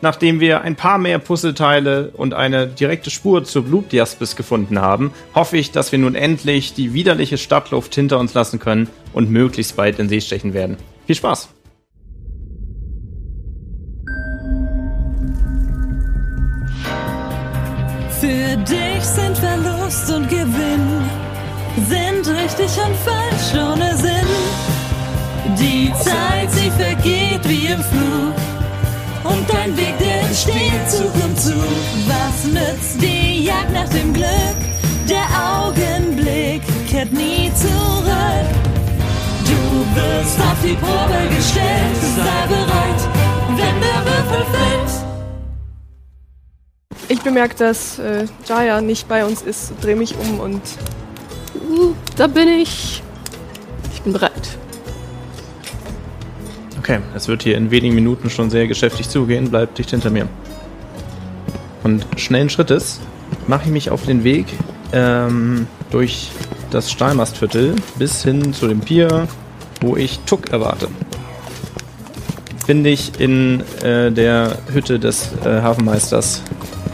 Nachdem 0.00 0.38
wir 0.38 0.60
ein 0.60 0.76
paar 0.76 0.98
mehr 0.98 1.18
Puzzleteile 1.18 2.10
und 2.10 2.32
eine 2.32 2.68
direkte 2.68 3.10
Spur 3.10 3.44
zur 3.44 3.64
Blutdiaspis 3.64 4.36
gefunden 4.36 4.80
haben, 4.80 5.12
hoffe 5.34 5.56
ich, 5.56 5.72
dass 5.72 5.90
wir 5.90 5.98
nun 5.98 6.14
endlich 6.14 6.74
die 6.74 6.92
widerliche 6.92 7.36
Stadtluft 7.36 7.94
hinter 7.94 8.18
uns 8.18 8.32
lassen 8.34 8.60
können 8.60 8.88
und 9.12 9.30
möglichst 9.30 9.74
bald 9.76 9.98
in 9.98 10.08
See 10.08 10.20
stechen 10.20 10.54
werden. 10.54 10.76
Viel 11.06 11.16
Spaß! 11.16 11.48
Für 18.20 18.56
dich 18.56 19.02
sind 19.02 19.38
Verlust 19.38 20.12
und 20.12 20.28
Gewinn, 20.28 21.02
sind 21.88 22.36
richtig 22.36 22.68
und 22.84 22.96
falsch 23.04 23.54
ohne 23.54 23.96
Sinn. 23.96 24.28
Die 25.58 25.92
Zeit, 25.94 26.50
sie 26.52 26.70
vergeht 26.70 27.48
wie 27.48 27.66
im 27.66 27.80
Flug 27.80 28.57
und 29.38 29.48
dein 29.52 29.76
Weg, 29.76 29.96
der 29.98 30.20
entsteht 30.22 30.90
Zug 30.90 31.14
um 31.24 31.36
Zug. 31.36 31.54
Was 32.06 32.44
nützt 32.44 33.00
die 33.00 33.44
Jagd 33.44 33.72
nach 33.72 33.88
dem 33.88 34.12
Glück? 34.12 34.58
Der 35.08 35.26
Augenblick 35.64 36.62
kehrt 36.88 37.12
nie 37.12 37.50
zurück. 37.54 38.48
Du 39.44 40.00
wirst 40.00 40.38
auf 40.40 40.56
die 40.62 40.74
Probe 40.74 41.34
gestellt, 41.34 41.96
sei 42.16 42.46
bereit, 42.48 43.08
wenn 43.50 43.80
der 43.80 44.04
Würfel 44.04 44.44
fällt. 44.52 45.06
Ich 47.08 47.22
bemerke, 47.22 47.54
dass 47.54 47.98
äh, 47.98 48.26
Jaya 48.46 48.80
nicht 48.80 49.08
bei 49.08 49.24
uns 49.24 49.42
ist, 49.42 49.72
drehe 49.80 49.96
mich 49.96 50.14
um 50.18 50.40
und 50.40 50.62
uh, 51.70 51.94
da 52.16 52.26
bin 52.26 52.48
ich. 52.48 53.02
Ich 53.94 54.02
bin 54.02 54.12
bereit. 54.12 54.58
Okay, 56.88 57.00
es 57.14 57.28
wird 57.28 57.42
hier 57.42 57.58
in 57.58 57.70
wenigen 57.70 57.94
Minuten 57.94 58.30
schon 58.30 58.48
sehr 58.48 58.66
geschäftig 58.66 59.10
zugehen. 59.10 59.50
Bleibt 59.50 59.76
dicht 59.76 59.90
hinter 59.90 60.08
mir. 60.08 60.26
Und 61.84 62.06
schnellen 62.16 62.48
Schrittes 62.48 62.98
mache 63.46 63.64
ich 63.66 63.70
mich 63.70 63.90
auf 63.90 64.06
den 64.06 64.24
Weg 64.24 64.46
ähm, 64.94 65.66
durch 65.90 66.30
das 66.70 66.90
Stahlmastviertel 66.90 67.74
bis 67.98 68.22
hin 68.22 68.54
zu 68.54 68.68
dem 68.68 68.80
Pier, 68.80 69.28
wo 69.82 69.98
ich 69.98 70.20
Tuck 70.20 70.48
erwarte. 70.48 70.88
Finde 72.64 72.88
ich 72.88 73.20
in 73.20 73.62
äh, 73.82 74.10
der 74.10 74.56
Hütte 74.72 74.98
des 74.98 75.28
äh, 75.44 75.60
Hafenmeisters 75.60 76.42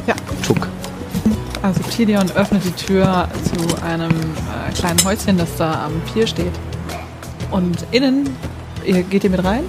Ja. 0.08 0.16
Tuck. 0.44 0.66
Also 1.62 1.80
Tilion 1.84 2.28
öffnet 2.32 2.64
die 2.64 2.84
Tür 2.84 3.28
zu 3.44 3.80
einem 3.84 4.10
äh, 4.10 4.72
kleinen 4.76 5.04
Häuschen, 5.04 5.38
das 5.38 5.56
da 5.56 5.84
am 5.84 5.92
Pier 6.12 6.26
steht. 6.26 6.52
Und 7.52 7.86
innen, 7.92 8.28
ihr, 8.84 9.04
geht 9.04 9.22
ihr 9.22 9.30
mit 9.30 9.44
rein? 9.44 9.62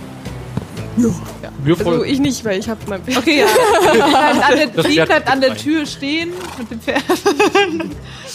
Wir 0.98 1.78
Also 1.78 2.04
ich 2.04 2.20
nicht, 2.20 2.44
weil 2.46 2.60
ich 2.60 2.70
habe 2.70 2.80
mein 2.88 3.02
Okay, 3.18 3.40
ja. 3.42 3.48
Sie 3.48 3.98
bleibt 4.00 4.48
an 4.50 4.56
der, 4.58 4.84
Pferd 4.84 5.08
bleibt 5.08 5.30
an. 5.30 5.58
Tür 5.58 5.86
stehen 5.86 6.30
mit 6.58 6.72
dem 6.72 6.80
Pferd. 6.82 7.04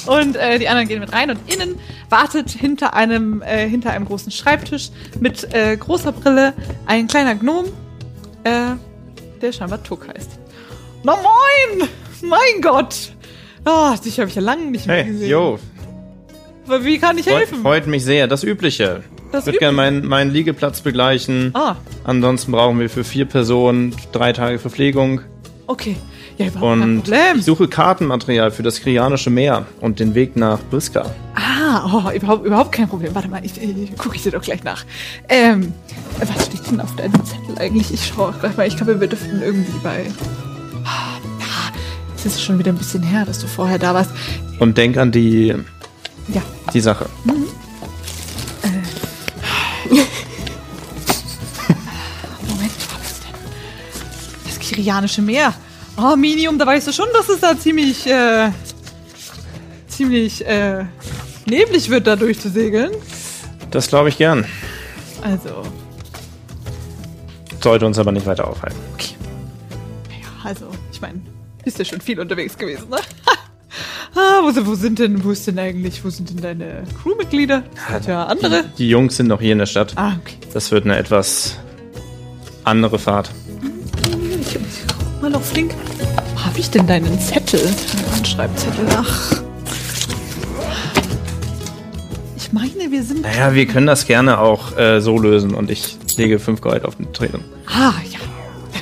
Und 0.06 0.36
äh, 0.36 0.58
die 0.58 0.69
anderen 0.69 0.88
gehen 0.88 1.00
mit 1.00 1.12
rein. 1.12 1.31
Und 1.31 1.38
innen 1.53 1.78
wartet 2.08 2.50
hinter 2.50 2.94
einem, 2.94 3.42
äh, 3.42 3.69
hinter 3.69 3.91
einem 3.91 4.05
großen 4.06 4.31
Schreibtisch 4.33 4.91
mit 5.21 5.53
äh, 5.54 5.76
großer 5.76 6.12
Brille 6.12 6.53
ein 6.87 7.06
kleiner 7.09 7.34
Gnom, 7.34 7.66
äh, 8.44 8.50
der 9.41 9.53
scheinbar 9.53 9.82
Tuck 9.82 10.09
heißt. 10.09 10.31
Na 11.03 11.16
moin! 11.16 11.88
Mein 12.22 12.60
Gott! 12.62 13.12
Ah, 13.65 13.94
dich 13.97 14.19
habe 14.19 14.28
ich 14.28 14.37
ja 14.37 14.42
lange 14.42 14.66
nicht 14.66 14.87
mehr 14.87 14.97
Hey, 15.04 15.12
gesehen. 15.12 15.31
yo, 15.31 15.59
Aber 16.66 16.84
Wie 16.84 16.98
kann 16.98 17.16
ich 17.19 17.25
freut, 17.25 17.38
helfen? 17.38 17.62
freut 17.62 17.87
mich 17.87 18.04
sehr. 18.04 18.27
Das 18.27 18.42
Übliche. 18.42 19.03
Das 19.32 19.42
Ich 19.42 19.46
würde 19.46 19.58
gerne 19.58 19.76
meinen, 19.76 20.06
meinen 20.06 20.30
Liegeplatz 20.32 20.80
begleichen. 20.80 21.50
Ah, 21.54 21.76
Ansonsten 22.04 22.52
brauchen 22.52 22.78
wir 22.80 22.91
für 22.91 23.04
vier 23.04 23.26
Personen 23.26 23.94
drei 24.12 24.32
Tage 24.32 24.58
Verpflegung. 24.58 25.20
okay. 25.66 25.96
Ja, 26.38 26.46
überhaupt 26.46 26.70
kein 26.80 26.82
Und 26.82 27.02
Problem. 27.02 27.36
ich 27.38 27.44
suche 27.44 27.68
Kartenmaterial 27.68 28.50
für 28.50 28.62
das 28.62 28.80
Krianische 28.80 29.28
Meer 29.28 29.66
und 29.82 30.00
den 30.00 30.14
Weg 30.14 30.36
nach 30.36 30.58
Briska. 30.70 31.10
Ah, 31.34 31.84
oh, 31.84 32.10
überhaupt, 32.16 32.46
überhaupt 32.46 32.72
kein 32.72 32.88
Problem. 32.88 33.14
Warte 33.14 33.28
mal, 33.28 33.44
ich, 33.44 33.60
ich 33.60 33.94
gucke 33.98 34.16
ich 34.16 34.22
dir 34.22 34.30
doch 34.32 34.41
gleich 34.41 34.64
nach. 34.64 34.86
Ähm, 35.28 35.74
was 36.18 36.47
steht 36.47 36.66
denn 36.70 36.80
auf 36.80 36.97
deinem 36.97 37.12
Zettel 37.26 37.58
eigentlich? 37.58 37.92
Ich 37.92 38.06
schaue 38.06 38.32
gleich 38.41 38.56
mal. 38.56 38.66
Ich 38.66 38.74
glaube, 38.74 38.98
wir 38.98 39.06
dürften 39.06 39.42
irgendwie 39.42 39.78
bei. 39.82 40.06
Es 42.16 42.24
ist 42.26 42.42
schon 42.42 42.58
wieder 42.58 42.72
ein 42.72 42.78
bisschen 42.78 43.02
her, 43.02 43.24
dass 43.26 43.38
du 43.38 43.47
vorher 43.47 43.78
da 43.78 43.92
warst. 43.94 44.10
Und 44.60 44.76
denk 44.78 44.97
an 44.97 45.12
die, 45.12 45.48
Ja. 46.28 46.42
die 46.72 46.80
Sache. 46.80 47.06
Moment, 47.24 47.48
Das 54.70 54.76
Kirianische 54.76 55.20
Meer. 55.22 55.53
Oh, 55.97 56.14
Minium, 56.14 56.56
da 56.56 56.64
weißt 56.64 56.86
du 56.86 56.92
schon, 56.92 57.06
dass 57.12 57.28
es 57.28 57.41
da 57.41 57.58
ziemlich, 57.58 58.06
äh, 58.06 58.50
ziemlich, 59.88 60.47
äh, 60.47 60.84
neblig 61.47 61.91
wird, 61.91 62.06
da 62.06 62.14
durchzusegeln. 62.14 62.92
Das 63.72 63.88
glaube 63.88 64.10
ich 64.10 64.16
gern. 64.19 64.47
Also, 65.22 65.62
Sollte 67.60 67.84
uns 67.84 67.98
aber 67.98 68.12
nicht 68.12 68.25
weiter 68.26 68.47
aufhalten. 68.48 68.78
Ja, 70.09 70.48
also, 70.48 70.69
ich 70.92 71.00
meine, 71.00 71.20
bist 71.64 71.78
ja 71.78 71.84
schon 71.84 72.00
viel 72.00 72.19
unterwegs 72.20 72.56
gewesen, 72.56 72.88
ne? 72.88 72.97
ah, 74.14 74.41
wo, 74.42 74.50
sind- 74.53 74.66
wo 74.69 74.75
sind 74.76 74.98
denn, 75.00 75.22
wo 75.25 75.32
ist 75.32 75.47
denn 75.48 75.59
eigentlich, 75.59 76.03
wo 76.04 76.09
sind 76.10 76.30
denn 76.30 76.41
deine 76.41 76.84
Crewmitglieder? 77.03 77.64
Hat 77.88 78.06
ja 78.06 78.25
andere. 78.25 78.64
Die 78.78 78.88
Jungs 78.88 79.16
sind 79.16 79.26
noch 79.26 79.41
hier 79.41 79.53
in 79.53 79.59
der 79.59 79.66
Stadt. 79.66 79.92
Ah, 79.97 80.12
okay. 80.20 80.36
Das 80.54 80.70
wird 80.70 80.84
eine 80.84 80.97
etwas 80.97 81.56
andere 82.64 82.98
Fahrt. 82.98 83.30
Ich, 85.20 85.22
ich 85.22 85.22
guck 85.22 85.22
mal 85.22 85.31
noch 85.31 85.42
flink. 85.42 85.75
Wo 86.34 86.44
hab 86.47 86.58
ich 86.58 86.70
denn 86.70 86.86
deinen 86.86 87.19
Zettel? 87.20 87.60
Mein 88.10 88.25
Schreibzettel. 88.25 88.86
Ach. 88.97 89.42
Ich 92.36 92.53
meine, 92.53 92.91
wir 92.91 93.03
sind. 93.03 93.22
Naja, 93.22 93.54
wir 93.54 93.66
können 93.66 93.86
das 93.86 94.06
gerne 94.06 94.38
auch 94.38 94.76
äh, 94.78 95.00
so 95.00 95.19
lösen 95.19 95.54
und 95.54 95.70
ich 95.70 95.97
lege 96.16 96.38
fünf 96.38 96.60
Gold 96.60 96.84
auf 96.84 96.97
den 96.97 97.12
Tresen. 97.12 97.44
Ah, 97.66 97.92
ja. 98.10 98.19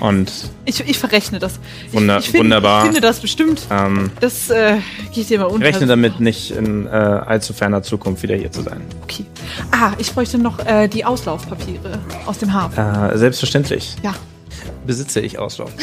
Und 0.06 0.30
Ich, 0.64 0.78
ich 0.80 0.96
verrechne 0.98 1.40
das. 1.40 1.58
Wunder- 1.90 2.18
ich, 2.18 2.26
ich 2.26 2.30
find, 2.30 2.44
wunderbar. 2.44 2.78
Ich 2.80 2.84
finde 2.84 3.00
das 3.00 3.18
bestimmt. 3.18 3.62
ähm, 3.70 4.10
Das 4.20 4.48
äh, 4.48 4.76
geht 5.12 5.28
dir 5.28 5.40
mal 5.40 5.46
unter. 5.46 5.66
rechne 5.66 5.86
damit 5.88 6.20
nicht 6.20 6.52
in 6.52 6.86
äh, 6.86 6.90
allzu 6.90 7.52
ferner 7.52 7.82
Zukunft 7.82 8.22
wieder 8.22 8.36
hier 8.36 8.52
zu 8.52 8.62
sein. 8.62 8.80
Okay. 9.02 9.24
Ah, 9.72 9.90
ich 9.98 10.12
bräuchte 10.14 10.38
noch 10.38 10.64
äh, 10.64 10.86
die 10.86 11.04
Auslaufpapiere 11.04 11.98
aus 12.26 12.38
dem 12.38 12.52
Hafen. 12.54 12.78
Äh, 12.78 13.18
selbstverständlich 13.18 13.96
Ja. 14.04 14.14
Besitze 14.86 15.20
ich 15.20 15.38
Auslauf. 15.38 15.70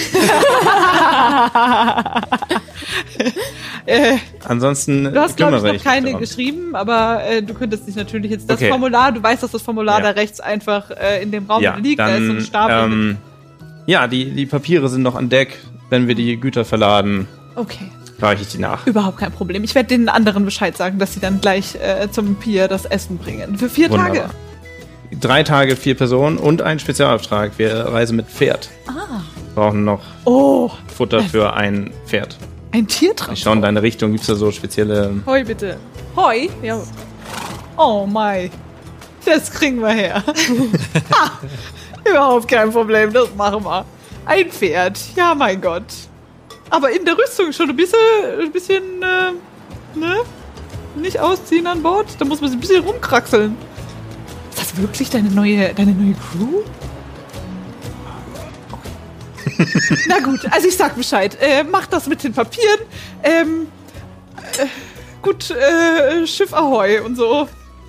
Äh, 3.87 4.17
Ansonsten 4.47 5.03
Du 5.13 5.19
hast, 5.19 5.37
glaube 5.37 5.57
ich, 5.57 5.63
noch 5.63 5.83
keine 5.83 6.07
darum. 6.07 6.19
geschrieben, 6.19 6.75
aber 6.75 7.23
äh, 7.23 7.43
du 7.43 7.53
könntest 7.53 7.87
dich 7.87 7.95
natürlich 7.95 8.31
jetzt 8.31 8.49
das 8.49 8.57
Okay. 8.57 8.69
Formular, 8.69 9.11
du 9.11 9.21
weißt, 9.21 9.43
dass 9.43 9.51
das 9.51 9.61
Formular 9.61 9.99
Ja. 9.99 10.05
da 10.05 10.09
rechts 10.11 10.39
einfach 10.39 10.89
äh, 10.89 11.21
in 11.21 11.29
dem 11.31 11.45
Raum 11.45 11.61
Ja, 11.61 11.75
liegt, 11.75 11.99
da 11.99 12.09
ist 12.15 12.25
so 12.25 12.31
ein 12.31 12.37
dann, 12.37 12.45
Stapel. 12.45 12.83
ähm, 12.93 13.17
ja, 13.85 14.07
die, 14.07 14.31
die 14.31 14.47
Papiere 14.47 14.89
sind 14.89 15.03
noch 15.03 15.13
an 15.15 15.29
Deck. 15.29 15.59
Wenn 15.91 16.07
wir 16.07 16.15
die 16.15 16.37
Güter 16.39 16.65
verladen, 16.65 17.27
okay, 17.55 17.85
reiche 18.19 18.41
ich 18.41 18.47
die 18.47 18.57
nach. 18.57 18.87
überhaupt 18.87 19.19
kein 19.19 19.31
Problem. 19.31 19.63
Ich 19.63 19.75
werde 19.75 19.89
den 19.89 20.09
anderen 20.09 20.45
Bescheid 20.45 20.75
sagen, 20.75 20.97
dass 20.97 21.13
sie 21.13 21.19
dann 21.19 21.39
gleich 21.39 21.75
äh, 21.75 22.09
zum 22.09 22.35
Pier 22.37 22.67
das 22.67 22.85
Essen 22.85 23.19
bringen. 23.19 23.55
Für 23.55 23.69
vier 23.69 23.91
Wunderbar. 23.91 24.15
Tage. 24.15 24.29
Drei 25.19 25.43
Tage, 25.43 25.75
vier 25.75 25.95
Personen 25.95 26.37
und 26.37 26.61
ein 26.61 26.79
Spezialauftrag. 26.79 27.51
Wir 27.57 27.73
reisen 27.75 28.15
mit 28.17 28.27
Pferd. 28.27 28.69
Ah. 28.87 29.21
Brauchen 29.53 29.83
noch 29.85 30.01
Oh, 30.25 30.71
Futter 30.95 31.21
für 31.21 31.53
ein 31.53 31.91
Pferd. 32.05 32.37
ein 32.71 32.87
Tiertransport. 32.87 33.37
Ich 33.37 33.43
schaue 33.43 33.55
in 33.55 33.61
deine 33.61 33.81
Richtung. 33.81 34.11
Gibt 34.11 34.21
es 34.21 34.27
da 34.27 34.35
so 34.35 34.51
spezielle... 34.51 35.13
Hoi 35.25 35.43
bitte. 35.43 35.77
Hoi? 36.15 36.49
Ja. 36.61 36.79
Oh 37.77 38.05
my. 38.05 38.49
Das 39.25 39.51
kriegen 39.51 39.79
wir 39.81 39.89
her. 39.89 40.23
ha, 41.13 41.31
überhaupt 42.09 42.47
kein 42.47 42.71
Problem, 42.71 43.11
das 43.13 43.33
machen 43.35 43.63
wir. 43.63 43.85
Ein 44.25 44.49
Pferd, 44.51 44.99
ja 45.15 45.33
mein 45.35 45.61
Gott. 45.61 45.83
Aber 46.69 46.91
in 46.91 47.05
der 47.05 47.17
Rüstung 47.17 47.51
schon 47.53 47.69
ein 47.69 47.75
bisschen, 47.75 47.97
ein 48.39 48.51
bisschen, 48.51 48.83
äh, 49.01 49.97
ne? 49.97 50.17
Nicht 50.95 51.19
ausziehen 51.19 51.67
an 51.67 51.81
Bord, 51.83 52.07
da 52.19 52.25
muss 52.25 52.39
man 52.41 52.49
sich 52.49 52.57
ein 52.57 52.61
bisschen 52.61 52.83
rumkraxeln. 52.83 53.55
Das 54.75 54.81
wirklich 54.81 55.09
deine 55.09 55.29
neue, 55.29 55.73
deine 55.73 55.93
neue 55.93 56.15
Crew? 56.15 56.63
Na 60.07 60.19
gut, 60.19 60.41
also 60.51 60.67
ich 60.67 60.75
sag 60.75 60.95
Bescheid. 60.95 61.37
Äh, 61.39 61.63
macht 61.63 61.93
das 61.93 62.07
mit 62.07 62.23
den 62.23 62.33
Papieren. 62.33 62.79
Ähm, 63.23 63.67
äh, 64.57 64.65
gut, 65.21 65.51
äh, 65.51 66.27
Schiff 66.27 66.53
Ahoi 66.53 66.99
und 66.99 67.15
so. 67.15 67.47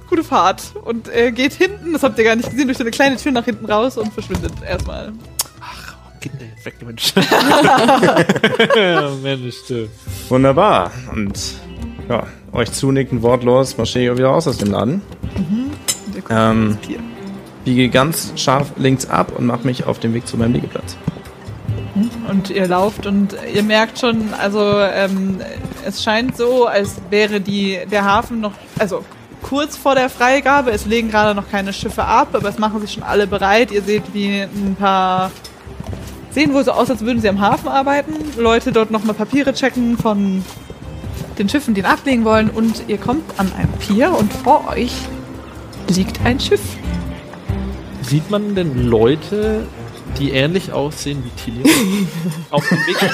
Gute 0.08 0.22
Fahrt. 0.22 0.74
Und 0.84 1.08
äh, 1.08 1.32
geht 1.32 1.54
hinten, 1.54 1.92
das 1.92 2.04
habt 2.04 2.18
ihr 2.18 2.24
gar 2.24 2.36
nicht 2.36 2.50
gesehen, 2.50 2.68
durch 2.68 2.78
so 2.78 2.84
eine 2.84 2.92
kleine 2.92 3.16
Tür 3.16 3.32
nach 3.32 3.44
hinten 3.44 3.66
raus 3.66 3.98
und 3.98 4.12
verschwindet 4.12 4.52
erstmal. 4.64 5.12
Kinder 6.20 6.44
jetzt 6.54 6.64
weg, 6.64 6.76
Mensch. 6.86 7.14
Mensch, 9.22 9.56
du. 9.66 9.88
Wunderbar. 10.28 10.92
Und 11.12 11.36
ja, 12.08 12.28
euch 12.52 12.70
zunickend 12.70 13.22
wortlos 13.22 13.76
marschiere 13.76 14.12
ich 14.12 14.18
wieder 14.18 14.28
raus 14.28 14.46
aus 14.46 14.58
dem 14.58 14.70
Laden. 14.70 15.02
Guckt 15.34 15.85
Ähm. 16.30 16.78
Biege 17.66 17.88
ganz 17.88 18.32
scharf 18.36 18.70
links 18.76 19.06
ab 19.06 19.32
und 19.36 19.44
mache 19.44 19.66
mich 19.66 19.84
auf 19.84 19.98
den 19.98 20.14
Weg 20.14 20.26
zu 20.28 20.36
meinem 20.36 20.52
Liegeplatz. 20.54 20.96
Und 22.30 22.48
ihr 22.50 22.68
lauft 22.68 23.06
und 23.06 23.36
ihr 23.52 23.64
merkt 23.64 23.98
schon, 23.98 24.32
also 24.34 24.60
ähm, 24.78 25.40
es 25.84 26.02
scheint 26.02 26.36
so, 26.36 26.66
als 26.66 26.96
wäre 27.10 27.40
die, 27.40 27.78
der 27.90 28.04
Hafen 28.04 28.40
noch, 28.40 28.52
also 28.78 29.04
kurz 29.42 29.76
vor 29.76 29.96
der 29.96 30.08
Freigabe. 30.08 30.70
Es 30.70 30.86
legen 30.86 31.10
gerade 31.10 31.34
noch 31.34 31.50
keine 31.50 31.72
Schiffe 31.72 32.04
ab, 32.04 32.28
aber 32.34 32.48
es 32.48 32.58
machen 32.58 32.80
sich 32.80 32.92
schon 32.92 33.02
alle 33.02 33.26
bereit. 33.26 33.72
Ihr 33.72 33.82
seht, 33.82 34.14
wie 34.14 34.42
ein 34.42 34.76
paar 34.78 35.32
sehen 36.30 36.54
wohl 36.54 36.64
so 36.64 36.70
aus, 36.70 36.88
als 36.90 37.00
würden 37.00 37.20
sie 37.20 37.28
am 37.28 37.40
Hafen 37.40 37.68
arbeiten. 37.68 38.12
Leute 38.36 38.70
dort 38.70 38.92
nochmal 38.92 39.14
Papiere 39.14 39.54
checken 39.54 39.98
von 39.98 40.44
den 41.38 41.48
Schiffen, 41.48 41.74
die 41.74 41.80
ihn 41.80 41.86
ablegen 41.86 42.24
wollen. 42.24 42.50
Und 42.50 42.84
ihr 42.88 42.98
kommt 42.98 43.24
an 43.38 43.50
ein 43.58 43.68
Pier 43.80 44.16
und 44.16 44.32
vor 44.32 44.68
euch 44.68 44.92
liegt 45.90 46.20
ein 46.24 46.38
Schiff. 46.40 46.60
Sieht 48.02 48.30
man 48.30 48.54
denn 48.54 48.86
Leute, 48.86 49.66
die 50.18 50.30
ähnlich 50.30 50.72
aussehen 50.72 51.22
wie 51.24 51.30
Tilion? 51.30 52.08
Auf 52.50 52.68
dem 52.68 52.78
Weg 52.78 52.96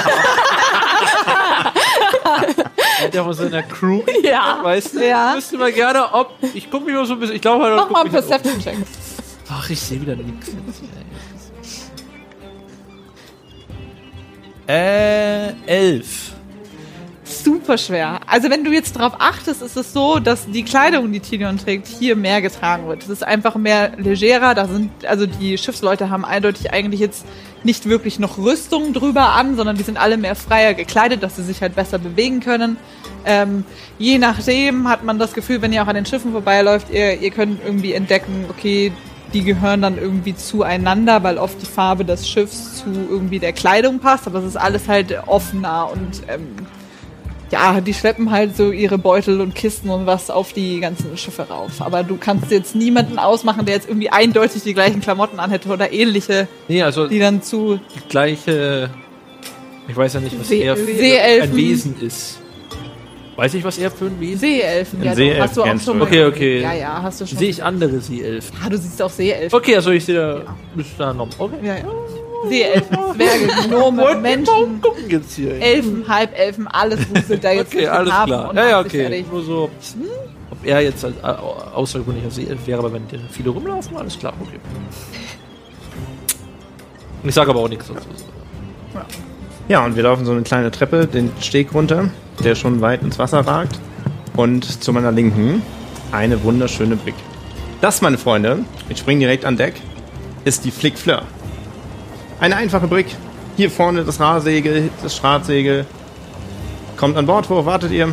Hat 3.03 3.15
ja 3.15 3.25
von 3.25 3.33
seiner 3.35 3.63
Crew, 3.63 4.03
Ja. 4.23 4.59
weißt 4.63 4.95
du? 4.95 5.07
Ja. 5.07 5.35
Wüsste 5.37 5.59
mal 5.59 5.73
gerne, 5.73 6.13
ob. 6.13 6.35
Ich 6.55 6.71
gucke 6.71 6.85
mich 6.87 6.95
mal 6.95 7.05
so 7.07 7.15
ein 7.15 7.21
bisschen. 7.21 7.37
Ich 7.37 7.43
glaube 7.43 7.65
halt, 7.65 7.77
Mach 7.77 7.91
mal 7.91 8.03
einen 8.03 8.11
Perception-Check. 8.11 8.77
Ach, 9.51 9.69
ich 9.71 9.81
sehe 9.81 10.01
wieder 10.01 10.15
nichts. 10.17 10.51
Äh, 14.69 15.53
elf. 15.67 16.32
Super 17.45 17.79
schwer. 17.79 18.21
Also 18.27 18.51
wenn 18.51 18.65
du 18.65 18.73
jetzt 18.73 18.97
darauf 18.97 19.15
achtest, 19.19 19.63
ist 19.63 19.77
es 19.77 19.93
so, 19.93 20.19
dass 20.19 20.47
die 20.47 20.63
Kleidung, 20.63 21.13
die 21.13 21.21
Tilion 21.21 21.59
trägt, 21.59 21.87
hier 21.87 22.17
mehr 22.17 22.41
getragen 22.43 22.89
wird. 22.89 23.03
Es 23.03 23.09
ist 23.09 23.25
einfach 23.25 23.57
mehr 23.57 23.93
legerer. 23.97 24.55
Da 24.55 24.67
sind, 24.67 24.91
also 25.07 25.27
die 25.27 25.59
Schiffsleute 25.59 26.11
haben 26.11 26.25
eindeutig 26.25 26.73
eigentlich 26.73 27.01
jetzt 27.01 27.25
nicht 27.65 27.89
wirklich 27.89 28.19
noch 28.19 28.39
Rüstung 28.39 28.93
drüber 28.93 29.31
an, 29.31 29.57
sondern 29.57 29.77
die 29.77 29.83
sind 29.83 29.99
alle 29.99 30.17
mehr 30.17 30.35
freier 30.35 30.75
gekleidet, 30.75 31.23
dass 31.23 31.37
sie 31.37 31.43
sich 31.43 31.63
halt 31.63 31.75
besser 31.75 31.99
bewegen 31.99 32.41
können. 32.41 32.77
Ähm, 33.25 33.65
je 33.99 34.19
nachdem 34.19 34.89
hat 34.89 35.05
man 35.05 35.19
das 35.19 35.33
Gefühl, 35.33 35.63
wenn 35.63 35.73
ihr 35.73 35.83
auch 35.83 35.89
an 35.89 35.95
den 35.95 36.07
Schiffen 36.07 36.33
vorbeiläuft, 36.33 36.91
ihr, 36.91 37.21
ihr 37.21 37.31
könnt 37.31 37.61
irgendwie 37.65 37.93
entdecken, 37.93 38.47
okay, 38.49 38.93
die 39.33 39.45
gehören 39.45 39.81
dann 39.81 39.97
irgendwie 39.97 40.35
zueinander, 40.35 41.23
weil 41.23 41.39
oft 41.39 41.61
die 41.63 41.67
Farbe 41.67 42.05
des 42.05 42.29
Schiffs 42.29 42.79
zu 42.79 42.91
irgendwie 43.09 43.39
der 43.39 43.53
Kleidung 43.53 43.99
passt, 43.99 44.27
aber 44.27 44.41
es 44.41 44.45
ist 44.45 44.57
alles 44.57 44.89
halt 44.89 45.17
offener 45.27 45.91
und 45.91 46.23
ähm, 46.29 46.55
ja, 47.53 47.81
die 47.81 47.95
schleppen 47.95 48.31
halt 48.31 48.57
so 48.57 48.71
ihre 48.73 48.99
Beutel 48.99 49.41
und 49.41 49.55
Kisten 49.55 49.91
und 49.91 50.07
was 50.07 50.31
auf 50.31 50.53
die 50.53 50.81
ganzen 50.81 51.17
Schiffe 51.17 51.43
rauf. 51.49 51.71
Aber 51.81 52.03
du 52.03 52.17
kannst 52.17 52.51
jetzt 52.51 52.75
niemanden 52.75 53.19
ausmachen, 53.19 53.65
der 53.67 53.75
jetzt 53.77 53.89
irgendwie 53.89 54.11
eindeutig 54.11 54.63
die 54.65 54.75
gleichen 54.75 55.01
Klamotten 55.01 55.39
anhätte 55.39 55.69
oder 55.69 55.93
ähnliche, 55.93 56.49
Nee, 56.69 56.83
also 56.83 57.07
die 57.07 57.19
dann 57.19 57.43
zu 57.43 57.79
die 57.95 58.09
gleiche. 58.09 58.91
Ich 59.89 59.97
weiß 59.97 60.15
ja 60.15 60.21
nicht, 60.21 60.39
was 60.39 60.49
See- 60.49 60.63
er 60.63 60.77
für 60.77 60.85
Seeelfen. 60.87 61.51
ein 61.51 61.57
Wesen 61.57 62.01
ist. 62.01 62.39
Weiß 63.37 63.55
ich, 63.55 63.65
was 63.65 63.79
er 63.79 63.91
für 63.91 64.05
ein 64.07 64.21
Wesen 64.21 64.39
Seeelfen. 64.41 65.01
Ein 65.01 65.05
Ja, 65.07 65.15
Seeelf 65.15 65.41
hast 65.41 65.57
du 65.57 65.63
auch 65.63 65.67
kennst 65.67 65.85
schon 65.87 65.95
du. 65.99 66.05
mal 66.05 66.07
Okay, 66.09 66.25
okay. 66.27 66.61
Ja, 66.63 66.73
ja, 66.75 67.03
hast 67.03 67.21
du 67.21 67.27
schon. 67.27 67.39
Sehe 67.39 67.49
ich 67.51 67.63
andere 67.65 67.99
Seeelfen. 68.01 68.57
ah, 68.65 68.69
du 68.69 68.77
siehst 68.79 69.01
auch 69.03 69.11
Seeelfen. 69.11 69.57
Okay, 69.59 69.75
also 69.77 69.91
ich 69.91 70.05
sehe 70.05 70.15
da. 70.17 70.55
Ist 70.81 70.91
da 70.99 71.13
noch. 71.13 71.29
Okay. 71.39 71.57
Ja, 71.63 71.77
ja. 71.77 71.85
Seeelfen, 72.49 72.97
Zwerge, 73.15 73.69
Gnome, 73.69 74.17
Menschen, 74.21 74.81
gucken 74.81 75.09
jetzt 75.09 75.35
hier. 75.35 75.53
Elfen, 75.61 76.07
Halbelfen, 76.09 76.67
alles 76.69 77.01
wuselt 77.15 77.43
da 77.45 77.51
jetzt 77.53 77.75
Okay, 77.75 77.87
alles 77.87 78.13
klar. 78.25 78.51
und 78.51 78.57
Ja, 78.57 78.69
ja, 78.69 78.77
macht 78.79 78.91
sich 78.91 79.01
okay. 79.01 79.09
fertig. 79.11 79.33
Nur 79.33 79.43
so, 79.45 79.71
ob 80.51 80.65
er 80.67 80.81
jetzt 80.83 81.05
als 81.05 81.23
au- 81.23 81.57
außergewöhnlicher 81.75 82.31
Seeelf 82.31 82.67
wäre, 82.67 82.79
aber 82.81 82.93
wenn 82.93 83.03
hier 83.11 83.21
viele 83.31 83.51
rumlaufen, 83.51 83.97
alles 83.97 84.19
klar, 84.19 84.33
okay. 84.41 84.59
Und 87.23 87.29
ich 87.29 87.35
sage 87.35 87.51
aber 87.51 87.61
auch 87.61 87.69
nichts 87.69 87.87
dazu. 87.89 88.09
Ja, 89.69 89.85
und 89.85 89.95
wir 89.97 90.03
laufen 90.03 90.25
so 90.25 90.33
eine 90.33 90.43
kleine 90.43 90.71
Treppe, 90.71 91.07
den 91.07 91.31
Steg 91.41 91.73
runter, 91.73 92.11
der 92.45 92.55
schon 92.57 92.81
weit 92.81 93.03
ins 93.03 93.19
Wasser 93.19 93.41
ragt. 93.47 93.79
Und 94.37 94.83
zu 94.83 94.93
meiner 94.93 95.13
Linken 95.13 95.63
eine 96.11 96.43
wunderschöne 96.43 96.97
Brick. 96.97 97.15
Das, 97.81 98.01
meine 98.03 98.19
Freunde, 98.19 98.61
ich 98.89 98.99
springe 98.99 99.21
direkt 99.21 99.45
an 99.45 99.57
Deck, 99.57 99.75
ist 100.45 100.65
die 100.65 100.71
Flick 100.71 100.99
Fleur. 100.99 101.23
Eine 102.43 102.57
einfache 102.57 102.89
Brick. 102.89 103.07
Hier 103.57 103.71
vorne 103.71 104.05
das 104.05 104.19
Rahsegel, 104.19 104.91
das 105.01 105.15
Stratsegel. 105.15 105.87
Kommt 106.97 107.17
an 107.17 107.25
Bord, 107.25 107.49
wo 107.49 107.65
wartet 107.65 107.93
ihr? 107.93 108.13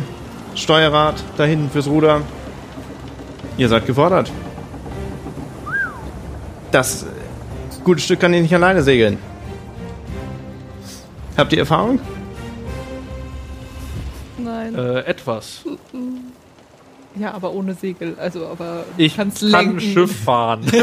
Steuerrad, 0.54 1.16
da 1.36 1.42
hinten 1.42 1.68
fürs 1.68 1.88
Ruder. 1.88 2.20
Ihr 3.56 3.68
seid 3.68 3.86
gefordert. 3.86 4.30
Das 6.70 7.02
äh, 7.02 7.06
gute 7.82 8.00
Stück 8.00 8.20
kann 8.20 8.32
ich 8.32 8.42
nicht 8.42 8.54
alleine 8.54 8.84
segeln. 8.84 9.18
Habt 11.36 11.52
ihr 11.52 11.58
Erfahrung? 11.58 11.98
Nein. 14.38 14.76
Äh, 14.76 15.00
etwas. 15.06 15.64
Ja, 17.16 17.34
aber 17.34 17.52
ohne 17.52 17.74
Segel. 17.74 18.14
Also, 18.16 18.46
aber 18.46 18.84
Ich 18.96 19.16
kann 19.16 19.32
lenken. 19.40 19.80
Schiff 19.80 20.22
fahren. 20.22 20.60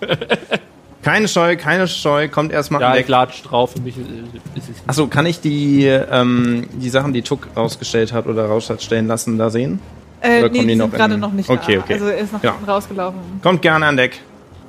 Keine 1.02 1.28
Scheu, 1.28 1.56
keine 1.56 1.88
Scheu, 1.88 2.28
kommt 2.28 2.52
erstmal 2.52 2.82
ja, 2.82 2.88
an 2.90 2.94
Deck. 2.96 3.08
latsch 3.08 3.42
drauf, 3.42 3.72
für 3.72 3.80
mich 3.80 3.96
ist 3.96 4.06
ist 4.54 4.68
es. 4.68 4.76
Achso, 4.86 5.06
kann 5.06 5.24
ich 5.24 5.40
die, 5.40 5.84
ähm, 5.86 6.66
die 6.74 6.90
Sachen, 6.90 7.14
die 7.14 7.22
Tuck 7.22 7.48
rausgestellt 7.56 8.12
hat 8.12 8.26
oder 8.26 8.44
raus 8.46 8.68
hat 8.68 8.82
stellen 8.82 9.06
lassen, 9.06 9.38
da 9.38 9.48
sehen? 9.48 9.80
Äh, 10.20 10.26
Oder 10.26 10.34
nee, 10.36 10.40
kommen 10.40 10.52
die 10.52 10.58
die 10.60 10.68
sind 10.68 10.78
noch 10.78 10.90
gerade 10.92 11.16
noch 11.16 11.32
nicht 11.32 11.48
Okay, 11.48 11.76
da. 11.76 11.80
okay. 11.80 11.92
Also 11.94 12.06
er 12.06 12.18
ist 12.18 12.32
nach 12.34 12.42
Ja. 12.42 12.52
hinten 12.52 12.70
rausgelaufen. 12.70 13.18
Kommt 13.42 13.62
gerne 13.62 13.86
an 13.86 13.96
Deck. 13.96 14.20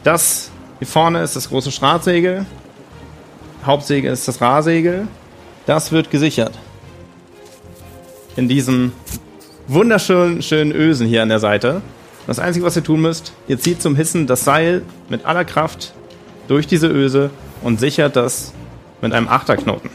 Das 0.05 0.49
hier 0.79 0.87
vorne 0.87 1.21
ist 1.21 1.35
das 1.35 1.49
große 1.49 1.71
Stratsegel. 1.73 2.45
Hauptsegel 3.65 4.13
ist 4.13 4.25
das 4.29 4.39
Rahsegel. 4.39 5.07
Das 5.65 5.91
wird 5.91 6.09
gesichert. 6.09 6.53
In 8.37 8.47
diesen 8.47 8.93
wunderschönen 9.67 10.41
schönen 10.41 10.71
Ösen 10.71 11.05
hier 11.07 11.21
an 11.21 11.29
der 11.29 11.39
Seite. 11.39 11.81
Das 12.27 12.39
Einzige, 12.39 12.65
was 12.65 12.75
ihr 12.77 12.83
tun 12.83 13.01
müsst, 13.01 13.33
ihr 13.49 13.59
zieht 13.59 13.81
zum 13.81 13.95
Hissen 13.97 14.27
das 14.27 14.45
Seil 14.45 14.83
mit 15.09 15.25
aller 15.25 15.43
Kraft 15.43 15.93
durch 16.51 16.67
diese 16.67 16.87
Öse 16.87 17.29
und 17.61 17.79
sichert 17.79 18.17
das 18.17 18.51
mit 19.01 19.13
einem 19.13 19.29
Achterknoten. 19.29 19.89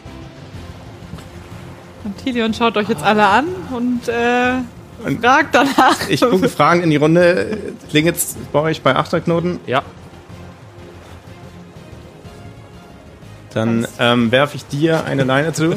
Und 2.03 2.17
Tilion 2.25 2.55
schaut 2.55 2.79
euch 2.79 2.89
jetzt 2.89 3.03
alle 3.03 3.27
an 3.27 3.45
und 3.75 4.09
äh, 4.09 4.55
Und- 5.05 5.21
fragt 5.21 5.55
danach. 5.55 6.09
Ich 6.09 6.23
gucke 6.23 6.49
Fragen 6.49 6.83
in 6.83 6.89
die 6.89 6.97
Runde. 6.97 7.59
Klingelt 7.91 8.17
es 8.17 8.37
bei 8.55 8.61
euch 8.61 8.81
bei 8.81 8.97
Achterknoten? 8.97 9.61
Ja. 9.67 9.83
Dann 13.53 13.87
ähm, 13.99 14.33
werfe 14.33 14.57
ich 14.57 14.65
dir 14.67 15.05
eine 15.05 15.25
Leine 15.25 15.53
zu. 15.53 15.73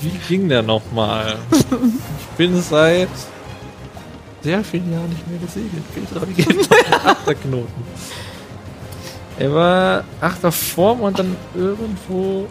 Wie 0.00 0.10
ging 0.28 0.48
der 0.48 0.62
nochmal? 0.62 1.36
Ich 1.52 1.66
bin 2.36 2.60
seit 2.60 3.08
sehr 4.42 4.64
vielen 4.64 4.92
Jahren 4.92 5.08
nicht 5.10 5.28
mehr 5.28 5.38
gesegelt. 5.38 5.84
Petra, 5.94 6.26
wie 6.28 6.32
geht 6.34 6.68
der 6.70 7.06
Achterknoten? 7.06 7.84
Er 9.40 9.54
war 9.54 10.04
achter 10.20 10.52
Form 10.52 11.00
und 11.00 11.18
dann 11.18 11.34
irgendwo 11.54 12.46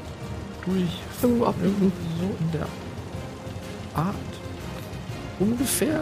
durch 0.66 0.90
Irgendwo 1.22 1.46
ab. 1.46 1.56
irgendwo 1.62 1.86
so 2.20 2.26
in 2.40 2.52
der 2.52 2.68
Art. 3.94 4.16
Ungefähr. 5.40 6.00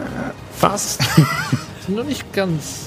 Fast. 0.56 1.02
Noch 1.88 2.04
nicht 2.04 2.32
ganz. 2.32 2.86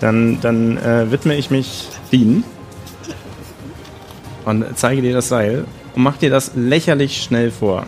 Dann, 0.00 0.40
dann 0.40 0.76
äh, 0.78 1.10
widme 1.10 1.34
ich 1.36 1.50
mich 1.50 1.88
Dean 2.12 2.44
und 4.44 4.64
zeige 4.76 5.02
dir 5.02 5.12
das 5.12 5.28
Seil 5.28 5.64
und 5.96 6.02
mach 6.02 6.18
dir 6.18 6.30
das 6.30 6.52
lächerlich 6.54 7.22
schnell 7.22 7.50
vor. 7.50 7.86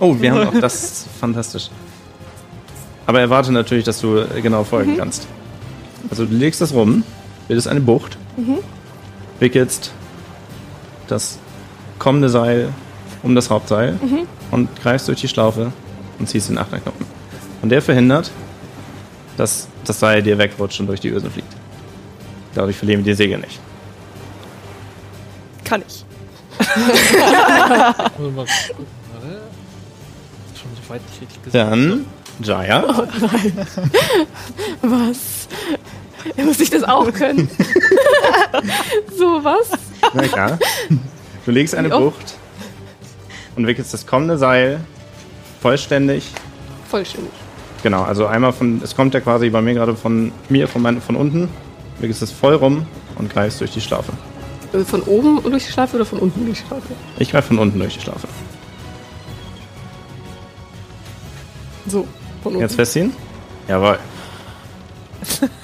Oh, 0.00 0.16
wir 0.18 0.32
haben 0.32 0.48
auch 0.48 0.60
das 0.60 1.04
fantastisch. 1.20 1.68
Aber 3.06 3.20
erwarte 3.20 3.52
natürlich, 3.52 3.84
dass 3.84 4.00
du 4.00 4.18
äh, 4.18 4.40
genau 4.40 4.64
folgen 4.64 4.96
kannst. 4.96 5.26
Also 6.10 6.24
du 6.24 6.34
legst 6.34 6.60
das 6.62 6.72
rum, 6.72 7.02
bildest 7.48 7.68
eine 7.68 7.80
Bucht, 7.80 8.16
wickelst 9.40 9.92
das 11.08 11.38
kommende 11.98 12.28
Seil 12.28 12.72
um 13.22 13.34
das 13.34 13.50
Hauptseil 13.50 13.98
und 14.50 14.68
greifst 14.80 15.08
durch 15.08 15.20
die 15.20 15.28
Schlaufe 15.28 15.72
und 16.18 16.28
ziehst 16.28 16.48
den 16.48 16.58
Achterknoten. 16.58 17.06
Und 17.62 17.70
der 17.70 17.82
verhindert, 17.82 18.30
dass 19.36 19.68
das 19.84 20.00
Seil 20.00 20.22
dir 20.22 20.38
wegrutscht 20.38 20.80
und 20.80 20.86
durch 20.86 21.00
die 21.00 21.08
Ösen 21.08 21.30
fliegt. 21.30 21.52
Dadurch 22.54 22.76
verlieren 22.76 23.04
wir 23.04 23.12
die 23.12 23.16
Segel 23.16 23.38
nicht. 23.38 23.58
Kann 25.64 25.82
ich. 25.86 26.04
Dann, 31.52 32.06
Jaya. 32.42 33.06
Was? 34.82 35.48
Muss 36.36 36.60
ich 36.60 36.70
das 36.70 36.84
auch 36.84 37.12
können? 37.12 37.48
So 39.16 39.42
was? 39.42 39.70
Na 40.14 40.22
klar. 40.22 40.58
Du 41.44 41.50
legst 41.50 41.74
eine? 41.74 41.88
Bucht 41.88 42.36
und 43.58 43.66
wickelst 43.66 43.92
das 43.92 44.06
kommende 44.06 44.38
Seil 44.38 44.80
vollständig. 45.60 46.30
Vollständig. 46.88 47.32
Genau, 47.82 48.02
also 48.02 48.26
einmal 48.26 48.52
von, 48.52 48.80
es 48.82 48.96
kommt 48.96 49.14
ja 49.14 49.20
quasi 49.20 49.50
bei 49.50 49.60
mir 49.60 49.74
gerade 49.74 49.94
von 49.94 50.32
mir, 50.48 50.68
von, 50.68 50.82
mein, 50.82 51.00
von 51.00 51.16
unten, 51.16 51.48
wickelst 51.98 52.22
es 52.22 52.32
voll 52.32 52.54
rum 52.54 52.86
und 53.16 53.32
greifst 53.32 53.60
durch 53.60 53.72
die 53.72 53.80
Schlaufe. 53.80 54.12
Also 54.72 54.84
von 54.84 55.02
oben 55.02 55.42
durch 55.42 55.66
die 55.66 55.72
Schlaufe 55.72 55.96
oder 55.96 56.04
von 56.04 56.18
unten 56.18 56.44
durch 56.44 56.60
die 56.60 56.66
Schlaufe? 56.66 56.88
Ich 57.18 57.30
greife 57.30 57.48
von 57.48 57.58
unten 57.58 57.78
durch 57.78 57.94
die 57.94 58.00
Schlaufe. 58.00 58.28
So, 61.86 62.06
von 62.42 62.52
unten. 62.52 62.60
Jetzt 62.60 62.74
festziehen? 62.74 63.12
Jawohl. 63.66 63.98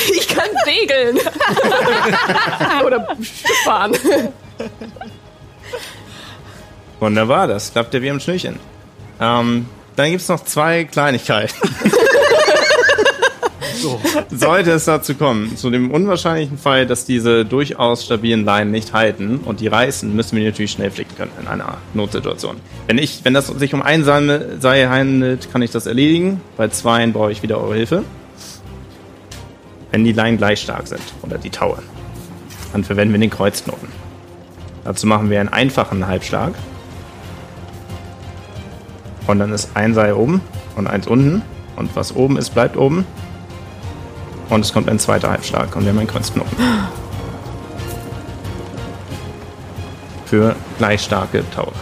Ich 0.16 0.28
kann 0.28 0.48
segeln. 0.64 1.18
oder 2.84 3.16
fahren. 3.64 3.92
Wunderbar, 6.98 7.48
das 7.48 7.72
klappt 7.72 7.94
ja 7.94 8.02
wie 8.02 8.10
am 8.10 8.20
Schnürchen. 8.20 8.58
Ähm, 9.20 9.66
dann 9.96 10.10
gibt 10.10 10.22
es 10.22 10.28
noch 10.28 10.44
zwei 10.44 10.84
Kleinigkeiten. 10.84 11.54
So. 13.80 13.98
Sollte 14.30 14.72
es 14.72 14.84
dazu 14.84 15.14
kommen, 15.14 15.56
zu 15.56 15.70
dem 15.70 15.90
unwahrscheinlichen 15.90 16.58
Fall, 16.58 16.86
dass 16.86 17.06
diese 17.06 17.46
durchaus 17.46 18.04
stabilen 18.04 18.44
Leinen 18.44 18.70
nicht 18.70 18.92
halten 18.92 19.40
und 19.42 19.60
die 19.60 19.68
reißen, 19.68 20.14
müssen 20.14 20.36
wir 20.36 20.44
die 20.44 20.50
natürlich 20.50 20.72
schnell 20.72 20.90
flicken 20.90 21.16
können 21.16 21.30
in 21.40 21.48
einer 21.48 21.78
Notsituation. 21.94 22.56
Wenn 22.88 22.98
ich, 22.98 23.20
wenn 23.24 23.32
das 23.32 23.46
sich 23.46 23.72
um 23.72 23.80
ein 23.80 24.04
Seil 24.04 24.58
Seil 24.60 24.90
handelt, 24.90 25.50
kann 25.50 25.62
ich 25.62 25.70
das 25.70 25.86
erledigen. 25.86 26.42
Bei 26.58 26.68
zweien 26.68 27.14
brauche 27.14 27.32
ich 27.32 27.42
wieder 27.42 27.58
eure 27.58 27.74
Hilfe. 27.74 28.04
Wenn 29.90 30.04
die 30.04 30.12
Leinen 30.12 30.38
gleich 30.38 30.60
stark 30.60 30.86
sind 30.86 31.02
oder 31.22 31.38
die 31.38 31.50
Taue, 31.50 31.78
dann 32.72 32.84
verwenden 32.84 33.12
wir 33.12 33.20
den 33.20 33.30
Kreuzknoten. 33.30 33.88
Dazu 34.84 35.06
machen 35.06 35.30
wir 35.30 35.40
einen 35.40 35.48
einfachen 35.48 36.06
Halbschlag. 36.06 36.54
Und 39.26 39.38
dann 39.38 39.52
ist 39.52 39.70
ein 39.74 39.94
Seil 39.94 40.14
oben 40.14 40.40
und 40.76 40.86
eins 40.86 41.06
unten. 41.06 41.42
Und 41.76 41.94
was 41.96 42.14
oben 42.14 42.36
ist, 42.36 42.50
bleibt 42.50 42.76
oben. 42.76 43.04
Und 44.48 44.64
es 44.64 44.72
kommt 44.72 44.88
ein 44.88 44.98
zweiter 44.98 45.30
Halbschlag 45.30 45.76
und 45.76 45.82
wir 45.82 45.90
haben 45.90 45.98
einen 45.98 46.08
Kreuzknoten. 46.08 46.56
Für 50.26 50.56
gleich 50.78 51.02
starke 51.02 51.44
Taue. 51.50 51.72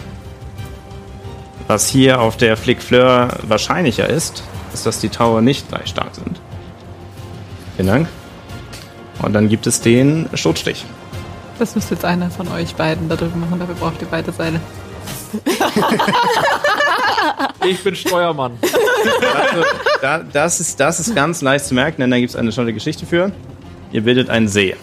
Was 1.66 1.88
hier 1.88 2.20
auf 2.20 2.36
der 2.36 2.56
Flick 2.56 2.82
Fleur 2.82 3.28
wahrscheinlicher 3.42 4.08
ist, 4.08 4.42
ist, 4.72 4.86
dass 4.86 5.00
die 5.00 5.10
Taue 5.10 5.42
nicht 5.42 5.68
gleich 5.68 5.88
stark 5.88 6.14
sind. 6.14 6.37
Vielen 7.78 7.88
Dank. 7.88 8.08
Und 9.22 9.34
dann 9.34 9.48
gibt 9.48 9.68
es 9.68 9.80
den 9.80 10.28
Schutzstich. 10.34 10.84
Das 11.60 11.76
müsste 11.76 11.94
jetzt 11.94 12.04
einer 12.04 12.28
von 12.28 12.48
euch 12.48 12.74
beiden 12.74 13.08
da 13.08 13.14
drüben 13.14 13.38
machen, 13.38 13.60
dafür 13.60 13.76
braucht 13.76 14.02
ihr 14.02 14.08
beide 14.10 14.32
Seile. 14.32 14.60
Ich 17.64 17.82
bin 17.84 17.94
Steuermann. 17.94 18.52
Also, 18.62 19.64
da, 20.00 20.24
das, 20.32 20.60
ist, 20.60 20.80
das 20.80 21.00
ist 21.00 21.14
ganz 21.14 21.42
leicht 21.42 21.66
zu 21.66 21.74
merken, 21.74 22.00
denn 22.00 22.10
da 22.10 22.18
gibt 22.18 22.30
es 22.30 22.36
eine 22.36 22.50
schöne 22.52 22.72
Geschichte 22.72 23.04
für. 23.06 23.32
Ihr 23.92 24.02
bildet 24.02 24.30
einen 24.30 24.48
See. 24.48 24.74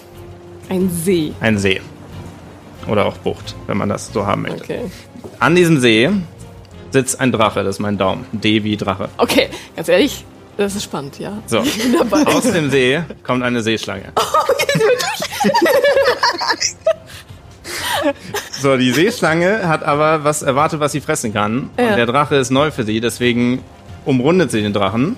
Ein 0.70 0.90
See. 0.90 1.34
Ein 1.40 1.58
See. 1.58 1.82
Oder 2.88 3.06
auch 3.06 3.18
Bucht, 3.18 3.56
wenn 3.68 3.78
man 3.78 3.90
das 3.90 4.12
so 4.14 4.26
haben 4.26 4.44
möchte. 4.44 4.64
Okay. 4.64 4.92
An 5.40 5.56
diesem 5.56 5.80
See 5.80 6.10
sitzt 6.92 7.20
ein 7.20 7.32
Drache, 7.32 7.64
das 7.64 7.78
ist 7.78 7.80
mein 7.80 7.98
Daumen. 7.98 8.26
D 8.32 8.64
wie 8.64 8.78
Drache. 8.78 9.10
Okay, 9.18 9.50
ganz 9.76 9.90
ehrlich, 9.90 10.24
das 10.58 10.76
ist 10.76 10.84
spannend, 10.84 11.20
ja. 11.20 11.34
So, 11.48 11.60
aus 12.26 12.44
dem 12.44 12.70
See 12.72 13.02
kommt 13.24 13.44
eine 13.44 13.62
Seeschlange. 13.62 14.12
So, 18.62 18.78
die 18.78 18.92
Seeschlange 18.92 19.68
hat 19.68 19.84
aber 19.84 20.24
was 20.24 20.42
erwartet, 20.42 20.80
was 20.80 20.92
sie 20.92 21.02
fressen 21.02 21.34
kann. 21.34 21.70
Ja. 21.78 21.90
Und 21.90 21.96
der 21.98 22.06
Drache 22.06 22.36
ist 22.36 22.52
neu 22.52 22.72
für 22.72 22.84
sie, 22.84 23.00
deswegen 23.02 23.62
umrundet 24.06 24.52
sie 24.52 24.62
den 24.62 24.74
Drachen, 24.74 25.16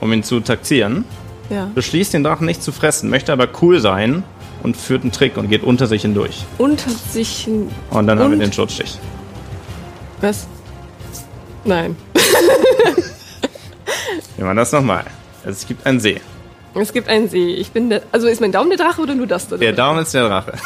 um 0.00 0.12
ihn 0.12 0.22
zu 0.22 0.40
taxieren. 0.40 1.04
Ja. 1.50 1.70
Beschließt 1.74 2.14
den 2.14 2.24
Drachen 2.24 2.46
nicht 2.46 2.62
zu 2.62 2.72
fressen, 2.72 3.10
möchte 3.10 3.32
aber 3.32 3.48
cool 3.62 3.80
sein 3.80 4.22
und 4.62 4.76
führt 4.76 5.02
einen 5.02 5.12
Trick 5.12 5.36
und 5.36 5.48
geht 5.48 5.62
unter 5.62 5.86
sich 5.86 6.02
hindurch. 6.02 6.44
Unter 6.58 6.90
sich. 6.90 7.46
ein- 7.46 7.70
Und 7.90 8.06
dann 8.06 8.18
haben 8.18 8.30
wir 8.30 8.34
Und? 8.36 8.40
den 8.44 8.52
Schutzstich. 8.52 8.98
Was? 10.20 10.46
Nein. 11.64 11.96
Wir 14.38 14.44
machen 14.46 14.56
das 14.56 14.72
nochmal. 14.72 15.04
Es 15.44 15.66
gibt 15.66 15.84
einen 15.86 16.00
See. 16.00 16.20
Es 16.74 16.92
gibt 16.92 17.08
einen 17.08 17.28
See. 17.28 17.54
Ich 17.54 17.70
bin 17.72 17.90
der. 17.90 18.02
Also 18.12 18.26
ist 18.28 18.40
mein 18.40 18.52
Daumen 18.52 18.70
der 18.70 18.78
Drache 18.78 19.02
oder 19.02 19.14
nur 19.14 19.26
das 19.26 19.48
da? 19.48 19.56
Der? 19.58 19.72
Daumen 19.72 20.00
ist 20.02 20.14
der 20.14 20.28
Drache. 20.28 20.52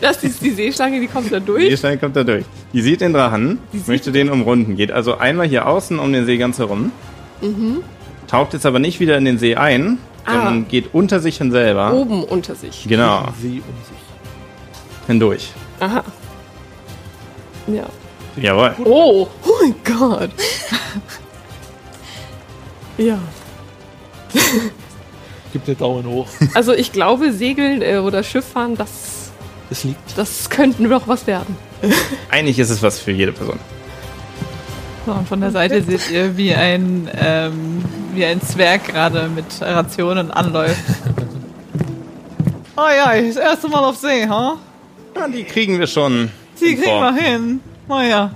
Das 0.00 0.22
ist 0.22 0.40
die 0.42 0.50
Seeschlange, 0.50 1.00
die 1.00 1.06
kommt 1.06 1.32
da 1.32 1.40
Die 1.40 1.46
durch. 1.46 1.64
Seeschlange 1.68 1.98
kommt 1.98 2.14
da 2.16 2.24
durch. 2.24 2.44
Die 2.72 2.80
sieht 2.82 3.00
den 3.00 3.12
Drachen, 3.12 3.58
sieht 3.72 3.88
möchte 3.88 4.12
den 4.12 4.28
umrunden, 4.30 4.76
geht 4.76 4.92
also 4.92 5.16
einmal 5.18 5.46
hier 5.46 5.66
außen 5.66 5.98
um 5.98 6.12
den 6.12 6.26
See 6.26 6.36
ganz 6.36 6.58
herum, 6.58 6.90
taucht 8.28 8.52
jetzt 8.54 8.66
aber 8.66 8.78
nicht 8.78 9.00
wieder 9.00 9.16
in 9.18 9.24
den 9.24 9.38
See 9.38 9.56
ein, 9.56 9.82
Mhm. 9.84 9.98
Ah. 10.26 10.32
sondern 10.32 10.68
geht 10.68 10.94
unter 10.94 11.20
sich 11.20 11.38
hin 11.38 11.50
selber. 11.52 11.92
Oben 11.92 12.24
unter 12.24 12.54
sich. 12.54 12.86
Genau, 12.88 13.28
Sie 13.40 13.58
um 13.58 13.84
sich. 13.84 15.06
hindurch. 15.06 15.52
Aha. 15.80 16.02
Ja. 17.66 17.84
Jawohl. 18.36 18.74
Oh, 18.84 19.28
oh 19.44 19.50
mein 19.62 19.74
Gott. 19.84 20.30
Ja. 22.98 23.18
Gib 25.52 25.64
den 25.66 25.78
Daumen 25.78 26.06
hoch. 26.06 26.26
Also 26.54 26.72
ich 26.72 26.90
glaube, 26.92 27.32
Segeln 27.32 27.80
äh, 27.82 27.98
oder 27.98 28.22
Schifffahren, 28.24 28.76
das, 28.76 29.30
Es 29.70 29.84
liegt. 29.84 30.18
das 30.18 30.50
könnten 30.50 30.88
doch 30.90 31.06
was 31.06 31.26
werden. 31.26 31.56
Eigentlich 32.30 32.58
ist 32.58 32.70
es 32.70 32.82
was 32.82 32.98
für 32.98 33.12
jede 33.12 33.32
Person. 33.32 33.58
So, 35.06 35.12
und 35.12 35.28
von 35.28 35.40
der 35.40 35.50
Seite 35.50 35.82
seht 35.82 36.10
ihr, 36.10 36.36
wie 36.36 36.54
ein, 36.54 37.08
ähm, 37.20 37.84
wie 38.14 38.24
ein 38.24 38.40
Zwerg 38.40 38.86
gerade 38.86 39.28
mit 39.28 39.44
Rationen 39.60 40.30
anläuft. 40.30 40.76
Oh 42.76 42.88
ja, 42.88 43.22
das 43.22 43.36
erste 43.36 43.68
Mal 43.68 43.84
auf 43.84 43.96
See, 43.98 44.26
ha? 44.26 44.56
Ja, 45.14 45.28
die 45.28 45.44
kriegen 45.44 45.78
wir 45.78 45.86
schon. 45.86 46.28
Die 46.60 46.74
kriegen 46.74 46.82
Form. 46.82 47.14
wir 47.14 47.22
hin. 47.22 47.60
Naja. 47.86 48.32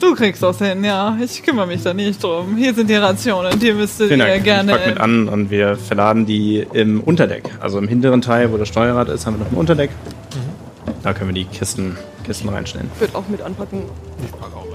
Du 0.00 0.14
kriegst 0.14 0.42
das 0.42 0.58
hin, 0.58 0.84
ja. 0.84 1.16
Ich 1.22 1.42
kümmere 1.42 1.66
mich 1.66 1.82
da 1.82 1.92
nicht 1.92 2.22
drum. 2.22 2.56
Hier 2.56 2.72
sind 2.74 2.88
die 2.88 2.94
Rationen, 2.94 3.58
die 3.58 3.72
müsstet 3.72 4.08
Vielen 4.08 4.20
ihr 4.20 4.26
Dank. 4.26 4.44
gerne. 4.44 4.72
Ich 4.72 4.78
pack 4.78 4.86
mit 4.86 5.00
an 5.00 5.28
und 5.28 5.50
wir 5.50 5.76
verladen 5.76 6.24
die 6.26 6.66
im 6.72 7.00
Unterdeck. 7.00 7.50
Also 7.60 7.78
im 7.78 7.88
hinteren 7.88 8.20
Teil, 8.22 8.52
wo 8.52 8.56
das 8.56 8.68
Steuerrad 8.68 9.08
ist, 9.08 9.26
haben 9.26 9.38
wir 9.38 9.44
noch 9.44 9.52
ein 9.52 9.56
Unterdeck. 9.58 9.90
Da 11.02 11.12
können 11.12 11.30
wir 11.30 11.34
die 11.34 11.44
Kisten, 11.44 11.96
Kisten 12.24 12.48
reinstellen. 12.48 12.90
Ich 12.94 13.00
würde 13.00 13.16
auch 13.16 13.28
mit 13.28 13.42
anpacken. 13.42 13.82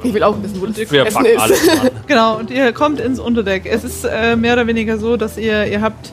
Ich 0.03 0.13
will 0.13 0.23
auch 0.23 0.35
wissen, 0.43 0.61
wo 0.61 0.65
das 0.65 0.77
Wir 0.91 1.05
Essen 1.05 1.13
packen 1.15 1.25
ist. 1.35 1.39
alles 1.41 1.69
an. 1.69 1.89
Genau, 2.07 2.35
und 2.37 2.51
ihr 2.51 2.73
kommt 2.73 2.99
ins 2.99 3.19
Unterdeck. 3.19 3.65
Es 3.65 3.83
ist 3.85 4.03
äh, 4.03 4.35
mehr 4.35 4.53
oder 4.53 4.67
weniger 4.67 4.97
so, 4.97 5.15
dass 5.15 5.37
ihr, 5.37 5.65
ihr 5.67 5.81
habt 5.81 6.11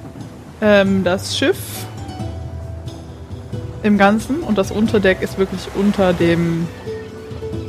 ähm, 0.62 1.02
das 1.02 1.36
Schiff 1.36 1.56
im 3.82 3.98
Ganzen 3.98 4.40
und 4.40 4.56
das 4.58 4.70
Unterdeck 4.70 5.20
ist 5.22 5.38
wirklich 5.38 5.60
unter 5.74 6.12
dem 6.12 6.68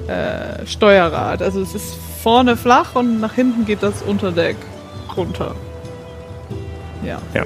äh, 0.07 0.65
Steuerrad. 0.65 1.41
Also 1.41 1.61
es 1.61 1.75
ist 1.75 1.95
vorne 2.23 2.55
flach 2.57 2.95
und 2.95 3.19
nach 3.19 3.33
hinten 3.33 3.65
geht 3.65 3.81
das 3.83 4.01
Unterdeck 4.01 4.55
runter. 5.15 5.55
Ja. 7.03 7.19
Ja. 7.33 7.43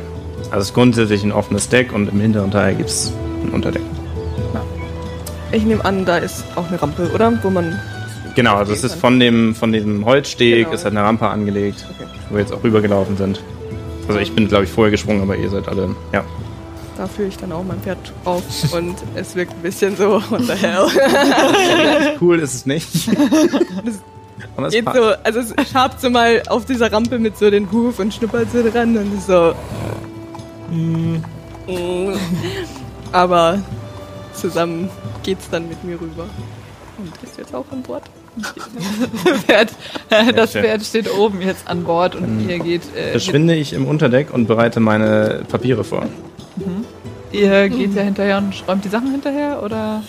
Also 0.52 0.58
es 0.58 0.66
ist 0.70 0.74
grundsätzlich 0.74 1.24
ein 1.24 1.32
offenes 1.32 1.70
Deck 1.70 1.94
und 1.94 2.10
im 2.10 2.20
hinteren 2.20 2.52
Teil 2.52 2.76
gibt 2.76 2.90
es 2.90 3.14
ein 3.44 3.50
Unterdeck. 3.50 3.82
Ich 5.52 5.64
nehme 5.64 5.84
an, 5.86 6.06
da 6.06 6.18
ist 6.18 6.44
auch 6.56 6.68
eine 6.68 6.82
Rampe, 6.82 7.10
oder? 7.14 7.32
Wo 7.44 7.50
man. 7.50 7.80
Genau, 8.36 8.56
also 8.58 8.74
es 8.74 8.84
ist 8.84 8.96
von 8.96 9.20
dem, 9.20 9.56
von 9.56 9.72
diesem 9.72 10.04
Holzsteg, 10.06 10.66
Genau. 10.66 10.72
ist 10.74 10.84
halt 10.84 10.96
eine 10.98 11.06
Rampe 11.06 11.28
angelegt, 11.28 11.86
Okay. 11.98 12.10
wo 12.30 12.36
wir 12.36 12.42
jetzt 12.42 12.52
auch 12.54 12.64
rübergelaufen 12.64 13.16
sind. 13.16 13.42
Also 14.08 14.20
ich 14.20 14.34
bin, 14.34 14.48
glaube 14.50 14.66
ich, 14.66 14.70
vorher 14.70 14.92
gesprungen, 14.92 15.22
aber 15.22 15.38
ihr 15.38 15.50
seid 15.50 15.70
alle, 15.70 15.96
ja. 16.12 16.24
Da 16.98 17.08
führe 17.08 17.28
ich 17.28 17.38
dann 17.38 17.52
auch 17.52 17.64
mein 17.64 17.80
Pferd 17.82 17.98
auf 18.24 18.44
und 18.74 18.96
es 19.16 19.36
wirkt 19.36 19.54
ein 19.54 19.62
bisschen 19.62 19.98
so, 19.98 20.22
what 20.30 20.42
the 20.42 20.54
hell. 20.54 20.88
Cool 22.22 22.40
ist 22.40 22.54
es 22.54 22.66
nicht. 22.66 22.88
Es 24.66 24.72
Geht 24.72 24.86
passt. 24.86 24.98
so, 24.98 25.04
also 25.24 25.40
es 25.40 25.72
schabt 25.72 26.00
so 26.02 26.10
mal 26.10 26.42
auf 26.48 26.66
dieser 26.66 26.92
Rampe 26.92 27.20
mit 27.20 27.38
so 27.38 27.50
den 27.50 27.72
Huf 27.72 28.00
und 28.00 28.14
schnuppert 28.14 28.52
so 28.52 28.68
dran 28.68 28.98
und 28.98 29.18
ist 29.18 29.28
so. 29.28 29.54
mm, 30.72 31.16
mm. 31.68 32.14
Aber 33.12 33.60
zusammen 34.34 34.90
geht's 35.24 35.50
dann 35.50 35.68
mit 35.68 35.84
mir 35.84 36.00
rüber. 36.00 36.26
Und 36.98 37.12
ist 37.24 37.38
jetzt 37.38 37.54
auch 37.54 37.66
an 37.72 37.82
Bord. 37.82 38.04
Pferd, 39.46 39.72
das 40.36 40.52
schön. 40.52 40.64
Pferd 40.64 40.84
steht 40.84 41.14
oben 41.14 41.42
jetzt 41.42 41.68
an 41.68 41.84
Bord 41.84 42.16
und 42.16 42.48
ihr 42.50 42.60
geht. 42.60 42.82
Äh, 42.96 43.12
Verschwinde 43.12 43.56
ich 43.56 43.74
im 43.74 43.86
Unterdeck 43.88 44.34
und 44.34 44.48
bereite 44.48 44.80
meine 44.80 45.44
Papiere 45.50 45.84
vor. 45.84 46.06
Ihr 47.36 47.70
geht 47.70 47.94
ja 47.96 48.02
hinterher 48.04 48.38
und 48.38 48.54
räumt 48.68 48.84
die 48.86 48.90
Sachen 48.90 49.12
hinterher 49.12 49.62
oder? 49.64 50.04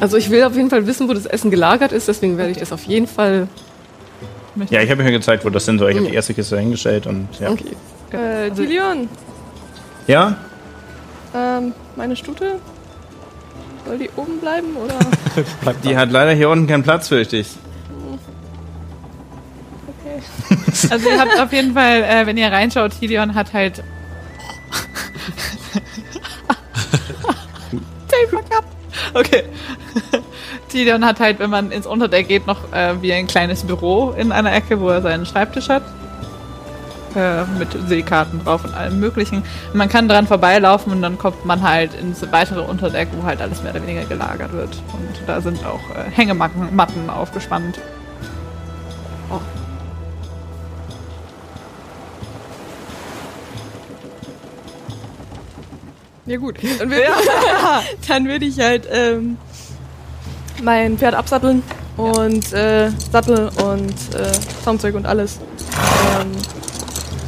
Also 0.00 0.16
ich 0.16 0.30
will 0.30 0.42
auf 0.44 0.54
jeden 0.54 0.70
Fall 0.70 0.86
wissen, 0.86 1.08
wo 1.08 1.14
das 1.14 1.26
Essen 1.26 1.50
gelagert 1.50 1.92
ist, 1.92 2.08
deswegen 2.08 2.36
werde 2.38 2.50
ich 2.52 2.58
das 2.58 2.72
auf 2.72 2.84
jeden 2.84 3.06
Fall. 3.06 3.48
Ja, 4.68 4.82
ich 4.82 4.90
habe 4.90 5.02
mir 5.02 5.10
gezeigt, 5.12 5.44
wo 5.44 5.50
das 5.50 5.64
sind. 5.64 5.78
So, 5.78 5.88
ich 5.88 5.96
habe 5.96 6.06
die 6.06 6.14
erste 6.14 6.34
Kiste 6.34 6.58
hingestellt 6.58 7.06
und 7.06 7.28
ja. 7.40 7.50
Okay. 7.50 7.74
Äh, 8.12 8.50
Tilion, 8.50 9.08
Ja? 10.06 10.36
ähm, 11.34 11.72
meine 11.96 12.14
Stute? 12.14 12.56
Soll 13.86 13.98
die 13.98 14.10
oben 14.16 14.38
bleiben 14.38 14.76
oder? 14.76 14.94
Die 15.84 15.96
hat 15.96 16.10
leider 16.12 16.32
hier 16.32 16.50
unten 16.50 16.66
keinen 16.66 16.82
Platz, 16.82 17.08
fürchte 17.08 17.38
ich. 17.38 17.48
Okay. 19.88 20.22
Also 20.90 21.08
ihr 21.08 21.18
habt 21.18 21.40
auf 21.40 21.52
jeden 21.52 21.72
Fall, 21.74 22.02
äh, 22.02 22.26
wenn 22.26 22.36
ihr 22.36 22.48
reinschaut, 22.52 22.92
Helion 23.00 23.34
hat 23.34 23.52
halt. 23.52 23.82
Paper 28.12 28.42
Cup. 28.48 28.64
Okay. 29.14 29.44
Helion 30.72 31.04
hat 31.04 31.20
halt, 31.20 31.38
wenn 31.38 31.50
man 31.50 31.70
ins 31.70 31.86
Unterdeck 31.86 32.28
geht, 32.28 32.46
noch 32.46 32.72
äh, 32.72 33.00
wie 33.02 33.12
ein 33.12 33.26
kleines 33.26 33.64
Büro 33.64 34.10
in 34.10 34.32
einer 34.32 34.52
Ecke, 34.54 34.80
wo 34.80 34.88
er 34.88 35.02
seinen 35.02 35.26
Schreibtisch 35.26 35.68
hat. 35.68 35.82
Äh, 37.14 37.44
mit 37.58 37.68
Seekarten 37.88 38.42
drauf 38.42 38.64
und 38.64 38.72
allem 38.72 38.98
möglichen. 38.98 39.44
Man 39.74 39.90
kann 39.90 40.08
dran 40.08 40.26
vorbeilaufen 40.26 40.92
und 40.92 41.02
dann 41.02 41.18
kommt 41.18 41.44
man 41.44 41.62
halt 41.62 41.92
ins 41.94 42.22
weitere 42.32 42.60
Unterdeck, 42.60 43.08
wo 43.12 43.24
halt 43.24 43.42
alles 43.42 43.62
mehr 43.62 43.74
oder 43.74 43.82
weniger 43.82 44.06
gelagert 44.06 44.52
wird. 44.52 44.82
Und 44.94 45.28
da 45.28 45.42
sind 45.42 45.64
auch 45.66 45.90
äh, 45.90 46.10
Hängematten 46.10 46.74
Matten 46.74 47.10
aufgespannt. 47.10 47.78
Ja 56.26 56.36
gut, 56.36 56.56
dann 56.78 56.90
würde 56.90 57.02
dann 58.08 58.26
würd 58.26 58.42
ich 58.42 58.60
halt 58.60 58.86
ähm, 58.90 59.36
mein 60.62 60.98
Pferd 60.98 61.14
absatteln 61.14 61.62
und 61.96 62.52
äh, 62.52 62.90
Sattel 62.90 63.50
und 63.64 64.14
äh, 64.14 64.32
Zaumzeug 64.64 64.94
und 64.94 65.06
alles 65.06 65.40
ähm, 66.20 66.30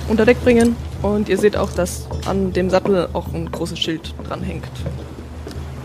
unter 0.08 0.24
Deck 0.24 0.42
bringen. 0.42 0.76
Und 1.02 1.28
ihr 1.28 1.36
seht 1.36 1.56
auch, 1.56 1.70
dass 1.72 2.06
an 2.24 2.52
dem 2.52 2.70
Sattel 2.70 3.08
auch 3.12 3.30
ein 3.32 3.50
großes 3.50 3.78
Schild 3.78 4.14
dran 4.26 4.42
hängt. 4.42 4.64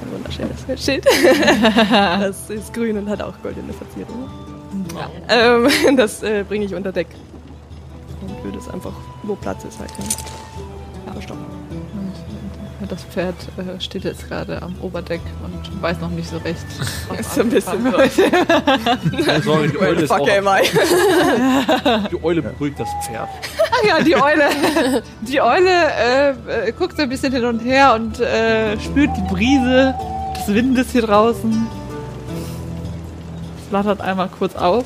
Ein 0.01 0.13
wunderschönes 0.13 0.82
Schild. 0.82 1.06
das 1.92 2.50
ist 2.50 2.74
grün 2.74 2.98
und 2.98 3.10
hat 3.10 3.22
auch 3.22 3.34
goldene 3.44 3.74
Verzierungen. 3.74 4.30
Ähm, 5.28 5.98
das 5.98 6.24
äh, 6.24 6.46
bringe 6.48 6.66
ich 6.66 6.74
unter 6.74 6.94
Deck. 6.94 7.08
Und 8.22 8.44
würde 8.46 8.60
es 8.60 8.70
einfach, 8.70 8.94
wo 9.24 9.36
Platz 9.36 9.66
ist, 9.66 9.80
halt 9.80 9.92
hin. 9.92 10.06
verstauen. 11.12 11.46
Und 11.70 11.88
das 12.89 13.03
Pferd 13.03 13.36
äh, 13.58 13.79
steht 13.79 14.03
jetzt 14.03 14.27
gerade 14.27 14.62
am 14.62 14.75
Oberdeck 14.81 15.22
und 15.43 15.81
weiß 15.81 16.00
noch 16.00 16.10
nicht 16.10 16.29
so 16.29 16.38
recht. 16.38 16.65
was 17.08 17.19
Ist 17.19 17.36
so 17.36 17.41
ein 17.41 17.50
bisschen. 17.50 17.84
Keine 19.25 19.41
Sorge, 19.43 19.69
die 19.69 19.77
Eule, 19.77 20.01
ist 20.01 20.12
auch, 20.12 20.25
die 20.25 22.24
Eule 22.24 22.41
beruhigt 22.41 22.79
das 22.79 22.89
Pferd. 23.05 23.29
Ah 23.72 23.88
ja, 23.88 24.01
die 24.01 24.15
Eule. 24.15 25.03
Die 25.22 25.39
Eule 25.39 25.69
äh, 25.69 26.29
äh, 26.67 26.72
guckt 26.74 26.98
so 26.98 27.03
ein 27.03 27.10
bisschen 27.10 27.31
hin 27.31 27.46
und 27.46 27.60
her 27.60 27.93
und 27.93 28.19
äh, 28.19 28.77
spürt 28.79 29.12
die 29.15 29.34
Brise 29.34 29.96
des 30.36 30.53
Windes 30.53 30.91
hier 30.91 31.03
draußen. 31.03 31.67
Flattert 33.69 34.01
einmal 34.01 34.27
kurz 34.27 34.55
auf. 34.55 34.84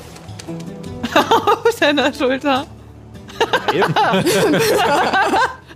auf 1.14 1.72
seiner 1.72 2.12
Schulter. 2.12 2.66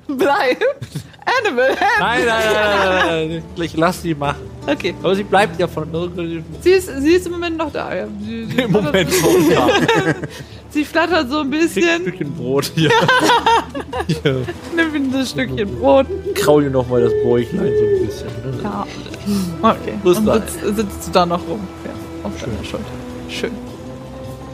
Bleibt. 0.06 1.07
Animal. 1.40 1.76
Nein, 2.00 2.24
nein, 2.24 2.44
nein, 2.52 3.06
nein, 3.06 3.28
nein. 3.28 3.42
Ich 3.64 3.76
lass 3.76 4.02
sie 4.02 4.14
machen. 4.14 4.48
Okay. 4.66 4.94
Aber 5.02 5.14
sie 5.14 5.24
bleibt 5.24 5.58
ja 5.58 5.66
von 5.66 5.92
irgendeinem 5.92 6.44
Sie 6.60 6.70
ist, 6.70 6.90
sie 7.00 7.12
ist 7.12 7.26
im 7.26 7.32
Moment 7.32 7.56
noch 7.56 7.72
da. 7.72 7.94
Ja. 7.94 8.06
Sie, 8.20 8.44
sie, 8.44 8.62
im 8.62 8.72
Moment 8.72 9.12
schon 9.12 9.50
da. 9.50 9.68
sie 10.70 10.84
flattert 10.84 11.30
so 11.30 11.40
ein 11.40 11.50
Krieg 11.50 11.60
ein 11.60 11.66
bisschen, 11.66 12.02
Stückchen 12.02 12.34
Brot 12.34 12.70
hier. 12.74 12.90
hier. 14.06 14.46
nimmt 14.76 15.14
ein 15.14 15.26
Stückchen 15.26 15.78
Brot. 15.78 16.06
Kraul 16.34 16.64
dir 16.64 16.70
noch 16.70 16.88
mal 16.88 17.00
das 17.00 17.12
Bäuchlein 17.24 17.72
so 17.78 17.84
ein 17.84 18.06
bisschen. 18.06 18.28
Ne? 18.28 18.62
Ja. 18.62 18.86
Okay. 19.62 19.94
Und 20.04 20.14
sitzt, 20.14 20.76
sitzt 20.76 21.08
du 21.08 21.12
da 21.12 21.26
noch 21.26 21.40
rum? 21.48 21.60
Ja, 21.84 22.28
auf 22.28 22.32
deiner 22.40 22.64
Schulter. 22.64 22.84
Schön. 23.28 23.52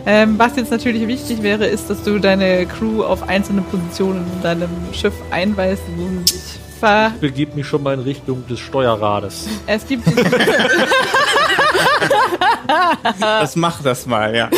Ähm, 0.07 0.38
was 0.38 0.57
jetzt 0.57 0.70
natürlich 0.70 1.07
wichtig 1.07 1.42
wäre, 1.42 1.66
ist, 1.66 1.88
dass 1.88 2.03
du 2.03 2.18
deine 2.18 2.66
Crew 2.66 3.03
auf 3.03 3.27
einzelne 3.29 3.62
Positionen 3.62 4.27
in 4.37 4.42
deinem 4.42 4.70
Schiff 4.92 5.14
einweist, 5.31 5.83
wo 5.96 6.07
sie 6.27 6.38
sich 6.38 6.61
ver... 6.81 7.13
Ich 7.15 7.21
begib 7.21 7.55
mich 7.55 7.67
schon 7.67 7.83
mal 7.83 7.95
in 7.95 8.01
Richtung 8.01 8.47
des 8.47 8.61
Steuerrades. 8.61 9.47
Es 9.67 9.87
gibt... 9.87 10.07
Das 13.21 13.57
mach 13.57 13.83
das 13.83 14.07
mal, 14.07 14.35
ja. 14.35 14.49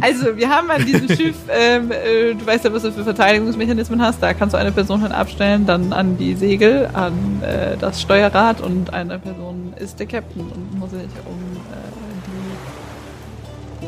Also, 0.00 0.36
wir 0.36 0.48
haben 0.48 0.70
an 0.70 0.84
diesem 0.84 1.08
Schiff, 1.08 1.36
ähm, 1.48 1.90
äh, 1.90 2.34
du 2.34 2.46
weißt 2.46 2.64
ja, 2.64 2.72
was 2.72 2.82
du 2.82 2.92
für 2.92 3.04
Verteidigungsmechanismen 3.04 4.00
hast, 4.02 4.22
da 4.22 4.34
kannst 4.34 4.54
du 4.54 4.58
eine 4.58 4.72
Person 4.72 5.02
hin 5.02 5.12
abstellen, 5.12 5.66
dann 5.66 5.92
an 5.92 6.18
die 6.18 6.34
Segel, 6.34 6.88
an 6.92 7.42
äh, 7.42 7.76
das 7.78 8.00
Steuerrad 8.02 8.60
und 8.60 8.92
eine 8.92 9.18
Person 9.18 9.72
ist 9.76 9.98
der 10.00 10.06
Captain 10.06 10.42
und 10.42 10.78
muss 10.78 10.90
sich 10.90 11.00
um 11.24 11.56
äh, 11.70 13.86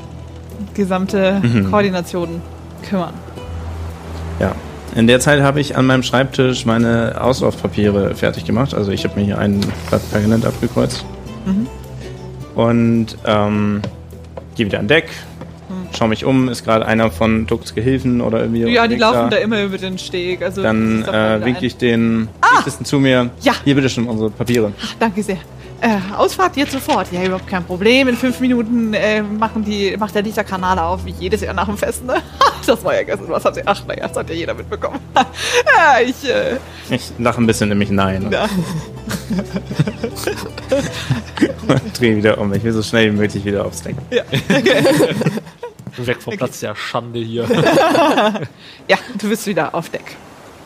die 0.70 0.74
gesamte 0.74 1.40
Mhm. 1.42 1.70
Koordination 1.70 2.40
kümmern. 2.88 3.14
Ja. 4.40 4.52
In 4.94 5.06
der 5.08 5.18
Zeit 5.20 5.40
habe 5.42 5.60
ich 5.60 5.76
an 5.76 5.86
meinem 5.86 6.02
Schreibtisch 6.04 6.66
meine 6.66 7.20
Auslaufpapiere 7.20 8.14
fertig 8.14 8.44
gemacht. 8.44 8.74
Also 8.74 8.92
ich 8.92 9.04
habe 9.04 9.18
mir 9.18 9.26
hier 9.26 9.38
einen 9.38 9.60
Blatt 9.88 10.08
permanent 10.10 10.46
abgekreuzt. 10.46 11.04
Mhm. 11.46 11.66
Und 12.54 13.06
ähm, 13.26 13.82
gehe 14.54 14.66
wieder 14.66 14.78
an 14.78 14.86
Deck, 14.86 15.08
schaue 15.96 16.08
mich 16.08 16.24
um, 16.24 16.48
ist 16.48 16.64
gerade 16.64 16.86
einer 16.86 17.10
von 17.10 17.46
Dux 17.46 17.74
Gehilfen 17.74 18.20
oder 18.20 18.40
irgendwie. 18.40 18.70
Ja, 18.70 18.86
die 18.86 18.94
laufen 18.94 19.30
da 19.30 19.36
immer 19.38 19.62
über 19.64 19.78
den 19.78 19.98
Steg. 19.98 20.42
Also 20.42 20.62
Dann 20.62 21.02
äh, 21.02 21.44
winke 21.44 21.60
ein- 21.60 21.64
ich 21.64 21.76
den 21.76 22.28
Ältesten 22.58 22.84
zu 22.84 23.00
mir. 23.00 23.30
Ja. 23.42 23.54
Hier 23.64 23.74
bitte 23.74 23.88
schon 23.88 24.06
unsere 24.06 24.30
Papiere. 24.30 24.72
Danke 25.00 25.24
sehr. 25.24 25.38
Äh, 25.80 25.98
Ausfahrt 26.16 26.56
jetzt 26.56 26.72
sofort. 26.72 27.12
Ja, 27.12 27.22
überhaupt 27.22 27.46
kein 27.46 27.64
Problem. 27.64 28.08
In 28.08 28.16
fünf 28.16 28.40
Minuten 28.40 28.94
äh, 28.94 29.22
machen 29.22 29.64
die, 29.64 29.96
macht 29.96 30.14
der 30.14 30.22
Lichter 30.22 30.44
Kanal 30.44 30.78
auf, 30.78 31.04
wie 31.04 31.14
jedes 31.18 31.42
Jahr 31.42 31.54
nach 31.54 31.66
dem 31.66 31.76
Fest. 31.76 32.04
Ne? 32.04 32.22
Das 32.66 32.82
war 32.82 32.94
ja 32.94 33.02
gestern. 33.02 33.28
Was 33.28 33.44
hat 33.44 33.56
sie? 33.56 33.62
Ach, 33.66 33.84
naja, 33.86 34.08
das 34.08 34.16
hat 34.16 34.30
ja 34.30 34.34
jeder 34.34 34.54
mitbekommen. 34.54 34.98
ja, 35.14 36.00
ich, 36.02 36.26
äh, 36.26 36.56
Ich 36.88 37.12
lache 37.18 37.42
ein 37.42 37.46
bisschen 37.46 37.70
in 37.70 37.76
mich 37.76 37.88
hinein 37.88 38.30
ja. 38.32 38.44
und 41.68 42.00
drehe 42.00 42.16
wieder 42.16 42.38
um. 42.38 42.50
Ich 42.54 42.64
will 42.64 42.72
so 42.72 42.82
schnell 42.82 43.12
wie 43.12 43.16
möglich 43.16 43.44
wieder 43.44 43.66
aufs 43.66 43.82
Deck. 43.82 43.96
Weg 45.98 46.22
vom 46.22 46.38
Platz 46.38 46.60
der 46.60 46.74
Schande 46.74 47.18
hier. 47.18 47.46
ja, 48.88 48.96
du 49.18 49.28
bist 49.28 49.46
wieder 49.46 49.74
auf 49.74 49.90
Deck. 49.90 50.16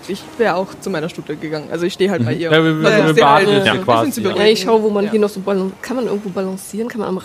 Ich 0.09 0.23
wäre 0.38 0.55
auch 0.57 0.66
zu 0.81 0.90
meiner 0.90 1.09
Stute 1.09 1.37
gegangen. 1.37 1.68
Also 1.71 1.85
ich 1.87 1.92
stehe 1.92 2.11
halt 2.11 2.25
bei 2.25 2.33
ihr. 2.33 2.51
Ja, 2.51 2.64
wir, 2.64 2.81
wir, 2.81 2.88
Versuch's 2.90 3.16
wir 3.16 3.31
halt, 3.31 3.49
ein 3.49 3.85
quasi. 3.85 4.23
Ja. 4.23 4.35
Ja, 4.37 4.44
ich 4.47 4.61
schaue, 4.62 4.83
wo 4.83 4.90
man 4.90 5.05
Ja. 5.05 5.11
hier 5.11 5.21
noch 5.21 5.29
so 5.29 5.40
balancieren 5.40 5.83
kann. 5.83 5.97
man 5.97 6.07
irgendwo 6.07 6.29
balancieren? 6.31 6.88
Kann 6.88 7.01
man 7.01 7.09
am. 7.11 7.21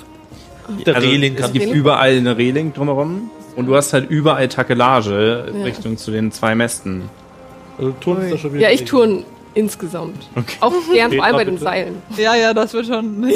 Der 0.85 0.95
Also, 0.95 1.07
Reling 1.07 1.35
es 1.37 1.51
gibt 1.51 1.65
Reling? 1.65 1.73
überall 1.79 2.17
eine 2.17 2.37
Reling 2.37 2.73
drumherum. 2.73 3.29
Und 3.55 3.67
du 3.67 3.75
hast 3.75 3.93
halt 3.93 4.09
überall 4.09 4.47
Takelage 4.47 5.51
Ja. 5.55 5.63
Richtung 5.63 5.97
zu 5.97 6.11
den 6.11 6.31
zwei 6.31 6.55
Mästen. 6.55 7.03
also, 7.77 7.91
Turm 8.01 8.21
ist 8.21 8.31
da 8.33 8.37
schon 8.37 8.53
wieder 8.53 8.63
Ja, 8.63 8.69
ich 8.73 8.83
turn 8.85 9.23
insgesamt. 9.53 10.27
Auch 10.61 10.73
gern, 10.93 11.11
vor 11.13 11.23
allem 11.23 11.35
bei 11.35 11.43
den 11.45 11.53
Bitte. 11.55 11.65
Seilen. 11.65 12.01
ja, 12.17 12.33
ja, 12.35 12.53
das 12.53 12.73
wird 12.73 12.87
schon. 12.87 13.21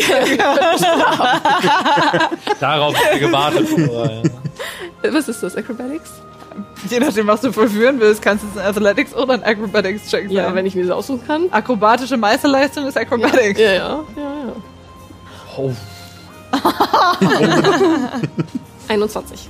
Darauf 2.60 2.96
gewartet. 3.20 3.68
vorher, 3.70 4.24
ja. 5.04 5.14
Was 5.14 5.28
ist 5.30 5.44
das? 5.44 5.56
Acrobatics? 5.56 6.12
Je 6.90 7.00
nachdem, 7.00 7.28
was 7.28 7.42
du 7.42 7.52
vollführen 7.52 8.00
willst, 8.00 8.22
kannst 8.22 8.44
du 8.44 8.48
es 8.54 8.58
ein 8.58 8.68
Athletics 8.68 9.14
oder 9.14 9.34
ein 9.34 9.44
Acrobatics-Check 9.44 10.32
Ja, 10.32 10.46
sein. 10.46 10.56
wenn 10.56 10.66
ich 10.66 10.76
mir 10.76 10.84
das 10.86 10.92
aussuchen 10.92 11.26
kann. 11.26 11.48
Akrobatische 11.52 12.18
Meisterleistung 12.18 12.88
ist 12.88 12.98
Acrobatics. 12.98 13.60
Ja, 13.60 13.72
ja, 13.72 13.78
ja. 13.78 14.04
ja. 14.18 14.54
Oh, 15.58 15.72
21. 18.88 19.50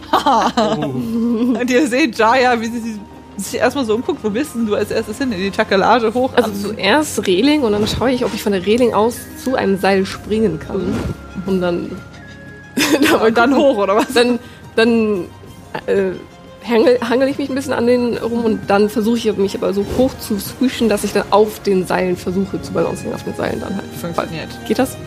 Und 0.81 1.69
ihr 1.69 1.87
seht 1.87 2.17
Jaya, 2.17 2.59
wie 2.59 2.67
sie 2.67 2.99
sich 3.37 3.59
erstmal 3.59 3.85
so 3.85 3.95
umguckt, 3.95 4.23
wo 4.23 4.29
bist 4.29 4.55
denn 4.55 4.65
du 4.65 4.75
als 4.75 4.89
erstes 4.89 5.17
hin? 5.19 5.31
In 5.31 5.39
die 5.39 5.51
Takelage 5.51 6.13
hoch? 6.13 6.31
Also 6.33 6.69
zuerst 6.69 7.25
Reling 7.27 7.61
und 7.61 7.71
dann 7.71 7.87
schaue 7.87 8.11
ich, 8.11 8.25
ob 8.25 8.33
ich 8.33 8.41
von 8.41 8.51
der 8.51 8.65
Reling 8.65 8.93
aus 8.93 9.15
zu 9.43 9.55
einem 9.55 9.77
Seil 9.77 10.05
springen 10.05 10.59
kann. 10.59 10.93
Und 11.45 11.61
dann. 11.61 11.91
und 13.25 13.37
dann 13.37 13.55
hoch, 13.55 13.77
oder 13.77 13.95
was? 13.95 14.11
Dann, 14.13 14.39
dann 14.75 15.25
äh, 15.85 16.11
hangel, 16.67 16.99
hangel 17.07 17.27
ich 17.27 17.37
mich 17.37 17.49
ein 17.49 17.55
bisschen 17.55 17.73
an 17.73 17.87
den 17.87 18.17
rum 18.17 18.45
und 18.45 18.69
dann 18.69 18.89
versuche 18.89 19.17
ich 19.17 19.37
mich 19.37 19.55
aber 19.55 19.73
so 19.73 19.85
hoch 19.97 20.11
zu 20.19 20.39
swischen, 20.39 20.89
dass 20.89 21.03
ich 21.03 21.13
dann 21.13 21.23
auf 21.31 21.61
den 21.61 21.85
Seilen 21.87 22.17
versuche 22.17 22.61
zu 22.61 22.71
balancieren, 22.73 23.13
auf 23.13 23.23
den 23.23 23.35
Seilen 23.35 23.59
dann 23.59 23.75
halt. 23.75 23.85
Funktioniert. 23.99 24.49
Geht 24.67 24.79
das? 24.79 24.97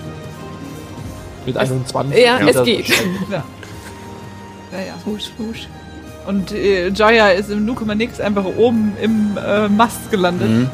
mit 1.46 1.56
21. 1.56 2.18
Ja, 2.18 2.38
geht 2.38 2.48
es 2.48 2.54
das 2.54 2.64
geht. 2.64 2.88
Ja. 3.30 3.44
Ja, 4.72 4.78
ja. 4.78 4.94
Swoosh, 5.02 5.24
swoosh. 5.36 5.68
Und 6.26 6.52
äh, 6.52 6.90
Jaya 6.90 7.30
ist 7.30 7.50
im 7.50 7.66
0,nix 7.66 8.20
einfach 8.20 8.44
oben 8.44 8.92
im 9.02 9.36
äh, 9.36 9.68
Mast 9.68 10.10
gelandet. 10.10 10.48
Mhm. 10.48 10.70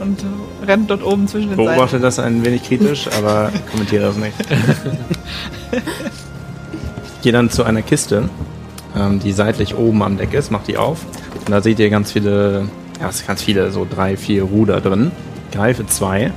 und 0.00 0.24
rennt 0.66 0.90
dort 0.90 1.02
oben 1.04 1.28
zwischen 1.28 1.50
den 1.50 1.56
Seiten. 1.56 1.68
Beobachte 1.68 2.00
das 2.00 2.18
ein 2.18 2.44
wenig 2.44 2.64
kritisch, 2.64 3.08
aber 3.18 3.52
kommentiere 3.70 4.06
das 4.06 4.16
nicht. 4.16 4.34
Ich 7.16 7.32
gehe 7.32 7.32
dann 7.32 7.50
zu 7.50 7.64
einer 7.64 7.82
Kiste, 7.82 8.28
ähm, 8.96 9.20
die 9.20 9.32
seitlich 9.32 9.76
oben 9.76 10.02
am 10.02 10.16
Deck 10.16 10.32
ist, 10.34 10.50
macht 10.50 10.66
die 10.68 10.76
auf. 10.78 11.04
Und 11.44 11.50
da 11.50 11.60
seht 11.62 11.78
ihr 11.78 11.90
ganz 11.90 12.12
viele, 12.12 12.68
ja, 13.00 13.08
es 13.08 13.18
sind 13.18 13.26
ganz 13.28 13.42
viele, 13.42 13.70
so 13.70 13.86
drei, 13.88 14.16
vier 14.16 14.42
Ruder 14.44 14.80
drin. 14.80 15.12
Greife 15.52 15.86
zwei 15.86 16.32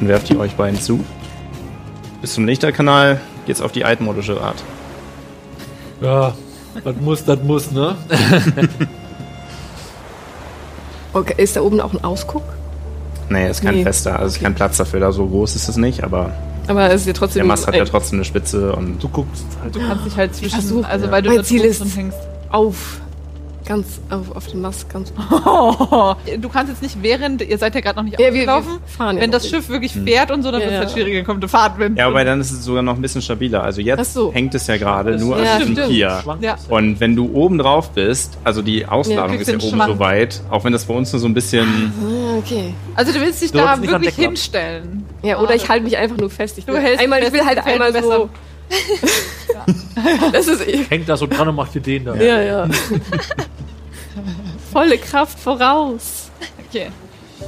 und 0.00 0.08
werft 0.08 0.28
die 0.30 0.36
euch 0.38 0.54
beiden 0.54 0.80
zu. 0.80 1.04
Bis 2.20 2.34
zum 2.34 2.46
Lichterkanal 2.46 3.20
geht's 3.46 3.60
auf 3.60 3.72
die 3.72 3.84
altmodische 3.84 4.40
Art. 4.40 4.62
Ja, 6.00 6.34
das 6.82 6.96
muss, 7.00 7.24
das 7.24 7.42
muss, 7.42 7.70
ne? 7.70 7.96
Okay, 11.12 11.34
ist 11.40 11.54
da 11.56 11.60
oben 11.60 11.80
auch 11.80 11.92
ein 11.92 12.02
Ausguck? 12.02 12.42
Nee, 13.28 13.48
ist 13.48 13.62
kein 13.62 13.76
Nee. 13.76 13.82
fester, 13.84 14.18
also 14.18 14.34
ist 14.36 14.42
kein 14.42 14.54
Platz 14.54 14.76
dafür, 14.78 14.98
da 15.00 15.12
so 15.12 15.26
groß 15.26 15.54
ist 15.54 15.68
es 15.68 15.76
nicht, 15.76 16.02
aber 16.02 16.32
Aber 16.66 16.90
es 16.90 17.02
ist 17.02 17.06
ja 17.06 17.12
trotzdem. 17.12 17.40
der 17.40 17.46
Mast 17.46 17.66
hat 17.66 17.74
ja 17.74 17.84
trotzdem 17.84 18.18
eine 18.18 18.24
Spitze 18.24 18.72
und 18.74 19.02
Du 19.02 19.08
guckst 19.08 19.44
halt. 19.62 19.74
Du 19.74 19.80
kannst 19.80 20.06
dich 20.06 20.16
halt 20.16 20.34
zwischen, 20.34 20.84
also 20.84 21.10
weil 21.10 21.22
du 21.22 21.30
Mein 21.30 21.44
Ziel 21.44 21.62
ist- 21.64 21.84
hängst. 21.96 22.16
auf. 22.50 23.00
Ganz 23.66 23.98
auf, 24.10 24.36
auf 24.36 24.46
den 24.48 24.60
Mast, 24.60 24.90
ganz. 24.92 25.10
Du 26.38 26.48
kannst 26.50 26.70
jetzt 26.70 26.82
nicht 26.82 27.02
während, 27.02 27.40
ihr 27.40 27.56
seid 27.56 27.74
ja 27.74 27.80
gerade 27.80 27.96
noch 27.96 28.02
nicht 28.04 28.20
Ja, 28.20 28.26
wir- 28.26 28.34
wir 28.34 28.54
aufgelaufen, 28.54 28.82
fahren 28.86 29.16
wenn 29.18 29.30
das. 29.30 29.48
Schiff 29.48 29.70
wirklich 29.70 29.92
fährt 29.92 30.30
und 30.30 30.42
so, 30.42 30.50
dann 30.50 30.60
Ja, 30.60 30.66
wird 30.66 30.74
es 30.74 30.80
halt 30.80 30.90
schwieriger, 30.92 31.22
kommt 31.24 31.42
eine 31.42 31.48
Fahrtwind. 31.48 31.96
Ja, 31.98 32.06
aber 32.08 32.24
dann 32.24 32.40
ist 32.42 32.50
es 32.50 32.62
sogar 32.62 32.82
noch 32.82 32.94
ein 32.96 33.00
bisschen 33.00 33.22
stabiler. 33.22 33.62
Also 33.64 33.80
jetzt 33.80 34.12
so. 34.12 34.30
hängt 34.34 34.54
es 34.54 34.66
ja 34.66 34.76
gerade 34.76 35.16
nur 35.18 35.42
Ja, 35.42 35.58
dem 35.58 35.72
stimmt. 35.72 35.88
Pier. 35.88 36.22
Ja. 36.40 36.56
Und 36.68 37.00
wenn 37.00 37.16
du 37.16 37.30
oben 37.32 37.56
drauf 37.56 37.90
bist, 37.92 38.36
also 38.44 38.60
die 38.60 38.84
Ausladung 38.84 39.36
Ja, 39.36 39.40
ist 39.40 39.48
ja 39.48 39.54
oben 39.58 39.80
so 39.86 39.98
weit, 39.98 40.42
auch 40.50 40.62
wenn 40.64 40.72
das 40.74 40.84
bei 40.84 40.92
uns 40.94 41.10
nur 41.12 41.20
so 41.20 41.26
ein 41.26 41.32
bisschen. 41.34 41.66
Ah, 42.02 42.36
okay. 42.38 42.74
Also 42.94 43.12
du 43.12 43.20
willst 43.22 43.40
dich 43.42 43.50
Du 43.52 43.58
da 43.58 43.72
an 43.72 43.82
wirklich 43.82 44.14
hinstellen. 44.14 45.04
Ja, 45.22 45.40
oder 45.40 45.54
ich 45.54 45.66
halte 45.70 45.84
mich 45.84 45.96
einfach 45.96 46.18
nur 46.18 46.28
fest. 46.28 46.58
Ich 46.58 46.66
Du 46.66 46.74
will 46.74 46.80
hältst 46.82 47.00
einmal, 47.02 47.22
ich 47.22 47.32
will 47.32 47.44
halt 47.44 47.64
einmal 47.64 47.92
so. 47.94 48.28
das 50.32 50.48
ist 50.48 50.66
eh. 50.66 50.84
Hängt 50.88 51.08
da 51.08 51.16
so 51.16 51.26
dran 51.26 51.48
und 51.48 51.54
macht 51.54 51.74
dir 51.74 51.80
den 51.80 52.04
da. 52.04 52.14
Ja, 52.14 52.40
ja. 52.42 52.68
Volle 54.74 54.98
Kraft 54.98 55.38
voraus. 55.38 56.32
Okay. 56.66 56.88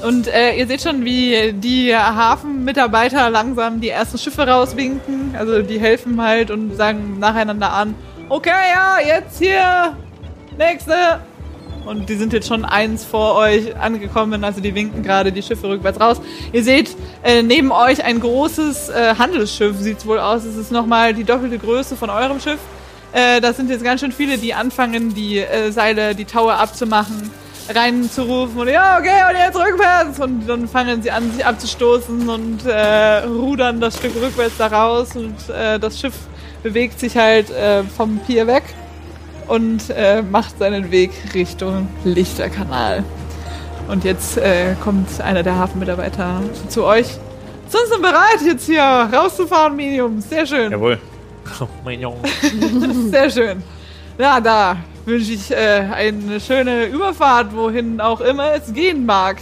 Und 0.05 0.29
äh, 0.29 0.57
ihr 0.57 0.69
seht 0.69 0.81
schon, 0.81 1.05
wie 1.05 1.53
die 1.55 1.93
Hafenmitarbeiter 1.93 3.31
langsam 3.31 3.81
die 3.81 3.89
ersten 3.89 4.17
Schiffe 4.17 4.47
rauswinken. 4.47 5.35
Also 5.37 5.61
die 5.61 5.81
helfen 5.81 6.23
halt 6.23 6.53
und 6.53 6.77
sagen 6.77 7.19
nacheinander 7.19 7.73
an, 7.73 7.97
okay, 8.29 8.51
ja, 8.73 8.99
jetzt 9.05 9.41
hier, 9.41 9.97
nächste. 10.57 10.95
Und 11.85 12.09
die 12.09 12.15
sind 12.15 12.33
jetzt 12.33 12.47
schon 12.47 12.65
eins 12.65 13.05
vor 13.05 13.35
euch 13.35 13.77
angekommen, 13.77 14.45
also 14.45 14.61
die 14.61 14.77
winken 14.77 15.03
gerade 15.03 15.33
die 15.33 15.43
Schiffe 15.43 15.69
rückwärts 15.69 16.01
raus. 16.01 16.21
Ihr 16.53 16.63
seht 16.63 16.97
äh, 17.25 17.43
neben 17.43 17.73
euch 17.73 18.05
ein 18.05 18.21
großes 18.21 18.91
äh, 18.91 19.15
Handelsschiff, 19.19 19.77
sieht's 19.79 20.07
wohl 20.07 20.21
aus. 20.21 20.45
Es 20.45 20.57
ist 20.57 20.71
nochmal 20.71 21.13
die 21.13 21.25
doppelte 21.25 21.59
Größe 21.59 21.97
von 21.97 22.09
eurem 22.09 22.39
Schiff. 22.39 22.61
Äh, 23.17 23.41
das 23.41 23.57
sind 23.57 23.71
jetzt 23.71 23.83
ganz 23.83 24.03
schön 24.03 24.13
viele, 24.13 24.37
die 24.37 24.53
anfangen, 24.53 25.15
die 25.15 25.39
äh, 25.39 25.73
Seile, 25.73 26.15
die 26.15 26.27
Taue 26.27 26.53
abzumachen, 26.53 27.31
reinzurufen 27.75 28.61
und 28.61 28.69
ja, 28.69 28.99
okay, 28.99 29.23
und 29.31 29.39
jetzt 29.39 29.57
rückwärts. 29.57 30.21
Und 30.21 30.47
dann 30.47 30.69
fangen 30.69 31.03
sie 31.03 31.11
an, 31.11 31.33
sich 31.33 31.45
abzustoßen 31.45 32.29
und 32.29 32.67
äh, 32.67 33.25
rudern 33.25 33.81
das 33.81 33.97
Stück 33.97 34.15
rückwärts 34.21 34.59
da 34.59 34.67
raus 34.67 35.17
und 35.17 35.35
äh, 35.49 35.79
das 35.79 35.99
Schiff 35.99 36.13
bewegt 36.63 37.01
sich 37.01 37.17
halt 37.17 37.49
äh, 37.51 37.85
vom 37.85 38.19
Pier 38.19 38.47
weg 38.47 38.65
und 39.49 39.95
macht 40.33 40.59
seinen 40.59 40.91
Weg 40.91 41.13
Richtung 41.33 41.89
Lichterkanal. 42.03 43.05
Und 43.87 44.03
jetzt 44.03 44.41
kommt 44.83 45.21
einer 45.21 45.45
der 45.45 45.55
Hafenmitarbeiter 45.55 46.41
zu 46.69 46.83
euch. 46.83 47.07
Sind 47.69 47.83
Sie 47.95 48.01
bereit, 48.01 48.41
jetzt 48.45 48.67
hier 48.67 48.83
rauszufahren, 48.83 49.77
Medium? 49.77 50.21
Sehr 50.21 50.47
schön. 50.47 50.73
Jawohl. 50.73 50.99
Oh, 51.61 51.69
mein 51.85 52.01
Junge. 52.01 52.19
Sehr 53.11 53.31
schön. 53.31 53.63
Ja, 54.19 54.41
da 54.41 54.77
wünsche 55.05 55.33
ich 55.33 55.51
äh, 55.51 55.89
eine 55.93 56.41
schöne 56.41 56.87
Überfahrt, 56.87 57.55
wohin 57.55 58.01
auch 58.01 58.21
immer 58.21 58.55
es 58.55 58.73
gehen 58.73 59.07
mag. 59.07 59.39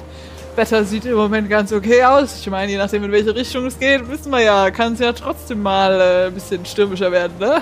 Wetter 0.57 0.85
sieht 0.85 1.05
im 1.05 1.17
Moment 1.17 1.49
ganz 1.51 1.73
okay 1.73 2.05
aus. 2.05 2.39
Ich 2.41 2.49
meine, 2.49 2.71
je 2.71 2.79
nachdem, 2.79 3.05
in 3.05 3.13
welche 3.13 3.35
Richtung 3.35 3.67
es 3.67 3.79
geht, 3.79 4.09
wissen 4.09 4.31
wir 4.31 4.41
ja, 4.41 4.71
kann 4.71 4.93
es 4.93 5.01
ja 5.01 5.13
trotzdem 5.13 5.63
mal 5.63 6.01
äh, 6.01 6.27
ein 6.27 6.35
bisschen 6.35 6.65
stürmischer 6.65 7.11
werden, 7.11 7.37
ne? 7.39 7.61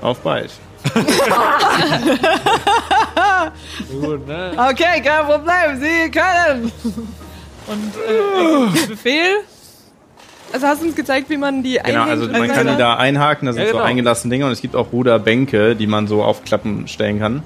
Auf 0.00 0.18
bald. 0.18 0.50
Gut, 3.90 4.26
ne? 4.26 4.52
Okay, 4.56 5.00
kein 5.02 5.24
Problem, 5.26 5.80
Sie 5.80 6.10
können! 6.10 6.72
Und 7.66 7.94
äh, 7.96 8.86
Befehl. 8.88 9.44
Also 10.54 10.68
hast 10.68 10.82
du 10.82 10.86
uns 10.86 10.94
gezeigt, 10.94 11.28
wie 11.30 11.36
man 11.36 11.64
die 11.64 11.80
Genau, 11.84 12.04
also 12.04 12.28
man 12.28 12.46
kann 12.46 12.68
die 12.68 12.76
da 12.76 12.94
einhaken, 12.96 13.46
da 13.46 13.52
sind 13.52 13.62
Ja, 13.62 13.68
genau. 13.72 13.78
so 13.80 13.84
eingelassene 13.84 14.30
Dinge 14.32 14.46
und 14.46 14.52
es 14.52 14.60
gibt 14.60 14.76
auch 14.76 14.92
Ruderbänke, 14.92 15.74
die 15.74 15.88
man 15.88 16.06
so 16.06 16.22
auf 16.22 16.44
Klappen 16.44 16.86
stellen 16.86 17.18
kann. 17.18 17.42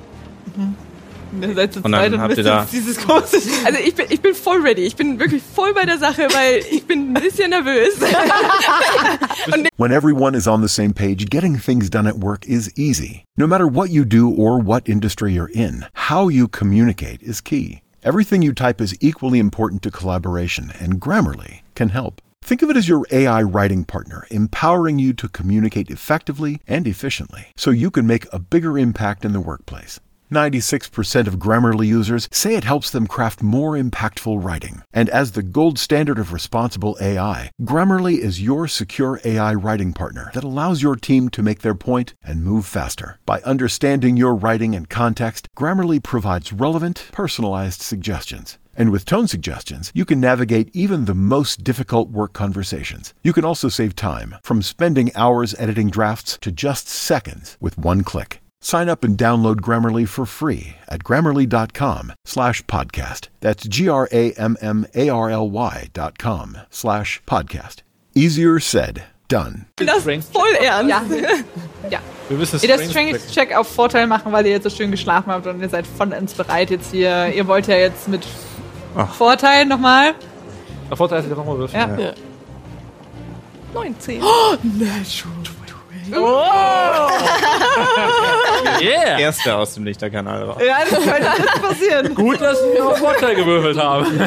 Ihr 1.41 1.55
seid 1.55 1.73
zu 1.73 1.81
Und 1.81 1.93
dann 1.93 2.13
und 2.13 2.21
habt 2.21 2.37
ihr 2.37 2.45
da- 2.45 2.67
dieses 2.71 2.99
große 2.99 3.39
Also 3.65 3.79
ich 3.83 3.95
bin, 3.95 4.07
ich 4.11 4.21
bin 4.21 4.35
voll 4.35 4.61
ready. 4.61 4.83
Ich 4.83 4.95
bin 4.97 5.19
wirklich 5.19 5.43
voll 5.43 5.73
bei 5.73 5.87
der 5.87 5.97
Sache, 5.97 6.23
weil 6.35 6.61
ich 6.71 6.85
bin 6.87 7.11
ein 7.11 7.15
bisschen 7.15 7.49
nervös. 7.49 7.99
When 9.79 9.91
everyone 9.91 10.37
is 10.37 10.47
on 10.47 10.61
the 10.61 10.69
same 10.69 10.93
page, 10.93 11.31
getting 11.31 11.57
things 11.59 11.89
done 11.89 12.07
at 12.07 12.17
work 12.23 12.45
is 12.47 12.71
easy. 12.77 13.25
No 13.39 13.47
matter 13.47 13.67
what 13.67 13.89
you 13.89 14.05
do 14.05 14.29
or 14.37 14.59
what 14.63 14.87
industry 14.87 15.33
you're 15.33 15.51
in, 15.51 15.87
how 16.09 16.29
you 16.29 16.47
communicate 16.47 17.23
is 17.23 17.41
key. 17.43 17.81
Everything 18.03 18.43
you 18.43 18.53
type 18.53 18.83
is 18.83 18.95
equally 19.01 19.39
important 19.39 19.81
to 19.85 19.91
collaboration, 19.91 20.73
and 20.79 21.01
Grammarly 21.01 21.61
can 21.75 21.89
help. 21.89 22.21
Think 22.49 22.63
of 22.63 22.71
it 22.71 22.79
as 22.79 22.89
your 22.89 23.05
AI 23.11 23.43
writing 23.43 23.85
partner, 23.85 24.27
empowering 24.31 24.99
you 24.99 25.13
to 25.13 25.29
communicate 25.29 25.91
effectively 25.91 26.63
and 26.67 26.87
efficiently 26.87 27.49
so 27.57 27.71
you 27.71 27.91
can 27.91 28.07
make 28.07 28.27
a 28.33 28.39
bigger 28.39 28.79
impact 28.79 29.27
in 29.27 29.35
the 29.35 29.41
workplace. 29.41 30.01
96% 30.33 31.27
of 31.27 31.39
Grammarly 31.39 31.87
users 31.87 32.27
say 32.33 32.55
it 32.55 32.65
helps 32.65 32.91
them 32.91 33.07
craft 33.07 33.43
more 33.43 33.73
impactful 33.73 34.43
writing. 34.43 34.83
And 34.95 35.11
as 35.11 35.33
the 35.33 35.43
gold 35.43 35.79
standard 35.79 36.19
of 36.19 36.33
responsible 36.33 36.97
AI, 37.03 37.51
Grammarly 37.61 38.17
is 38.17 38.41
your 38.41 38.67
secure 38.67 39.21
AI 39.27 39.53
writing 39.53 39.93
partner 39.93 40.31
that 40.33 40.43
allows 40.43 40.81
your 40.81 40.97
team 40.97 41.29
to 41.31 41.43
make 41.43 41.61
their 41.61 41.75
point 41.75 42.15
and 42.23 42.43
move 42.43 42.65
faster. 42.65 43.19
By 43.27 43.43
understanding 43.43 44.17
your 44.17 44.35
writing 44.35 44.75
and 44.75 44.89
context, 44.89 45.49
Grammarly 45.55 46.03
provides 46.03 46.51
relevant, 46.51 47.11
personalized 47.13 47.83
suggestions. 47.83 48.57
And 48.79 48.91
with 48.93 49.05
tone 49.05 49.27
suggestions, 49.27 49.91
you 49.93 50.05
can 50.05 50.21
navigate 50.21 50.71
even 50.73 51.07
the 51.07 51.15
most 51.15 51.65
difficult 51.65 52.11
work 52.11 52.33
conversations. 52.33 53.13
You 53.25 53.33
can 53.33 53.45
also 53.45 53.69
save 53.69 53.97
time 53.97 54.37
from 54.45 54.63
spending 54.63 55.11
hours 55.17 55.53
editing 55.59 55.91
drafts 55.91 56.39
to 56.43 56.53
just 56.53 56.87
seconds 56.89 57.57
with 57.61 57.77
one 57.77 58.05
click. 58.05 58.41
Sign 58.61 58.89
up 58.89 59.03
and 59.03 59.19
download 59.19 59.57
Grammarly 59.57 60.07
for 60.07 60.25
free 60.25 60.77
at 60.89 61.03
grammarly.com 61.03 62.13
slash 62.25 62.63
podcast. 62.67 63.29
That's 63.41 63.67
G-R-A-M-M-A-R-L-Y 63.67 65.89
dot 65.93 66.19
com 66.19 66.59
slash 66.71 67.21
podcast. 67.27 67.83
Easier 68.15 68.61
said, 68.61 69.03
done. 69.27 69.67
das 69.77 70.03
Strength. 70.03 70.33
voll 70.33 70.55
ernst. 70.61 70.89
Ja. 70.89 71.03
ja. 71.91 72.01
Wir 72.29 72.37
müssen 72.37 72.61
Ihr 72.61 72.69
dürft 72.69 72.91
Strength-Check 72.91 73.57
auf 73.57 73.67
Vorteil 73.69 74.07
machen, 74.07 74.31
weil 74.33 74.47
ihr 74.47 74.53
jetzt 74.53 74.65
so 74.65 74.71
schön 74.71 74.91
geschlafen 74.93 75.33
habt 75.33 75.47
und 75.49 75.61
ihr 75.61 75.69
seid 75.69 75.85
vollends 75.87 76.35
bereit 76.35 76.71
jetzt 76.71 76.93
hier. 76.93 77.33
Ihr 77.35 77.47
wollt 77.49 77.67
ja 77.67 77.77
jetzt 77.77 78.07
mit 78.09 78.25
Ach. 78.97 79.13
Vorteil 79.15 79.67
nochmal. 79.67 80.15
Der 80.89 80.97
Vorteil 80.97 81.21
ist, 81.21 81.31
dass 81.31 81.37
nochmal 81.39 81.59
würfeln. 81.59 81.99
Ja. 81.99 82.05
Ja. 82.07 82.13
19. 83.75 84.23
Yeah! 88.81 89.19
Erster 89.19 89.59
aus 89.59 89.75
dem 89.75 89.85
Lichterkanal 89.85 90.43
raus. 90.43 90.63
Ja, 90.67 90.79
das 90.89 91.05
könnte 91.05 91.29
jetzt 91.39 91.63
passieren. 91.63 92.15
Gut, 92.15 92.41
dass 92.41 92.59
wir 92.63 92.87
auf 92.87 92.97
Vorteil 92.99 93.35
gewürfelt 93.35 93.79
haben. 93.79 94.07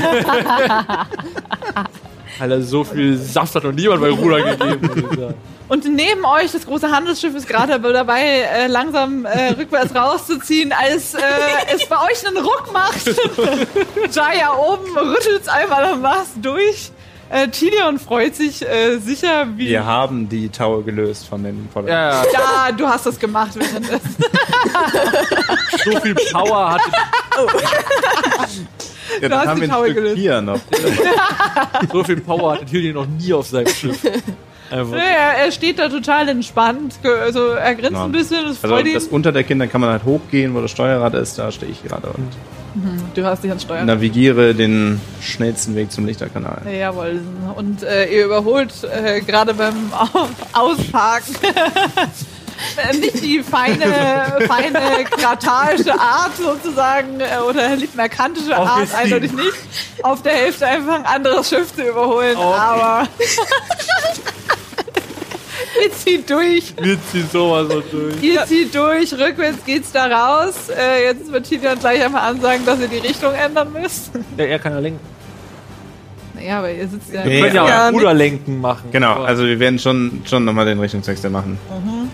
Alter, 2.40 2.62
so 2.62 2.84
viel 2.84 3.18
Saft 3.18 3.56
hat 3.56 3.64
noch 3.64 3.72
niemand 3.72 4.02
bei 4.02 4.10
Ruder 4.10 4.42
gegeben. 4.56 5.36
Und 5.72 5.86
neben 5.86 6.26
euch, 6.26 6.52
das 6.52 6.66
große 6.66 6.92
Handelsschiff 6.92 7.34
ist 7.34 7.48
gerade 7.48 7.80
dabei, 7.80 8.22
äh, 8.24 8.68
langsam 8.68 9.24
äh, 9.24 9.52
rückwärts 9.52 9.96
rauszuziehen, 9.96 10.74
als 10.74 11.14
äh, 11.14 11.20
es 11.74 11.86
bei 11.86 11.96
euch 11.96 12.28
einen 12.28 12.36
Ruck 12.44 12.74
macht. 12.74 13.06
Jaya 14.14 14.54
oben 14.54 14.98
rüttelt 14.98 15.48
einmal 15.48 15.86
am 15.86 16.02
Mast 16.02 16.32
durch. 16.42 16.92
Äh, 17.30 17.48
Tilion 17.48 18.00
freut 18.00 18.36
sich 18.36 18.68
äh, 18.68 18.98
sicher, 18.98 19.48
wie... 19.56 19.70
Wir 19.70 19.86
haben 19.86 20.28
die 20.28 20.50
Taue 20.50 20.84
gelöst 20.84 21.26
von 21.30 21.42
den 21.42 21.70
Pollern. 21.74 21.88
Ja, 21.88 22.22
Ja, 22.34 22.72
du 22.74 22.86
hast 22.86 23.06
das 23.06 23.18
gemacht 23.18 23.52
währenddessen. 23.56 24.18
so 25.86 26.00
viel 26.02 26.16
Power 26.34 26.72
hat, 26.72 26.82
Ja, 29.22 29.30
Du 29.30 29.36
hast 29.38 29.42
dann 29.42 29.48
haben 29.48 29.56
die 29.56 29.62
wir 29.62 29.70
Taue 29.70 29.86
ein 29.86 29.92
Stück 29.92 30.04
gelöst. 30.04 30.16
Bier 30.18 30.42
noch. 30.42 30.60
so 31.94 32.04
viel 32.04 32.20
Power 32.20 32.56
hatte 32.56 32.66
Tilly 32.70 32.92
noch 32.92 33.08
nie 33.08 33.32
auf 33.34 33.48
seinem 33.48 33.68
Schiff. 33.70 34.02
Einfach. 34.72 34.98
er, 34.98 35.46
er 35.46 35.52
steht 35.52 35.80
da 35.80 35.90
total 35.90 36.30
entspannt. 36.30 36.96
Also 37.04 37.50
er 37.50 37.76
grinst 37.76 37.92
Ja. 37.94 38.06
ein 38.06 38.12
bisschen, 38.12 38.46
das 38.48 38.64
Also 38.64 38.82
das 38.94 39.04
unter 39.06 39.32
der 39.32 39.44
Kinder 39.44 39.68
kann 39.68 39.82
man 39.82 39.90
halt 39.92 40.04
hochgehen, 40.06 40.54
wo 40.56 40.62
das 40.62 40.72
Steuerrad 40.72 41.14
ist, 41.16 41.38
da 41.38 41.52
stehe 41.52 41.72
ich 41.72 41.84
gerade. 41.84 42.08
Und 42.08 42.30
Du 43.16 43.26
hast 43.26 43.44
dich 43.44 43.52
ans 43.52 43.64
Steuer. 43.64 43.84
navigiere 43.84 44.56
den 44.56 45.02
schnellsten 45.22 45.76
Weg 45.76 45.92
zum 45.92 46.06
Lichterkanal. 46.06 46.62
Jawohl. 46.74 47.20
Und 47.56 47.84
äh, 47.84 48.06
ihr 48.06 48.26
überholt 48.26 48.72
äh, 48.86 49.20
gerade 49.20 49.54
beim 49.54 49.92
Au- 49.92 50.30
Ausparken 50.54 51.36
äh, 52.78 52.96
nicht 52.96 53.22
die 53.22 53.44
feine, 53.44 53.86
feine 54.48 55.04
kratarische 55.04 56.00
Art 56.00 56.32
sozusagen 56.38 57.20
äh, 57.20 57.40
oder 57.46 57.76
merkantische 57.94 58.56
Art, 58.56 58.70
Aufgestiegen. 58.70 59.02
eindeutig 59.04 59.32
nicht. 59.34 59.54
Auf 60.04 60.22
der 60.22 60.32
Hälfte 60.32 60.66
einfach 60.66 60.96
ein 60.96 61.06
anderes 61.06 61.50
Schiff 61.50 61.76
zu 61.76 61.82
überholen. 61.84 62.38
Aber 62.38 63.06
ihr 65.84 65.92
zieht 65.94 66.30
durch. 66.30 66.74
Wir 66.80 66.98
ziehen 67.12 67.28
sowas 67.32 67.68
so 67.72 67.82
durch. 67.82 68.22
Ihr 68.22 68.46
zieht 68.46 68.74
durch, 68.76 69.14
rückwärts 69.14 69.64
geht's 69.66 69.92
da 69.92 70.06
raus. 70.06 70.70
Äh, 70.70 71.06
jetzt 71.06 71.32
wird 71.32 71.46
Tilian 71.48 71.80
gleich 71.80 72.04
einmal 72.04 72.30
ansagen, 72.30 72.66
dass 72.66 72.80
ihr 72.80 72.88
die 72.88 72.98
Richtung 72.98 73.34
ändern 73.34 73.72
müsst. 73.74 74.12
Ja, 74.38 74.46
er 74.46 74.60
kann 74.60 74.74
ja 74.74 74.80
lenken. 74.80 75.00
Naja, 76.34 76.60
aber 76.60 76.72
ihr 76.72 76.88
sitzt 76.88 77.14
ja. 77.14 77.24
Wir 77.24 77.42
können 77.42 77.56
ja 77.56 77.64
aber- 77.64 77.90
auch 77.90 77.94
Ruderlenken 78.00 78.60
machen. 78.62 78.90
Genau, 78.92 79.22
also 79.24 79.46
wir 79.46 79.60
werden 79.60 79.78
schon, 79.78 80.24
schon 80.28 80.44
nochmal 80.46 80.66
den 80.66 80.80
Richtungswechsel 80.80 81.30
machen. 81.30 81.58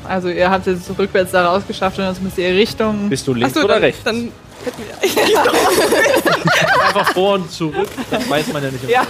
Also 0.07 0.27
ihr 0.29 0.49
habt 0.49 0.67
jetzt 0.67 0.89
rückwärts 0.97 1.31
da 1.31 1.47
rausgeschafft 1.47 1.97
und 1.99 2.05
jetzt 2.05 2.21
müsst 2.21 2.37
ihr 2.37 2.49
Richtung. 2.49 3.09
Bist 3.09 3.25
du 3.27 3.33
links 3.33 3.55
Achso, 3.55 3.65
oder 3.65 3.75
dann, 3.75 3.83
rechts? 3.83 4.03
Dann 4.03 4.31
hätten 4.65 4.81
wir. 5.01 5.41
Einfach 6.87 7.13
vor 7.13 7.35
und 7.35 7.51
zurück. 7.51 7.87
Das 8.09 8.29
weiß 8.29 8.51
man 8.53 8.63
ja 8.63 8.71
nicht. 8.71 8.89
Ja. 8.89 9.03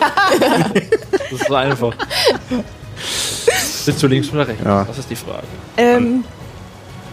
Das 1.11 1.31
ist 1.31 1.47
so 1.47 1.55
einfach. 1.55 1.93
Bist 3.85 4.03
du 4.03 4.07
links 4.07 4.31
oder 4.31 4.47
rechts? 4.47 4.63
Ja. 4.63 4.83
Das 4.83 4.97
ist 4.97 5.09
die 5.09 5.15
Frage. 5.15 5.47
Ähm, 5.77 6.23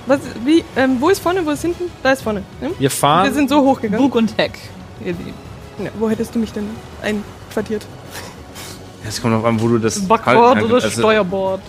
was, 0.06 0.20
wie, 0.44 0.64
ähm, 0.76 0.96
wo 1.00 1.08
ist 1.08 1.20
vorne, 1.20 1.44
wo 1.46 1.50
ist 1.50 1.62
hinten? 1.62 1.84
Da 2.02 2.12
ist 2.12 2.22
vorne. 2.22 2.42
Ne? 2.60 2.70
Wir 2.78 2.90
fahren. 2.90 3.26
Wir 3.26 3.34
sind 3.34 3.48
so 3.48 3.62
hochgegangen. 3.62 4.04
Bug 4.04 4.16
und 4.16 4.36
Heck, 4.36 4.58
ihr 5.00 5.12
Lieben. 5.12 5.34
Wo 5.98 6.08
hättest 6.08 6.34
du 6.34 6.38
mich 6.38 6.52
denn 6.52 6.68
einquartiert? 7.02 7.86
Es 9.06 9.20
kommt 9.20 9.34
noch 9.34 9.44
an, 9.44 9.60
wo 9.60 9.68
du 9.68 9.78
das 9.78 10.00
Backboard 10.00 10.62
oder. 10.62 10.74
Also, 10.74 10.90
Steuerbord? 10.90 11.60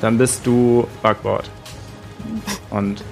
Dann 0.00 0.18
bist 0.18 0.46
du 0.46 0.86
Backboard. 1.00 1.48
Und 2.70 3.02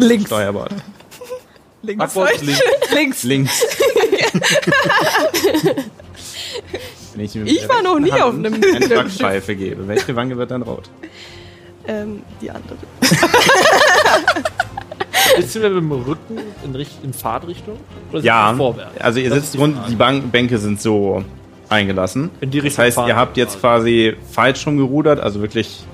Links. 0.00 0.26
Steuerbord. 0.26 0.70
Links. 1.82 1.98
Backboard 1.98 2.42
links. 2.42 2.62
Links. 2.92 3.22
Links. 3.22 3.62
Wenn 7.18 7.24
ich, 7.24 7.34
Ich 7.34 7.68
war 7.68 7.82
noch 7.82 7.98
nie 7.98 8.12
auf 8.12 8.32
einem- 8.34 8.54
eine 8.54 8.88
Backpfeife 8.88 9.56
gebe. 9.56 9.88
Welche 9.88 10.14
Wange 10.14 10.36
wird 10.36 10.50
dann 10.52 10.62
rot? 10.62 10.88
Ähm, 11.86 12.22
die 12.40 12.50
andere. 12.50 12.76
Jetzt 15.36 15.52
sind 15.52 15.62
wir 15.62 15.70
mit 15.70 15.78
dem 15.82 15.92
Rücken 15.92 16.38
in, 16.64 16.74
Richt 16.74 16.98
in 17.02 17.12
Fahrtrichtung? 17.12 17.78
Ja, 18.22 18.56
also 19.00 19.20
ihr 19.20 19.30
Das 19.30 19.38
sitzt 19.40 19.54
die 19.54 19.58
rund, 19.58 19.76
die 19.88 19.94
Bank, 19.96 20.30
Bänke 20.32 20.58
sind 20.58 20.80
so 20.80 21.24
eingelassen. 21.68 22.30
In 22.40 22.50
die 22.50 22.58
Das 22.58 22.66
Richtung 22.66 22.84
heißt, 22.84 22.94
fahren 22.96 23.08
ihr 23.08 23.16
habt 23.16 23.36
jetzt 23.36 23.60
quasi 23.60 24.16
falsch 24.30 24.66
rum 24.66 24.76
gerudert, 24.78 25.20
also 25.20 25.40
wirklich 25.40 25.84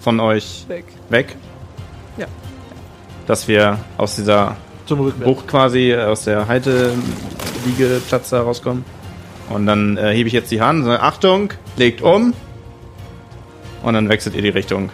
von 0.00 0.20
euch 0.20 0.64
Weg. 0.68 0.84
weg. 1.10 1.36
Ja. 2.16 2.26
Dass 3.26 3.46
wir 3.48 3.78
aus 3.96 4.16
dieser. 4.16 4.56
Bucht 5.22 5.46
quasi, 5.46 5.92
äh, 5.92 6.02
aus 6.04 6.24
der 6.24 6.48
Halteliegeplatz 6.48 8.30
da 8.30 8.42
rauskommen. 8.42 8.84
Und 9.50 9.66
dann 9.66 9.96
äh, 9.98 10.12
hebe 10.14 10.28
ich 10.28 10.32
jetzt 10.32 10.50
die 10.50 10.60
Hand 10.62 10.80
und 10.80 10.84
sage, 10.86 11.02
Achtung, 11.02 11.52
legt 11.76 12.00
um. 12.02 12.32
Und 13.82 13.94
dann 13.94 14.08
wechselt 14.08 14.34
ihr 14.34 14.42
die 14.42 14.48
Richtung. 14.50 14.90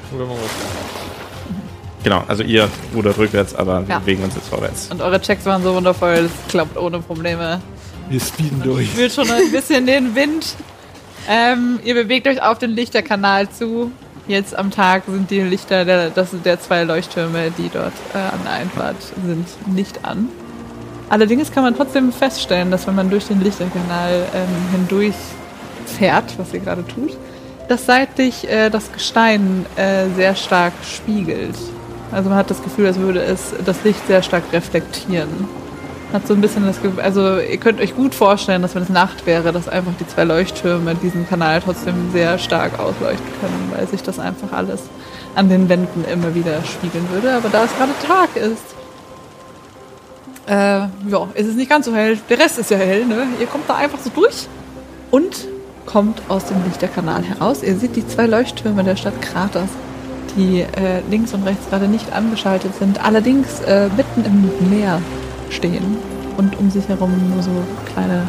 Genau, 2.03 2.23
also 2.29 2.43
ihr 2.43 2.69
rudert 2.95 3.19
rückwärts, 3.19 3.55
aber 3.55 3.81
wir 3.87 3.95
Ja. 3.95 3.99
bewegen 3.99 4.23
uns 4.25 4.35
jetzt 4.35 4.49
vorwärts. 4.49 4.89
Und 4.91 5.01
eure 5.03 5.21
Checks 5.21 5.45
waren 5.45 5.63
so 5.63 5.75
wundervoll, 5.75 6.23
das 6.25 6.33
klappt 6.49 6.77
ohne 6.77 7.01
Probleme. 7.01 7.61
Wir 8.09 8.21
speeden 8.21 8.63
durch. 8.63 8.89
Fühlt 8.91 9.13
schon 9.13 9.29
ein 9.31 9.51
bisschen 9.51 9.87
den 9.87 10.15
Wind. 10.15 10.55
Ähm, 11.29 11.81
ihr 11.85 11.95
bewegt 11.95 12.29
euch 12.29 12.41
auf 12.41 12.59
den 12.59 12.71
Lichterkanal 12.71 13.51
zu. 13.51 13.91
Jetzt 14.29 14.57
am 14.57 14.71
Tag 14.71 15.03
sind 15.09 15.31
die 15.31 15.41
Lichter 15.41 15.85
der, 15.85 16.11
das 16.11 16.31
sind 16.31 16.47
der 16.47 16.61
zwei 16.61 16.85
Leuchttürme, 16.85 17.51
die 17.59 17.69
dort 17.73 17.93
äh, 18.15 18.19
an 18.19 18.41
der 18.45 18.53
Einfahrt 18.53 18.97
sind, 19.25 19.47
nicht 19.75 20.05
an. 20.05 20.29
Allerdings 21.09 21.53
kann 21.53 21.63
man 21.63 21.77
trotzdem 21.77 22.13
feststellen, 22.13 22.71
dass 22.71 22.87
wenn 22.87 22.97
man 22.97 23.11
durch 23.11 23.27
den 23.27 23.41
Lichterkanal 23.41 24.27
ähm, 24.35 24.49
hindurch 24.73 25.15
fährt, 25.87 26.37
was 26.39 26.53
ihr 26.53 26.61
gerade 26.61 26.85
tut, 26.87 27.17
dass 27.69 27.87
seitlich 27.87 28.49
äh, 28.49 28.71
das 28.71 28.93
Gestein 28.93 29.67
äh, 29.77 30.07
sehr 30.17 30.35
stark 30.35 30.73
spiegelt. 30.85 31.57
Also 32.13 32.29
man 32.29 32.39
hat 32.39 32.51
das 32.51 32.63
Gefühl, 32.63 32.87
als 32.87 32.99
würde 32.99 33.21
es 33.21 33.55
das 33.65 33.83
Licht 33.85 34.05
sehr 34.07 34.23
stark 34.23 34.45
reflektieren. 34.53 35.29
Hat 36.13 36.27
so 36.27 36.35
ein 36.35 36.41
bisschen 36.41 36.65
das 36.65 36.81
Gefühl, 36.81 37.01
also 37.01 37.39
ihr 37.39 37.59
könnt 37.59 37.81
euch 37.81 37.97
gut 37.97 38.15
vorstellen, 38.15 38.63
dass 38.63 38.75
wenn 38.77 38.83
es 38.83 38.89
Nacht 38.89 39.27
wäre, 39.27 39.53
dass 39.53 39.69
einfach 39.69 39.93
die 39.99 40.07
zwei 40.07 40.23
Leuchttürme 40.25 40.95
diesen 40.95 41.29
Kanal 41.29 41.61
trotzdem 41.61 42.13
sehr 42.13 42.39
stark 42.39 42.79
ausleuchten 42.79 43.27
können, 43.41 43.73
weil 43.75 43.89
sich 43.89 44.03
das 44.03 44.21
einfach 44.21 44.53
alles 44.53 44.83
an 45.35 45.49
den 45.49 45.69
Wänden 45.69 46.05
immer 46.05 46.35
wieder 46.35 46.63
spiegeln 46.65 47.07
würde. 47.11 47.35
Aber 47.35 47.49
da 47.49 47.65
es 47.65 47.77
gerade 47.77 47.93
Tag 48.07 48.37
ist, 48.37 48.76
äh, 50.47 50.53
ja, 50.53 51.29
ist 51.35 51.47
es 51.47 51.55
nicht 51.55 51.69
ganz 51.71 51.87
so 51.87 51.95
hell. 51.95 52.19
Der 52.29 52.39
Rest 52.39 52.59
ist 52.59 52.71
ja 52.71 52.77
hell, 52.77 53.05
ne? 53.05 53.27
Ihr 53.41 53.47
kommt 53.47 53.69
da 53.69 53.75
einfach 53.75 53.99
so 53.99 54.11
durch 54.11 54.47
und 55.11 55.47
kommt 55.87 56.23
aus 56.29 56.45
dem 56.47 56.63
Lichterkanal 56.65 57.23
heraus. 57.23 57.63
Ihr 57.63 57.77
seht 57.77 57.97
die 57.97 58.07
zwei 58.07 58.27
Leuchttürme 58.27 58.85
der 58.85 58.97
Stadt 58.97 59.21
Kraters, 59.23 59.71
die 60.37 60.61
äh, 60.61 61.01
links 61.11 61.33
und 61.33 61.45
rechts 61.45 61.69
gerade 61.69 61.89
nicht 61.89 62.13
angeschaltet 62.13 62.75
sind, 62.79 63.05
allerdings 63.05 63.61
äh, 63.61 63.89
mitten 63.97 64.25
im 64.25 64.71
Meer 64.71 65.01
stehen 65.51 65.97
und 66.37 66.59
um 66.59 66.71
sich 66.71 66.89
herum 66.89 67.13
nur 67.33 67.43
so 67.43 67.51
kleine 67.93 68.23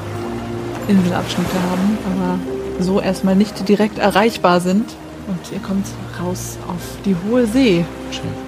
Inselabschnitte 0.88 1.56
haben, 1.70 1.98
aber 2.16 2.84
so 2.84 3.02
erstmal 3.02 3.36
nicht 3.36 3.68
direkt 3.68 3.98
erreichbar 3.98 4.62
sind. 4.62 4.96
Und 5.28 5.52
ihr 5.52 5.60
kommt 5.60 5.86
raus 6.22 6.58
auf 6.68 7.02
die 7.04 7.16
hohe 7.28 7.46
See. 7.46 7.84
Schön. 8.12 8.47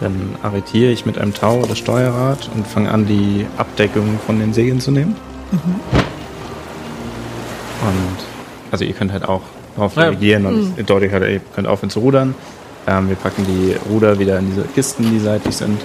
Dann 0.00 0.36
arretiere 0.42 0.92
ich 0.92 1.06
mit 1.06 1.18
einem 1.18 1.34
Tau 1.34 1.64
das 1.66 1.78
Steuerrad 1.78 2.48
und 2.54 2.66
fange 2.66 2.90
an, 2.90 3.06
die 3.06 3.46
Abdeckung 3.56 4.18
von 4.24 4.38
den 4.38 4.52
Segeln 4.52 4.80
zu 4.80 4.90
nehmen. 4.92 5.16
Und 7.82 8.16
also 8.70 8.84
ihr 8.84 8.92
könnt 8.94 9.12
halt 9.12 9.28
auch 9.28 9.42
drauf 9.76 9.96
Ja. 9.96 10.04
navigieren 10.06 10.46
und 10.46 10.76
deutlich 10.88 11.12
halt, 11.12 11.24
ihr 11.28 11.40
könnt 11.54 11.66
aufhören 11.66 11.90
zu 11.90 12.00
rudern. 12.00 12.34
Ähm, 12.86 13.08
wir 13.08 13.16
packen 13.16 13.44
die 13.46 13.74
Ruder 13.90 14.18
wieder 14.18 14.38
in 14.38 14.50
diese 14.50 14.62
Kisten, 14.68 15.10
die 15.10 15.18
seitlich 15.18 15.56
sind. 15.56 15.80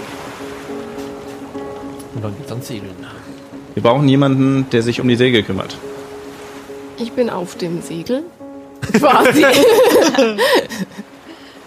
Und 2.16 2.24
dann 2.24 2.36
geht's 2.38 2.52
ans 2.52 2.68
Segeln. 2.68 2.96
Wir 3.74 3.82
brauchen 3.84 4.08
jemanden, 4.08 4.68
der 4.72 4.84
sich 4.84 5.02
um 5.02 5.08
die 5.08 5.16
Segel 5.16 5.42
kümmert. 5.44 5.76
Ich 6.98 7.12
bin 7.14 7.30
auf 7.32 7.56
dem 7.58 7.82
Segel. 7.82 8.24
Quasi. 9.00 9.44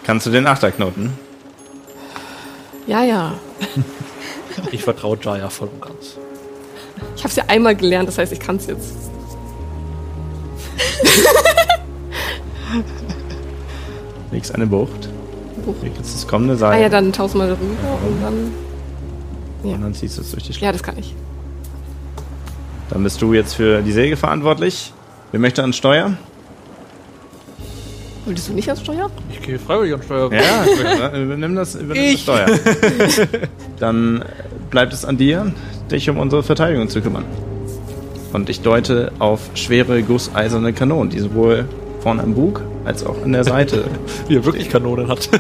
Kannst 0.05 0.27
du 0.27 0.31
den 0.31 0.47
Achterknoten? 0.47 1.13
Ja, 2.87 3.05
ja. 3.05 3.35
Ich 4.73 4.83
vertraue 4.83 5.19
Jaya 5.21 5.51
voll 5.51 5.69
und 5.73 5.83
ganz. 5.83 6.17
Ich 7.15 7.23
habe 7.23 7.29
es 7.29 7.37
ja 7.37 7.45
einmal 7.47 7.77
gelernt, 7.77 8.09
das 8.09 8.17
heißt, 8.19 8.33
ich 8.33 8.41
kann 8.41 8.57
es 8.57 8.67
jetzt. 8.67 8.95
Legst 14.33 14.55
eine 14.55 14.67
Bucht. 14.67 15.09
Bucht. 15.65 15.83
Legst 15.83 15.99
jetzt 15.99 16.15
das 16.15 16.27
kommende 16.27 16.55
Ah 16.55 16.59
Seil. 16.59 16.83
ja, 16.83 16.89
dann 16.89 17.13
tausendmal 17.13 17.51
rüber 17.51 17.99
und 18.07 18.23
dann. 18.23 18.53
Und 19.63 19.83
dann 19.83 19.95
ziehst 19.95 20.17
du 20.19 20.23
es 20.23 20.31
durch 20.31 20.45
die 20.45 20.53
Schlange. 20.53 20.67
Ja, 20.67 20.73
das 20.73 20.83
kann 20.83 20.99
ich. 20.99 21.15
Dann 22.91 23.03
bist 23.03 23.21
du 23.21 23.33
jetzt 23.35 23.55
für 23.55 23.83
die 23.83 23.93
Säge 23.93 24.17
verantwortlich. 24.17 24.93
Wer 25.33 25.41
möchte 25.41 25.61
ans 25.63 25.77
Steuer? 25.77 26.13
Wolltest 28.27 28.49
du 28.49 28.55
nicht 28.55 28.69
ans 28.69 28.81
Steuer? 28.83 29.09
Ich 29.31 29.41
gehe 29.41 29.57
freiwillig 29.57 29.95
an 29.95 30.03
Steuer. 30.03 30.31
Ja, 30.33 31.17
übernimm 31.17 31.55
das, 31.55 31.77
übernimm 31.77 32.13
das 32.13 32.21
Steuer. 32.21 32.47
Dann 33.79 34.25
bleibt 34.69 34.93
es 34.93 35.05
an 35.05 35.17
dir, 35.17 35.53
dich 35.93 36.11
um 36.11 36.19
unsere 36.19 36.43
Verteidigung 36.43 36.89
zu 36.89 37.01
kümmern. 37.01 37.25
Und 38.33 38.51
ich 38.51 38.63
deute 38.63 39.13
auf 39.21 39.51
schwere 39.55 40.03
gusseiserne 40.03 40.73
Kanonen, 40.73 41.11
die 41.11 41.21
sowohl 41.21 41.67
vorne 42.01 42.25
am 42.25 42.35
Bug 42.35 42.63
als 42.85 43.07
auch 43.07 43.23
an 43.23 43.33
der 43.33 43.45
Seite. 43.45 43.85
Wie 44.29 44.37
er 44.37 44.45
wirklich 44.45 44.69
Kanonen 44.69 45.09
hat. 45.09 45.29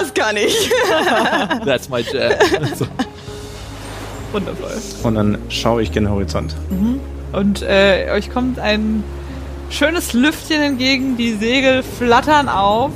Das 0.00 0.14
kann 0.14 0.36
ich. 0.36 0.70
That's 1.64 1.88
my 1.88 2.00
jam. 2.00 2.32
Wundervoll. 4.32 4.70
Und 5.02 5.14
dann 5.14 5.38
schaue 5.48 5.82
ich 5.82 5.92
gen 5.92 6.08
Horizont. 6.08 6.56
Und 7.32 7.62
äh, 7.62 8.10
euch 8.12 8.30
kommt 8.30 8.58
ein 8.58 9.04
schönes 9.70 10.12
Lüftchen 10.12 10.60
entgegen, 10.60 11.16
die 11.16 11.32
Segel 11.32 11.82
flattern 11.82 12.48
auf. 12.48 12.92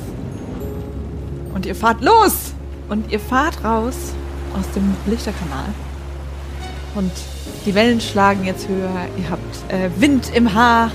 Und 1.54 1.66
ihr 1.66 1.74
fahrt 1.74 2.02
los! 2.02 2.52
Und 2.88 3.10
ihr 3.10 3.18
fahrt 3.18 3.64
raus 3.64 3.96
aus 4.56 4.64
dem 4.74 4.94
Lichterkanal. 5.06 5.66
Und 6.94 7.10
die 7.64 7.74
Wellen 7.74 8.00
schlagen 8.00 8.44
jetzt 8.44 8.68
höher. 8.68 8.90
Ihr 9.18 9.30
habt 9.30 9.72
äh, 9.72 9.90
Wind 10.00 10.30
im 10.34 10.54
Haar. 10.54 10.92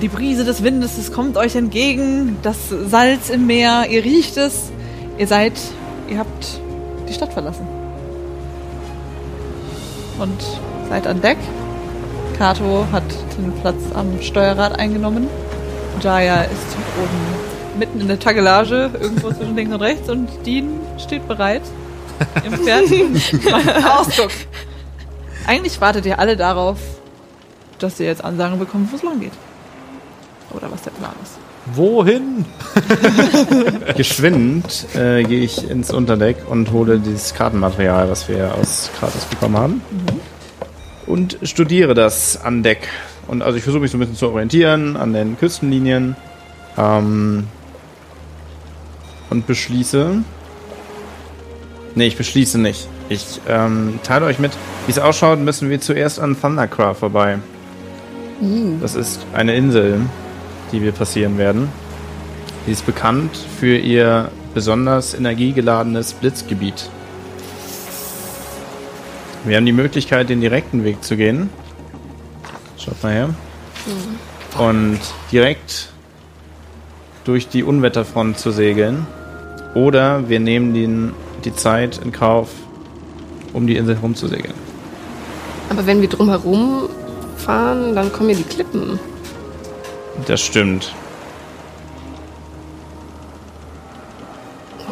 Die 0.00 0.08
Brise 0.08 0.44
des 0.44 0.62
Windes, 0.62 0.98
es 0.98 1.12
kommt 1.12 1.36
euch 1.36 1.56
entgegen. 1.56 2.36
Das 2.42 2.56
Salz 2.88 3.30
im 3.30 3.46
Meer, 3.46 3.86
ihr 3.90 4.04
riecht 4.04 4.36
es. 4.36 4.70
Ihr 5.18 5.26
seid, 5.26 5.54
ihr 6.08 6.18
habt 6.18 6.60
die 7.08 7.14
Stadt 7.14 7.32
verlassen. 7.32 7.66
Und 10.18 10.42
seid 10.88 11.06
an 11.06 11.20
Deck. 11.20 11.38
Kato 12.38 12.86
hat 12.92 13.04
den 13.38 13.52
Platz 13.60 13.76
am 13.94 14.20
Steuerrad 14.20 14.78
eingenommen. 14.78 15.28
Jaya 16.00 16.42
ist 16.42 16.76
oben 17.02 17.78
mitten 17.78 18.00
in 18.00 18.08
der 18.08 18.18
Tagelage, 18.18 18.90
irgendwo 19.00 19.30
zwischen 19.32 19.56
links 19.56 19.74
und 19.74 19.82
rechts. 19.82 20.08
Und 20.08 20.28
Dean 20.44 20.80
steht 20.98 21.26
bereit 21.28 21.62
im 22.44 22.52
fertigen 22.52 23.20
Ausdruck. 23.98 24.30
Eigentlich 25.46 25.80
wartet 25.80 26.06
ihr 26.06 26.18
alle 26.18 26.36
darauf, 26.36 26.78
dass 27.78 28.00
ihr 28.00 28.06
jetzt 28.06 28.24
Ansagen 28.24 28.58
bekommt, 28.58 28.90
wo 28.92 28.96
es 28.96 29.02
lang 29.02 29.20
geht. 29.20 29.32
Oder 30.50 30.70
was 30.70 30.82
der 30.82 30.92
Plan 30.92 31.12
ist. 31.22 31.38
Wohin? 31.74 32.44
Geschwind 33.96 34.86
äh, 34.94 35.24
gehe 35.24 35.40
ich 35.40 35.68
ins 35.68 35.90
Unterdeck 35.90 36.36
und 36.48 36.70
hole 36.70 37.00
dieses 37.00 37.34
Kartenmaterial, 37.34 38.08
was 38.08 38.28
wir 38.28 38.54
aus 38.54 38.90
Kratos 38.98 39.24
bekommen 39.24 39.56
haben. 39.56 39.82
Und 41.06 41.38
studiere 41.42 41.94
das 41.94 42.40
an 42.42 42.62
Deck. 42.62 42.88
Und 43.26 43.42
also 43.42 43.58
ich 43.58 43.64
versuche 43.64 43.82
mich 43.82 43.90
so 43.90 43.96
ein 43.96 44.00
bisschen 44.00 44.16
zu 44.16 44.28
orientieren 44.28 44.96
an 44.96 45.12
den 45.12 45.36
Küstenlinien. 45.38 46.14
Ähm, 46.78 47.48
und 49.30 49.46
beschließe. 49.46 50.22
Nee, 51.96 52.06
ich 52.06 52.16
beschließe 52.16 52.58
nicht. 52.58 52.88
Ich 53.08 53.40
ähm, 53.48 53.98
teile 54.02 54.26
euch 54.26 54.38
mit, 54.38 54.52
wie 54.86 54.90
es 54.90 54.98
ausschaut, 54.98 55.40
müssen 55.40 55.70
wir 55.70 55.80
zuerst 55.80 56.20
an 56.20 56.40
Thundercraft 56.40 56.94
vorbei. 56.96 57.38
Das 58.80 58.94
ist 58.94 59.24
eine 59.32 59.56
Insel, 59.56 60.02
die 60.72 60.82
wir 60.82 60.92
passieren 60.92 61.38
werden. 61.38 61.68
Sie 62.66 62.72
ist 62.72 62.86
bekannt 62.86 63.36
für 63.60 63.76
ihr 63.76 64.30
besonders 64.54 65.14
energiegeladenes 65.14 66.14
Blitzgebiet. 66.14 66.90
Wir 69.44 69.56
haben 69.56 69.66
die 69.66 69.72
Möglichkeit, 69.72 70.28
den 70.28 70.40
direkten 70.40 70.82
Weg 70.82 71.04
zu 71.04 71.16
gehen. 71.16 71.50
Schaut 72.76 73.00
mal 73.02 73.12
her. 73.12 73.28
Und 74.58 74.98
direkt 75.30 75.90
durch 77.24 77.48
die 77.48 77.62
Unwetterfront 77.62 78.38
zu 78.38 78.50
segeln. 78.50 79.06
Oder 79.74 80.28
wir 80.28 80.40
nehmen 80.40 80.74
den, 80.74 81.12
die 81.44 81.54
Zeit 81.54 81.98
in 81.98 82.10
Kauf, 82.10 82.48
um 83.52 83.66
die 83.66 83.76
Insel 83.76 83.98
rumzusegeln. 84.02 84.54
Aber 85.68 85.86
wenn 85.86 86.00
wir 86.00 86.08
drumherum 86.08 86.88
fahren, 87.36 87.94
dann 87.94 88.12
kommen 88.12 88.30
ja 88.30 88.36
die 88.36 88.42
Klippen. 88.42 88.98
Das 90.26 90.40
stimmt. 90.40 90.94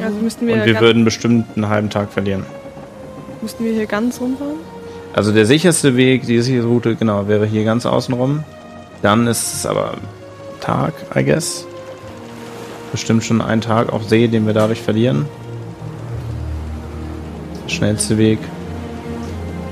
Also 0.00 0.18
müssten 0.18 0.46
wir, 0.46 0.54
Und 0.54 0.66
wir 0.66 0.80
würden 0.80 1.04
bestimmt 1.04 1.46
einen 1.56 1.68
halben 1.68 1.88
Tag 1.88 2.12
verlieren. 2.12 2.44
müssten 3.40 3.64
wir 3.64 3.72
hier 3.72 3.86
ganz 3.86 4.20
rumfahren? 4.20 4.58
Also 5.14 5.32
der 5.32 5.46
sicherste 5.46 5.96
Weg, 5.96 6.26
die 6.26 6.40
sichere 6.42 6.66
Route, 6.66 6.96
genau, 6.96 7.28
wäre 7.28 7.46
hier 7.46 7.64
ganz 7.64 7.86
außen 7.86 8.14
rum. 8.14 8.44
Dann 9.00 9.26
ist 9.26 9.54
es 9.54 9.66
aber 9.66 9.94
Tag, 10.60 10.92
I 11.14 11.24
guess. 11.24 11.66
Bestimmt 12.90 13.24
schon 13.24 13.40
ein 13.40 13.60
Tag 13.60 13.92
auf 13.92 14.08
See, 14.08 14.28
den 14.28 14.46
wir 14.46 14.54
dadurch 14.54 14.82
verlieren. 14.82 15.26
Der 17.64 17.68
schnellste 17.70 18.18
Weg 18.18 18.38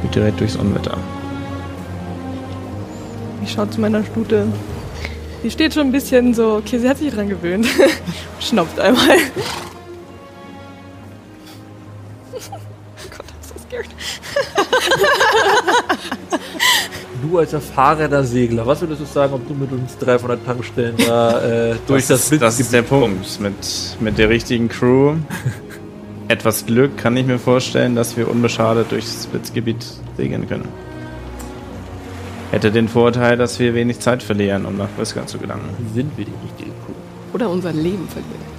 geht 0.02 0.14
direkt 0.14 0.40
durchs 0.40 0.56
Unwetter. 0.56 0.96
Ich 3.42 3.52
schaue 3.52 3.68
zu 3.68 3.80
meiner 3.80 4.04
Stute. 4.04 4.46
Die 5.42 5.50
steht 5.50 5.74
schon 5.74 5.88
ein 5.88 5.92
bisschen 5.92 6.34
so, 6.34 6.54
okay, 6.54 6.78
sie 6.78 6.88
hat 6.88 6.98
sich 6.98 7.12
dran 7.12 7.28
gewöhnt. 7.28 7.66
Schnauft 8.40 8.78
einmal. 8.78 9.18
Gott, 13.10 13.26
I'm 13.26 13.42
so 13.42 13.54
scared. 13.68 13.88
Du 17.22 17.38
als 17.38 17.52
erfahrener 17.52 18.24
Segler, 18.24 18.66
was 18.66 18.80
würdest 18.80 19.00
du 19.00 19.04
sagen, 19.04 19.32
ob 19.34 19.46
du 19.46 19.54
mit 19.54 19.72
uns 19.72 19.96
300 19.98 20.44
Tankstellen 20.44 20.96
da 20.98 21.70
äh, 21.70 21.76
durch 21.86 22.06
das, 22.06 22.28
das, 22.28 22.38
das 22.38 22.60
ist 22.60 22.72
der 22.72 22.82
Punkt. 22.82 23.40
Mit, 23.40 23.54
mit 24.00 24.18
der 24.18 24.28
richtigen 24.28 24.68
Crew, 24.68 25.14
etwas 26.28 26.66
Glück, 26.66 26.96
kann 26.96 27.16
ich 27.16 27.26
mir 27.26 27.38
vorstellen, 27.38 27.94
dass 27.94 28.16
wir 28.16 28.28
unbeschadet 28.28 28.90
durchs 28.90 29.26
Blitzgebiet 29.26 29.84
segeln 30.16 30.48
können. 30.48 30.68
Hätte 32.52 32.70
den 32.70 32.86
Vorteil, 32.86 33.38
dass 33.38 33.58
wir 33.58 33.72
wenig 33.74 34.00
Zeit 34.00 34.22
verlieren, 34.22 34.66
um 34.66 34.76
nach 34.76 34.90
Briska 34.94 35.26
zu 35.26 35.38
gelangen. 35.38 35.70
Sind 35.94 36.16
wir 36.18 36.26
die 36.26 36.34
richtige 36.44 36.70
Crew? 36.84 36.92
Oder 37.32 37.48
unser 37.48 37.72
Leben 37.72 38.06
verlieren. 38.08 38.52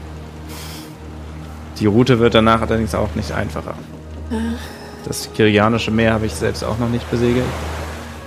Die 1.80 1.86
Route 1.86 2.18
wird 2.18 2.34
danach 2.34 2.62
allerdings 2.62 2.96
auch 2.96 3.14
nicht 3.14 3.32
einfacher. 3.32 3.76
Das 5.06 5.32
Kirianische 5.34 5.92
Meer 5.92 6.14
habe 6.14 6.26
ich 6.26 6.34
selbst 6.34 6.64
auch 6.64 6.80
noch 6.80 6.90
nicht 6.90 7.10
besegelt. 7.12 7.46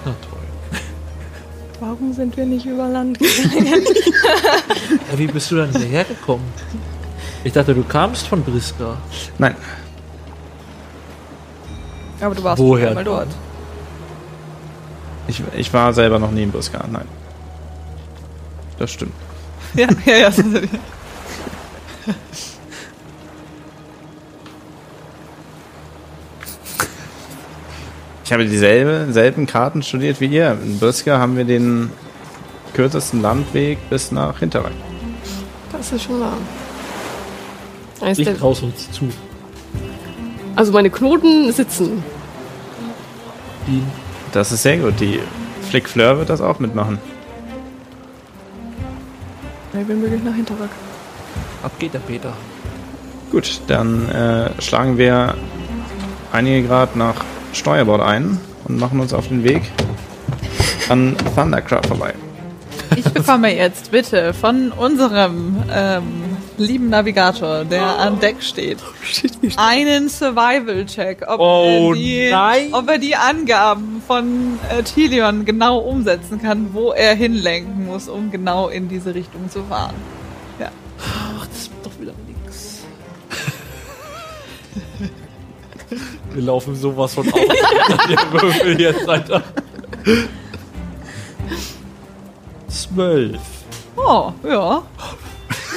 Na 0.05 0.14
toll. 0.31 0.81
Warum 1.81 2.12
sind 2.12 2.37
wir 2.37 2.46
nicht 2.46 2.64
über 2.64 2.87
Land 2.87 3.18
gegangen? 3.18 3.85
Ja, 5.11 5.18
wie 5.18 5.26
bist 5.26 5.50
du 5.50 5.57
dann 5.57 5.70
hierher 5.70 6.05
gekommen? 6.05 6.44
Ich 7.42 7.52
dachte, 7.52 7.74
du 7.74 7.83
kamst 7.83 8.29
von 8.29 8.40
Briska. 8.44 8.96
Nein, 9.38 9.57
Aber 12.20 12.37
du 12.37 12.44
warst 12.44 12.62
Woher 12.62 12.94
mal 12.94 13.02
dort. 13.02 13.29
Ich, 15.28 15.42
ich 15.56 15.72
war 15.72 15.92
selber 15.92 16.18
noch 16.18 16.30
nie 16.30 16.42
in 16.42 16.52
Briska, 16.52 16.84
nein. 16.90 17.06
Das 18.78 18.90
stimmt. 18.90 19.14
Ja, 19.74 19.88
ja, 20.06 20.16
ja. 20.16 20.30
Ich 28.24 28.32
habe 28.32 28.44
dieselbe, 28.46 29.12
selben 29.12 29.46
Karten 29.46 29.82
studiert 29.82 30.20
wie 30.20 30.26
ihr. 30.26 30.58
In 30.64 30.78
Briska 30.78 31.18
haben 31.18 31.36
wir 31.36 31.44
den 31.44 31.90
kürzesten 32.72 33.22
Landweg 33.22 33.78
bis 33.88 34.10
nach 34.10 34.38
Hinterrhein. 34.38 34.74
Das 35.70 35.92
ist 35.92 36.02
schon 36.02 36.20
wahr. 36.20 36.36
Der, 38.00 38.38
traust 38.38 38.62
uns 38.62 38.90
zu. 38.90 39.08
also 40.54 40.72
meine 40.72 40.90
Knoten 40.90 41.52
sitzen. 41.52 42.02
Die 43.66 43.82
Das 44.37 44.53
ist 44.53 44.64
sehr 44.64 44.77
gut. 44.77 45.01
Die 45.01 45.18
Flick 45.70 45.88
Fleur 45.88 46.18
wird 46.18 46.29
das 46.29 46.42
auch 46.42 46.59
mitmachen. 46.59 46.99
Ich 49.72 49.87
bin 49.87 50.03
wirklich 50.03 50.22
nach 50.22 50.35
Hinterrück. 50.35 50.68
ab 51.62 51.72
geht 51.79 51.94
der 51.94 52.01
Peter. 52.01 52.35
Gut, 53.33 53.62
dann 53.66 54.11
äh, 54.11 54.51
schlagen 54.61 54.99
wir 54.99 55.35
einige 56.33 56.68
Grad 56.68 56.96
nach 56.96 57.25
Steuerbord 57.55 58.03
ein 58.03 58.38
und 58.68 58.79
machen 58.79 59.01
uns 59.01 59.14
auf 59.14 59.27
den 59.29 59.42
Weg 59.42 59.62
an 60.90 61.16
Thundercraft 61.35 61.87
vorbei. 61.88 62.12
Ich 62.94 63.05
bekomme 63.05 63.57
jetzt 63.57 63.90
bitte 63.90 64.35
von 64.35 64.70
unserem 64.70 65.62
ähm, 65.72 66.36
lieben 66.58 66.88
Navigator, 66.90 67.64
der 67.64 67.98
an 67.98 68.18
Deck 68.20 68.42
steht, 68.42 68.78
einen 69.56 70.08
Survival-Check, 70.08 71.24
ob, 71.28 71.40
Oh, 71.40 71.92
er 71.94 71.94
die- 71.94 72.72
ob 72.72 72.88
er 72.88 72.98
die 72.98 73.14
Angaben 73.16 74.02
von 74.06 74.58
äh, 74.70 74.82
Tilion 74.82 75.44
genau 75.44 75.78
umsetzen 75.78 76.40
kann, 76.40 76.70
wo 76.72 76.92
er 76.92 77.14
hinlenken 77.14 77.86
muss, 77.86 78.08
um 78.08 78.30
genau 78.30 78.68
in 78.68 78.88
diese 78.88 79.14
Richtung 79.14 79.50
zu 79.50 79.62
fahren. 79.64 79.94
Ach, 80.98 81.46
das 81.48 81.68
wird 81.70 81.84
doch 81.84 82.00
wieder 82.00 82.12
nix. 82.26 82.80
Wir 86.34 86.42
laufen 86.42 86.74
sowas 86.74 87.12
von 87.14 87.30
auf. 87.30 87.38
Der 88.08 88.32
Würfel 88.42 88.80
jetzt, 88.80 89.06
Alter. 89.06 89.42
Zwölf. 92.68 93.40
Oh, 93.96 94.32
ja. 94.46 94.82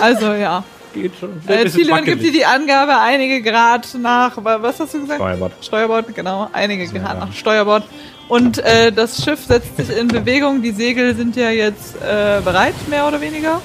Also 0.02 0.34
ja. 0.34 0.64
Geht 0.94 1.12
schon. 1.20 1.30
Äh, 1.48 1.66
Tilion 1.70 2.04
gibt 2.04 2.24
dir 2.24 2.32
die 2.32 2.46
Angabe 2.46 2.98
einige 3.00 3.42
Grad 3.44 3.88
nach, 4.02 4.44
wa- 4.44 4.58
was 4.62 4.80
hast 4.80 4.94
du 4.96 5.02
gesagt? 5.02 5.20
Steuerbord. 5.20 5.52
Steuerbord, 5.62 6.16
genau, 6.16 6.50
einige 6.52 6.88
Grad 6.88 7.20
nach 7.20 7.32
Steuerbord. 7.32 7.84
Und 8.28 8.58
äh, 8.60 8.92
das 8.92 9.24
Schiff 9.24 9.46
setzt 9.46 9.78
sich 9.78 9.96
in 9.96 10.08
Bewegung, 10.08 10.62
die 10.64 10.72
Segel 10.72 11.16
sind 11.16 11.36
ja 11.36 11.50
jetzt 11.52 11.96
äh, 11.98 12.42
bereit, 12.44 12.74
mehr 12.90 13.08
oder 13.08 13.22
weniger. 13.22 13.62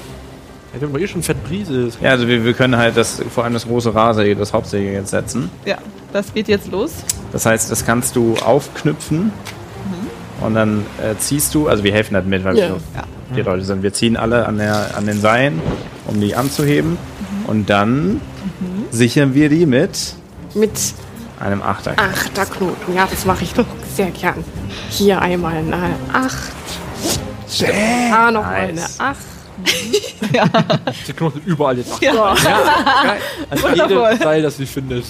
Ja, 0.74 0.80
wir 0.80 0.88
haben 0.88 0.98
eh 0.98 1.06
schon 1.06 1.22
fett 1.22 1.42
Brise. 1.48 1.88
Ja, 2.02 2.10
also 2.10 2.28
wir, 2.28 2.44
wir 2.44 2.52
können 2.52 2.76
halt 2.76 2.96
das, 2.96 3.22
vor 3.32 3.44
allem 3.44 3.54
das 3.54 3.66
große 3.66 3.94
Rahsegel, 3.94 4.34
das 4.34 4.52
Hauptsegel 4.52 4.92
jetzt 4.92 5.10
setzen. 5.10 5.50
Ja, 5.64 5.78
das 6.12 6.32
geht 6.34 6.48
jetzt 6.48 6.70
los. 6.70 6.92
Das 7.32 7.46
heißt, 7.46 7.70
das 7.70 7.86
kannst 7.86 8.16
du 8.16 8.34
aufknüpfen 8.44 9.32
und 10.40 10.54
dann 10.54 10.84
äh, 11.02 11.14
ziehst 11.18 11.54
du, 11.54 11.68
also 11.68 11.84
wir 11.84 11.92
helfen 11.92 12.16
halt 12.16 12.26
mit, 12.26 12.44
weil 12.44 12.58
Ja. 12.58 12.68
wir 12.70 12.80
nur 13.28 13.34
vier 13.34 13.44
Leute 13.44 13.64
sind. 13.64 13.82
Wir 13.82 13.92
ziehen 13.92 14.16
alle 14.16 14.46
an, 14.46 14.58
der, 14.58 14.96
an 14.96 15.06
den 15.06 15.20
Seilen, 15.20 15.60
um 16.06 16.20
die 16.20 16.34
anzuheben 16.34 16.96
und 17.46 17.68
dann 17.70 18.20
sichern 18.90 19.34
wir 19.34 19.48
die 19.48 19.66
mit 19.66 19.98
Mit 20.54 20.72
einem 21.40 21.62
Achter. 21.62 21.94
Achterknoten. 21.96 22.94
Ja, 22.94 23.06
das 23.10 23.24
mache 23.24 23.44
ich 23.44 23.52
doch 23.54 23.66
sehr 23.94 24.10
gern. 24.10 24.44
Hier 24.90 25.20
einmal 25.20 25.54
eine 25.56 25.76
Acht. 26.12 26.52
Da 28.10 28.30
noch 28.30 28.42
mal 28.42 28.54
eine 28.54 28.72
Nice. 28.74 29.00
Acht. 29.00 29.18
Der 30.32 31.14
Knoten 31.16 31.40
überall 31.46 31.78
jetzt. 31.78 31.92
Ach, 31.94 32.02
Ja. 32.02 32.22
An 33.50 33.62
Wundervoll. 33.62 34.10
jedem 34.12 34.18
Teil, 34.20 34.42
das 34.42 34.56
sie 34.56 34.66
findet. 34.66 35.04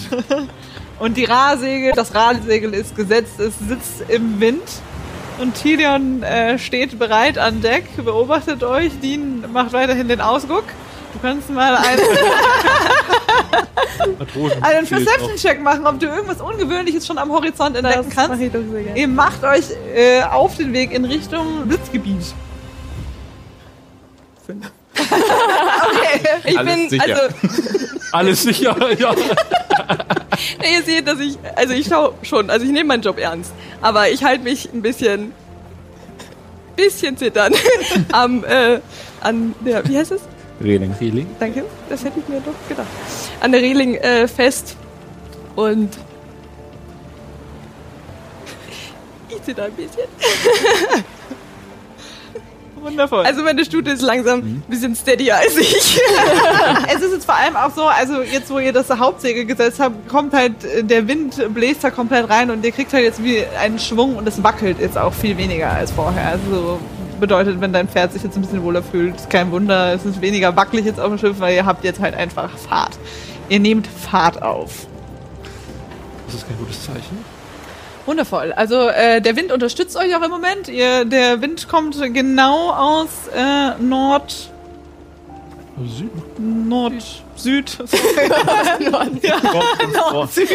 Und 0.99 1.17
die 1.17 1.25
Rahsegel, 1.25 1.93
das 1.95 2.13
Rahsegel 2.13 2.73
ist 2.73 2.95
gesetzt, 2.95 3.39
es 3.39 3.53
sitzt 3.67 4.09
im 4.09 4.39
Wind. 4.39 4.61
Und 5.39 5.53
Tilion 5.55 6.23
äh, 6.23 6.57
steht 6.57 6.97
bereit 6.97 7.37
an 7.37 7.61
Deck, 7.61 7.83
beobachtet 8.03 8.63
euch. 8.63 8.91
Dean 9.01 9.43
macht 9.51 9.73
weiterhin 9.73 10.07
den 10.07 10.21
Ausguck. 10.21 10.63
Du 11.13 11.19
kannst 11.21 11.49
mal 11.49 11.75
einen, 11.75 12.01
einen 14.63 14.87
Perception-Check 14.87 15.61
machen, 15.61 15.85
ob 15.87 15.99
du 15.99 16.07
irgendwas 16.07 16.41
Ungewöhnliches 16.41 17.05
schon 17.07 17.17
am 17.17 17.31
Horizont 17.31 17.75
entdecken 17.75 18.05
Das 18.05 18.13
kannst. 18.15 18.31
mache 18.31 18.43
ich 18.45 18.51
doch 18.51 18.61
sehr 18.69 18.83
gerne. 18.83 18.99
Ihr 18.99 19.07
macht 19.07 19.43
euch 19.43 19.65
äh, 19.93 20.23
auf 20.23 20.57
den 20.57 20.73
Weg 20.73 20.91
in 20.91 21.05
Richtung 21.05 21.67
Blitzgebiet. 21.67 22.33
okay, 24.47 24.59
ich 26.43 26.59
Alles 26.59 26.75
bin, 26.75 26.89
sicher. 26.89 27.03
also. 27.03 27.21
Alles 28.11 28.43
sicher, 28.43 28.75
ja. 28.99 29.15
Ihr 30.71 30.83
seht, 30.83 31.07
dass 31.07 31.19
ich, 31.19 31.37
also 31.55 31.73
ich 31.73 31.87
schau 31.87 32.13
schon, 32.21 32.49
also 32.49 32.65
ich 32.65 32.71
nehme 32.71 32.85
meinen 32.85 33.03
Job 33.03 33.17
ernst, 33.19 33.53
aber 33.81 34.09
ich 34.09 34.23
halte 34.23 34.43
mich 34.43 34.71
ein 34.73 34.81
bisschen, 34.81 35.33
bisschen 36.75 37.17
zittern 37.17 37.53
am, 38.11 38.43
äh, 38.43 38.79
an 39.21 39.55
der, 39.61 39.87
wie 39.87 39.97
heißt 39.97 40.11
es? 40.11 40.21
Reling. 40.61 40.93
Feeling. 40.95 41.27
Danke, 41.39 41.65
das 41.89 42.03
hätte 42.03 42.19
ich 42.19 42.27
mir 42.27 42.39
doch 42.39 42.53
gedacht. 42.69 42.87
An 43.41 43.51
der 43.51 43.61
Reling 43.61 43.95
äh, 43.95 44.27
fest 44.27 44.77
und 45.55 45.89
ich 49.29 49.41
zitter 49.43 49.65
ein 49.65 49.73
bisschen. 49.73 50.05
Wundervoll. 52.85 53.25
Also 53.25 53.43
meine 53.43 53.65
Stute 53.65 53.91
ist 53.91 54.01
langsam 54.01 54.39
ein 54.39 54.63
bisschen 54.67 54.95
steadier 54.95 55.37
als 55.37 55.57
ich. 55.57 55.67
es 56.87 57.01
ist 57.01 57.13
jetzt 57.13 57.25
vor 57.25 57.35
allem 57.35 57.55
auch 57.55 57.73
so, 57.75 57.83
also 57.83 58.21
jetzt 58.21 58.49
wo 58.49 58.59
ihr 58.59 58.71
das 58.71 58.89
Hauptsegel 58.89 59.45
gesetzt 59.45 59.79
habt, 59.79 60.07
kommt 60.07 60.33
halt 60.33 60.63
äh, 60.63 60.83
der 60.83 61.07
Wind 61.07 61.53
bläst 61.53 61.83
da 61.83 61.89
komplett 61.89 62.29
rein 62.29 62.51
und 62.51 62.63
ihr 62.63 62.71
kriegt 62.71 62.93
halt 62.93 63.03
jetzt 63.03 63.23
wie 63.23 63.43
einen 63.59 63.79
Schwung 63.79 64.15
und 64.15 64.27
es 64.27 64.41
wackelt 64.43 64.79
jetzt 64.79 64.97
auch 64.97 65.13
viel 65.13 65.37
weniger 65.37 65.71
als 65.71 65.91
vorher. 65.91 66.29
Also 66.29 66.79
bedeutet, 67.19 67.59
wenn 67.61 67.73
dein 67.73 67.87
Pferd 67.87 68.13
sich 68.13 68.23
jetzt 68.23 68.35
ein 68.35 68.41
bisschen 68.41 68.63
wohler 68.63 68.83
fühlt, 68.83 69.15
ist 69.15 69.29
kein 69.29 69.51
Wunder, 69.51 69.93
es 69.93 70.05
ist 70.05 70.21
weniger 70.21 70.55
wackelig 70.55 70.85
jetzt 70.85 70.99
auf 70.99 71.09
dem 71.09 71.17
Schiff, 71.17 71.39
weil 71.39 71.55
ihr 71.55 71.65
habt 71.65 71.83
jetzt 71.83 71.99
halt 71.99 72.15
einfach 72.15 72.49
Fahrt. 72.57 72.97
Ihr 73.49 73.59
nehmt 73.59 73.87
Fahrt 73.87 74.41
auf. 74.41 74.87
Das 76.27 76.35
ist 76.35 76.47
kein 76.47 76.57
gutes 76.57 76.83
Zeichen. 76.83 77.34
Wundervoll. 78.05 78.53
Also 78.53 78.87
äh, 78.89 79.21
der 79.21 79.35
Wind 79.35 79.51
unterstützt 79.51 79.97
euch 79.97 80.15
auch 80.15 80.21
im 80.21 80.31
Moment. 80.31 80.67
Ihr, 80.67 81.05
der 81.05 81.41
Wind 81.41 81.67
kommt 81.67 81.99
genau 82.13 82.71
aus 82.71 83.09
äh, 83.35 83.81
Nord, 83.81 84.51
Süden. 85.77 86.69
Nord, 86.69 86.93
Süd. 87.35 87.77
Nord, 88.89 89.09
ja, 89.23 89.41
Nord, 90.11 90.31
Süd. 90.31 90.47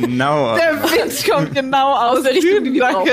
Genau. 0.00 0.56
Der 0.56 0.82
Wind 0.82 1.30
kommt 1.30 1.54
genau 1.54 1.92
aus, 1.92 2.16
Aus 2.18 2.22
der 2.24 2.32
Richtung, 2.32 2.64
Süden, 2.64 2.78
danke. 2.78 3.12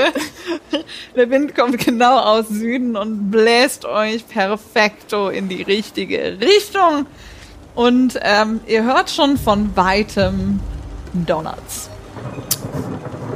Der 1.16 1.30
Wind 1.30 1.56
kommt 1.56 1.78
genau 1.86 2.18
aus 2.18 2.50
Süden 2.50 2.98
und 2.98 3.30
bläst 3.30 3.86
euch 3.86 4.28
perfekto 4.28 5.30
in 5.30 5.48
die 5.48 5.62
richtige 5.62 6.40
Richtung. 6.42 7.06
Und 7.76 8.20
ähm, 8.24 8.62
ihr 8.66 8.84
hört 8.84 9.12
schon 9.12 9.38
von 9.38 9.76
weitem 9.76 10.60
Donuts. 11.14 11.90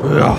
Ja. 0.04 0.38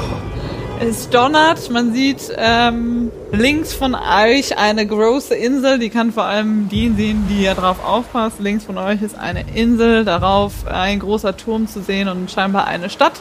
Es 0.80 1.10
donnert, 1.10 1.70
man 1.70 1.92
sieht 1.92 2.32
ähm, 2.36 3.10
links 3.32 3.74
von 3.74 3.96
euch 3.96 4.56
eine 4.56 4.86
große 4.86 5.34
Insel, 5.34 5.80
die 5.80 5.90
kann 5.90 6.12
vor 6.12 6.24
allem 6.24 6.68
die 6.68 6.92
sehen, 6.96 7.26
die 7.28 7.42
ja 7.42 7.54
drauf 7.54 7.84
aufpasst. 7.84 8.38
Links 8.38 8.64
von 8.64 8.78
euch 8.78 9.02
ist 9.02 9.18
eine 9.18 9.44
Insel, 9.54 10.04
darauf 10.04 10.66
ein 10.68 11.00
großer 11.00 11.36
Turm 11.36 11.66
zu 11.66 11.82
sehen 11.82 12.08
und 12.08 12.30
scheinbar 12.30 12.68
eine 12.68 12.90
Stadt. 12.90 13.14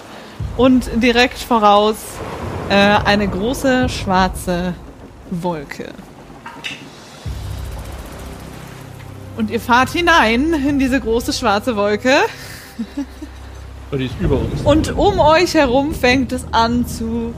Und 0.55 0.87
direkt 1.01 1.39
voraus 1.39 1.95
äh, 2.69 2.75
eine 2.75 3.27
große 3.27 3.89
schwarze 3.89 4.75
Wolke. 5.31 5.89
Und 9.35 9.49
ihr 9.49 9.59
fahrt 9.59 9.89
hinein 9.89 10.53
in 10.67 10.77
diese 10.77 10.99
große 10.99 11.33
schwarze 11.33 11.75
Wolke. 11.75 12.13
Und 13.91 13.99
die 13.99 14.05
ist 14.05 14.15
über 14.19 14.35
uns. 14.35 14.61
Und 14.63 14.97
um 14.97 15.19
euch 15.19 15.53
herum 15.53 15.93
fängt 15.93 16.31
es 16.31 16.45
an 16.51 16.85
zu 16.85 17.33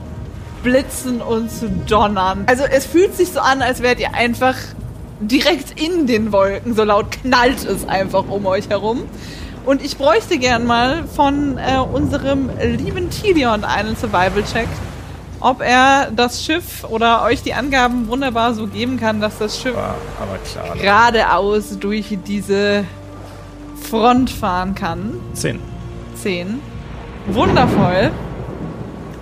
blitzen 0.62 1.20
und 1.22 1.50
zu 1.50 1.70
donnern. 1.70 2.44
Also 2.46 2.64
es 2.64 2.86
fühlt 2.86 3.16
sich 3.16 3.30
so 3.32 3.40
an, 3.40 3.62
als 3.62 3.82
wärt 3.82 4.00
ihr 4.00 4.14
einfach 4.14 4.56
direkt 5.20 5.80
in 5.80 6.06
den 6.06 6.32
Wolken. 6.32 6.74
So 6.74 6.84
laut 6.84 7.10
knallt 7.10 7.64
es 7.64 7.88
einfach 7.88 8.24
um 8.28 8.46
euch 8.46 8.68
herum. 8.68 9.02
Und 9.64 9.84
ich 9.84 9.98
bräuchte 9.98 10.38
gern 10.38 10.66
mal 10.66 11.04
von 11.06 11.58
äh, 11.58 11.78
unserem 11.78 12.50
lieben 12.60 13.10
Tilion 13.10 13.64
einen 13.64 13.94
Survival-Check, 13.94 14.68
ob 15.40 15.60
er 15.60 16.10
das 16.14 16.44
Schiff 16.44 16.84
oder 16.84 17.22
euch 17.22 17.42
die 17.42 17.52
Angaben 17.52 18.08
wunderbar 18.08 18.54
so 18.54 18.66
geben 18.66 18.98
kann, 18.98 19.20
dass 19.20 19.38
das 19.38 19.60
Schiff 19.60 19.74
klar. 19.74 20.76
geradeaus 20.80 21.78
durch 21.78 22.18
diese 22.26 22.84
Front 23.90 24.30
fahren 24.30 24.74
kann. 24.74 25.20
10. 25.34 25.69
10. 26.22 26.60
Wundervoll. 27.26 28.10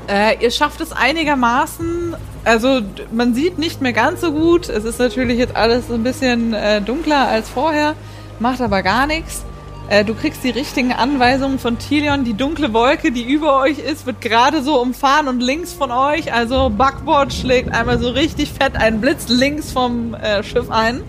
Äh, 0.08 0.42
ihr 0.42 0.50
schafft 0.50 0.80
es 0.80 0.92
einigermaßen. 0.92 2.16
Also 2.44 2.80
man 3.12 3.34
sieht 3.34 3.58
nicht 3.58 3.80
mehr 3.82 3.92
ganz 3.92 4.20
so 4.20 4.32
gut. 4.32 4.68
Es 4.68 4.84
ist 4.84 4.98
natürlich 4.98 5.38
jetzt 5.38 5.56
alles 5.56 5.90
ein 5.90 6.02
bisschen 6.02 6.54
äh, 6.54 6.80
dunkler 6.80 7.28
als 7.28 7.48
vorher, 7.48 7.94
macht 8.38 8.60
aber 8.60 8.82
gar 8.82 9.06
nichts. 9.06 9.44
Äh, 9.90 10.04
du 10.04 10.14
kriegst 10.14 10.44
die 10.44 10.50
richtigen 10.50 10.92
Anweisungen 10.92 11.58
von 11.58 11.78
Tilion. 11.78 12.24
Die 12.24 12.34
dunkle 12.34 12.72
Wolke, 12.72 13.10
die 13.10 13.22
über 13.22 13.58
euch 13.60 13.78
ist, 13.78 14.06
wird 14.06 14.20
gerade 14.20 14.62
so 14.62 14.80
umfahren 14.80 15.28
und 15.28 15.40
links 15.40 15.72
von 15.72 15.90
euch, 15.90 16.32
also 16.32 16.70
Backboard 16.70 17.32
schlägt 17.32 17.74
einmal 17.74 17.98
so 17.98 18.10
richtig 18.10 18.52
fett 18.52 18.76
einen 18.76 19.00
Blitz 19.00 19.28
links 19.28 19.72
vom 19.72 20.14
äh, 20.14 20.42
Schiff 20.42 20.70
ein. 20.70 21.02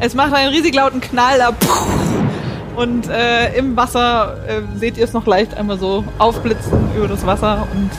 Es 0.00 0.14
macht 0.14 0.32
einen 0.34 0.54
riesig 0.54 0.74
lauten 0.74 1.00
Knall. 1.00 1.38
Da, 1.38 1.52
und 2.78 3.08
äh, 3.08 3.56
im 3.56 3.76
Wasser 3.76 4.36
äh, 4.46 4.78
seht 4.78 4.96
ihr 4.98 5.04
es 5.04 5.12
noch 5.12 5.26
leicht 5.26 5.52
einmal 5.56 5.78
so 5.78 6.04
aufblitzen 6.18 6.78
über 6.96 7.08
das 7.08 7.26
Wasser 7.26 7.66
und 7.74 7.90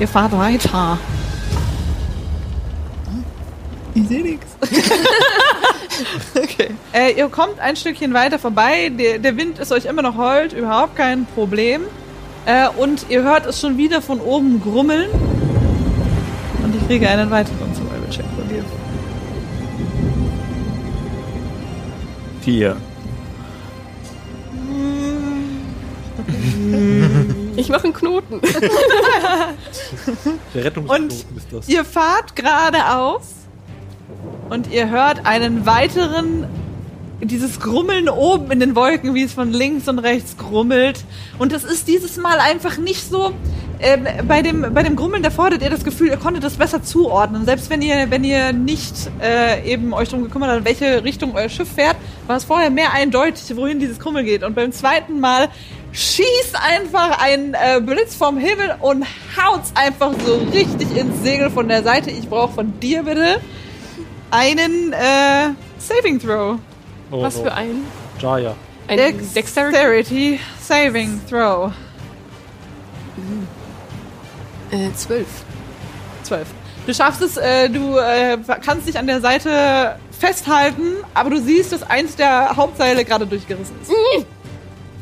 ihr 0.00 0.08
fahrt 0.08 0.36
weiter. 0.36 0.98
Ich 3.94 4.08
sehe 4.08 4.22
nichts. 4.22 4.46
Okay. 6.34 6.70
Äh, 6.92 7.12
ihr 7.12 7.28
kommt 7.28 7.60
ein 7.60 7.76
Stückchen 7.76 8.12
weiter 8.14 8.38
vorbei. 8.38 8.90
Der, 8.98 9.18
der 9.18 9.36
Wind 9.36 9.58
ist 9.58 9.70
euch 9.70 9.84
immer 9.84 10.02
noch 10.02 10.16
hold, 10.16 10.52
überhaupt 10.52 10.96
kein 10.96 11.26
Problem. 11.26 11.82
Äh, 12.46 12.68
und 12.76 13.06
ihr 13.08 13.22
hört 13.22 13.46
es 13.46 13.60
schon 13.60 13.76
wieder 13.76 14.00
von 14.00 14.18
oben 14.20 14.60
grummeln. 14.60 15.10
Und 16.64 16.74
ich 16.74 16.86
kriege 16.88 17.08
einen 17.08 17.30
weiteren 17.30 17.74
Survival-Check 17.74 18.24
von 18.36 18.48
dir. 18.48 18.64
4. 22.40 22.76
Ich 27.56 27.68
mache 27.68 27.84
einen 27.84 27.92
Knoten. 27.92 28.40
Der 30.54 30.64
Rettungsknoten 30.64 31.10
ist 31.10 31.46
das. 31.50 31.68
Ihr 31.68 31.84
fahrt 31.84 32.34
geradeaus 32.34 33.34
und 34.50 34.72
ihr 34.72 34.90
hört 34.90 35.26
einen 35.26 35.66
weiteren, 35.66 36.46
dieses 37.20 37.60
Grummeln 37.60 38.08
oben 38.08 38.50
in 38.50 38.60
den 38.60 38.74
Wolken, 38.74 39.14
wie 39.14 39.22
es 39.22 39.32
von 39.32 39.52
links 39.52 39.88
und 39.88 39.98
rechts 39.98 40.36
grummelt. 40.36 41.04
Und 41.38 41.52
das 41.52 41.64
ist 41.64 41.88
dieses 41.88 42.16
Mal 42.16 42.38
einfach 42.38 42.78
nicht 42.78 43.08
so. 43.08 43.32
Ähm, 43.84 44.06
bei, 44.28 44.42
dem, 44.42 44.64
bei 44.72 44.84
dem 44.84 44.94
Grummeln 44.94 45.24
davor 45.24 45.46
hattet 45.46 45.62
ihr 45.62 45.70
das 45.70 45.82
Gefühl, 45.82 46.08
ihr 46.08 46.16
konntet 46.16 46.44
das 46.44 46.54
besser 46.54 46.84
zuordnen. 46.84 47.44
Selbst 47.44 47.68
wenn 47.68 47.82
ihr, 47.82 48.10
wenn 48.10 48.22
ihr 48.22 48.52
nicht 48.52 49.10
äh, 49.20 49.68
eben 49.68 49.92
euch 49.92 50.08
darum 50.08 50.24
gekümmert 50.24 50.50
habt, 50.50 50.60
in 50.60 50.64
welche 50.64 51.02
Richtung 51.02 51.34
euer 51.34 51.48
Schiff 51.48 51.72
fährt, 51.72 51.96
war 52.28 52.36
es 52.36 52.44
vorher 52.44 52.70
mehr 52.70 52.92
eindeutig, 52.92 53.56
wohin 53.56 53.80
dieses 53.80 53.98
Grummeln 53.98 54.24
geht. 54.24 54.44
Und 54.44 54.54
beim 54.54 54.70
zweiten 54.70 55.18
Mal 55.18 55.48
schießt 55.92 56.56
einfach 56.56 57.18
ein 57.22 57.54
äh, 57.54 57.80
Blitz 57.80 58.14
vom 58.14 58.38
Himmel 58.38 58.74
und 58.80 59.04
haut's 59.36 59.72
einfach 59.74 60.12
so 60.24 60.36
richtig 60.52 60.96
ins 60.96 61.22
Segel 61.22 61.50
von 61.50 61.68
der 61.68 61.82
Seite. 61.82 62.10
Ich 62.10 62.28
brauche 62.28 62.52
von 62.52 62.80
dir 62.80 63.02
bitte 63.02 63.40
einen 64.30 64.92
äh, 64.92 65.50
Saving 65.78 66.18
Throw. 66.18 66.58
Oh, 67.10 67.22
Was 67.22 67.36
no. 67.36 67.44
für 67.44 67.52
ein? 67.52 67.84
Jaya. 68.18 68.54
Ein 68.88 68.96
Dexterity. 68.96 69.34
Dexterity 69.34 70.40
Saving 70.60 71.20
Throw. 71.28 71.72
Äh, 74.70 74.92
zwölf. 74.94 75.26
12. 76.22 76.46
Du 76.86 76.94
schaffst 76.94 77.22
es, 77.22 77.36
äh, 77.36 77.68
du 77.68 77.98
äh, 77.98 78.38
kannst 78.64 78.88
dich 78.88 78.98
an 78.98 79.06
der 79.06 79.20
Seite 79.20 79.96
festhalten, 80.18 80.96
aber 81.14 81.30
du 81.30 81.40
siehst, 81.40 81.72
dass 81.72 81.82
eins 81.82 82.16
der 82.16 82.56
Hauptseile 82.56 83.04
gerade 83.04 83.26
durchgerissen 83.26 83.76
ist. 83.82 83.92
Ich 84.16 84.24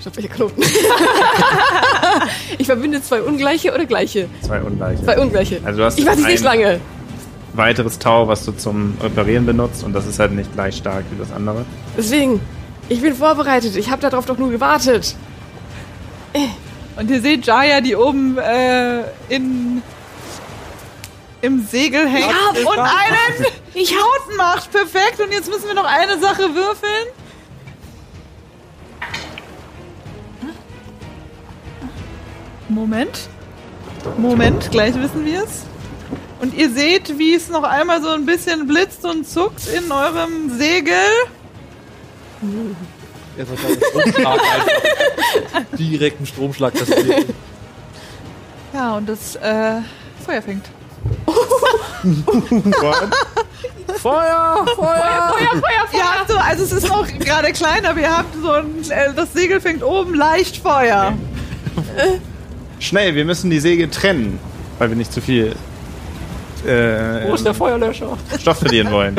hab 0.06 0.16
welche 0.16 0.28
Knoten. 0.28 0.62
ich 2.58 2.66
verbinde 2.66 3.02
zwei 3.02 3.22
ungleiche 3.22 3.72
oder 3.74 3.84
gleiche? 3.86 4.28
Zwei 4.42 4.60
ungleiche. 4.62 5.04
Zwei 5.04 5.18
ungleiche. 5.18 5.60
Also 5.64 5.78
du 5.78 5.84
hast 5.84 5.98
ich 5.98 6.06
weiß 6.06 6.18
es 6.18 6.26
nicht 6.26 6.38
ein- 6.38 6.44
lange. 6.60 6.80
weiteres 7.54 7.98
Tau, 7.98 8.28
was 8.28 8.44
du 8.44 8.52
zum 8.52 8.96
Reparieren 9.02 9.44
benutzt 9.46 9.82
und 9.84 9.92
das 9.92 10.06
ist 10.06 10.18
halt 10.18 10.32
nicht 10.32 10.52
gleich 10.54 10.76
stark 10.76 11.04
wie 11.10 11.18
das 11.18 11.32
andere. 11.32 11.64
Deswegen, 11.96 12.40
ich 12.88 13.00
bin 13.02 13.14
vorbereitet. 13.14 13.76
Ich 13.76 13.90
habe 13.90 14.00
darauf 14.02 14.26
doch 14.26 14.38
nur 14.38 14.50
gewartet. 14.50 15.14
Und 16.96 17.10
ihr 17.10 17.20
seht 17.20 17.46
Jaya, 17.46 17.80
die 17.80 17.96
oben 17.96 18.38
äh, 18.38 19.00
in, 19.28 19.82
im 21.40 21.66
Segel 21.66 22.06
hängt 22.08 22.26
Ja, 22.26 22.60
und 22.70 22.78
einen 22.78 23.46
Ich 23.74 23.90
Knoten 23.90 24.36
macht. 24.36 24.70
Perfekt. 24.70 25.20
Und 25.20 25.32
jetzt 25.32 25.48
müssen 25.48 25.66
wir 25.66 25.74
noch 25.74 25.84
eine 25.86 26.18
Sache 26.20 26.54
würfeln. 26.54 27.06
Moment. 32.70 33.28
Moment, 34.16 34.70
gleich 34.70 34.94
wissen 34.94 35.24
wir 35.24 35.42
es. 35.44 35.64
Und 36.40 36.54
ihr 36.54 36.70
seht, 36.70 37.18
wie 37.18 37.34
es 37.34 37.48
noch 37.48 37.64
einmal 37.64 38.00
so 38.00 38.08
ein 38.08 38.24
bisschen 38.24 38.66
blitzt 38.66 39.04
und 39.04 39.28
zuckt 39.28 39.66
in 39.68 39.92
eurem 39.92 40.56
Segel. 40.56 40.94
Jetzt 43.36 43.50
hat 43.50 43.58
er 43.62 43.68
einen 43.68 43.82
Stromschlag 43.82 44.40
einfach. 44.40 45.76
Direkten 45.76 46.26
Stromschlag. 46.26 46.72
Das 46.74 46.88
Ja, 48.72 48.96
und 48.96 49.08
das 49.08 49.36
äh, 49.36 49.80
Feuer 50.24 50.40
fängt. 50.40 50.64
Feuer! 53.96 54.66
Feuer! 54.76 55.34
Ihr 55.92 56.04
habt 56.04 56.30
so, 56.30 56.36
also 56.36 56.64
es 56.64 56.72
ist 56.72 56.88
noch 56.88 57.06
gerade 57.06 57.52
klein, 57.52 57.84
aber 57.84 58.00
ihr 58.00 58.16
habt 58.16 58.34
so 58.40 58.52
ein, 58.52 58.82
äh, 58.90 59.12
das 59.14 59.32
Segel 59.34 59.60
fängt 59.60 59.82
oben 59.82 60.14
leicht 60.14 60.56
Feuer. 60.56 61.12
Schnell, 62.80 63.14
wir 63.14 63.24
müssen 63.24 63.50
die 63.50 63.60
Säge 63.60 63.88
trennen, 63.90 64.38
weil 64.78 64.88
wir 64.88 64.96
nicht 64.96 65.12
zu 65.12 65.20
viel 65.20 65.54
äh, 66.66 67.28
Wo 67.28 67.34
ist 67.34 67.44
der 67.44 67.54
Feuerlöscher? 67.54 68.16
Stoff 68.38 68.58
verlieren 68.58 68.90
wollen. 68.90 69.16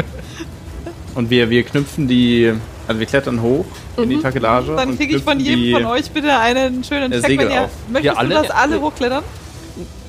Und 1.16 1.30
wir, 1.30 1.50
wir 1.50 1.64
knüpfen 1.64 2.08
die, 2.08 2.54
also 2.88 3.00
wir 3.00 3.08
klettern 3.08 3.42
hoch 3.42 3.66
in 3.98 4.10
die 4.10 4.20
Takelage. 4.20 4.72
Mhm. 4.72 4.78
Dann 4.78 4.90
und 4.90 4.98
kriege 4.98 5.16
ich 5.16 5.24
von 5.24 5.38
knüpfen 5.38 5.58
jedem 5.58 5.64
die, 5.64 5.72
von 5.74 5.86
euch 5.86 6.12
bitte 6.12 6.38
einen 6.38 6.84
schönen 6.84 7.12
äh, 7.12 7.16
Check, 7.16 7.28
Segel 7.28 7.48
wenn 7.48 7.54
ihr 7.54 7.62
auf. 7.64 7.70
möchtest 7.90 8.18
alle? 8.18 8.34
das 8.36 8.50
alle 8.50 8.82
hochklettern? 8.82 9.24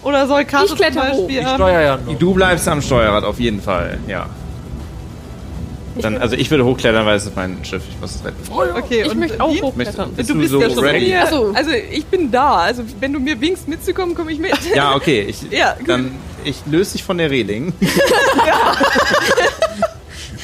Oder 0.02 0.26
soll 0.26 0.44
Karte 0.44 0.72
Ich 0.72 0.74
kletter 0.76 0.92
zum 0.92 1.02
hoch. 1.02 1.26
Beispiel 1.26 1.40
Ich 1.42 1.46
ähm, 1.46 1.54
steuere 1.54 1.82
ja 1.82 1.96
noch. 1.96 2.18
Du 2.18 2.34
bleibst 2.34 2.68
am 2.68 2.82
Steuerrad, 2.82 3.24
auf 3.24 3.38
jeden 3.38 3.60
Fall, 3.62 3.98
ja. 4.08 4.26
Dann, 6.00 6.16
also 6.18 6.36
ich 6.36 6.50
würde 6.50 6.64
hochklettern, 6.64 7.04
weil 7.04 7.16
es 7.16 7.26
ist 7.26 7.36
mein 7.36 7.62
Schiff, 7.64 7.82
ich 7.88 8.00
muss 8.00 8.14
es 8.16 8.24
retten. 8.24 8.38
Okay, 8.50 9.02
Ich 9.02 9.10
und 9.10 9.18
möchte 9.18 9.40
auch 9.42 9.48
hochklettern. 9.60 10.08
Möchtest- 10.10 10.30
Du 10.30 10.34
bist 10.36 10.50
so 10.50 10.60
ja 10.62 10.70
schon 10.70 10.78
ready? 10.84 11.04
hier. 11.06 11.22
Ach 11.24 11.30
so. 11.30 11.52
Also 11.54 11.70
ich 11.70 12.06
bin 12.06 12.30
da. 12.30 12.56
Also 12.56 12.82
wenn 13.00 13.12
du 13.12 13.20
mir 13.20 13.38
winkst 13.40 13.68
mitzukommen, 13.68 14.14
komme 14.14 14.32
ich 14.32 14.38
mit. 14.38 14.52
Ja, 14.74 14.94
okay, 14.94 15.26
ich, 15.28 15.42
Ja, 15.50 15.74
gut. 15.78 15.88
dann, 15.88 16.12
ich 16.44 16.56
löse 16.66 16.92
dich 16.92 17.04
von 17.04 17.18
der 17.18 17.30
Reling. 17.30 17.72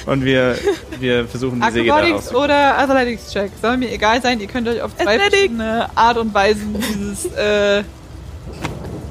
Und 0.07 0.25
wir, 0.25 0.57
wir 1.01 1.27
versuchen 1.27 1.61
die 1.61 1.71
Säge 1.71 1.93
Acrobatics 1.93 2.35
oder 2.35 2.79
Athletics 2.79 3.31
Check. 3.31 3.51
Soll 3.61 3.77
mir 3.77 3.91
egal 3.93 4.23
sein, 4.23 4.41
ihr 4.41 4.47
könnt 4.47 4.67
euch 4.67 4.81
auf 4.81 4.97
zwei 4.97 5.19
verschiedene 5.19 5.89
Art 5.95 6.17
und 6.17 6.33
Weisen 6.33 6.75
dieses 6.79 7.27
äh, 7.35 7.83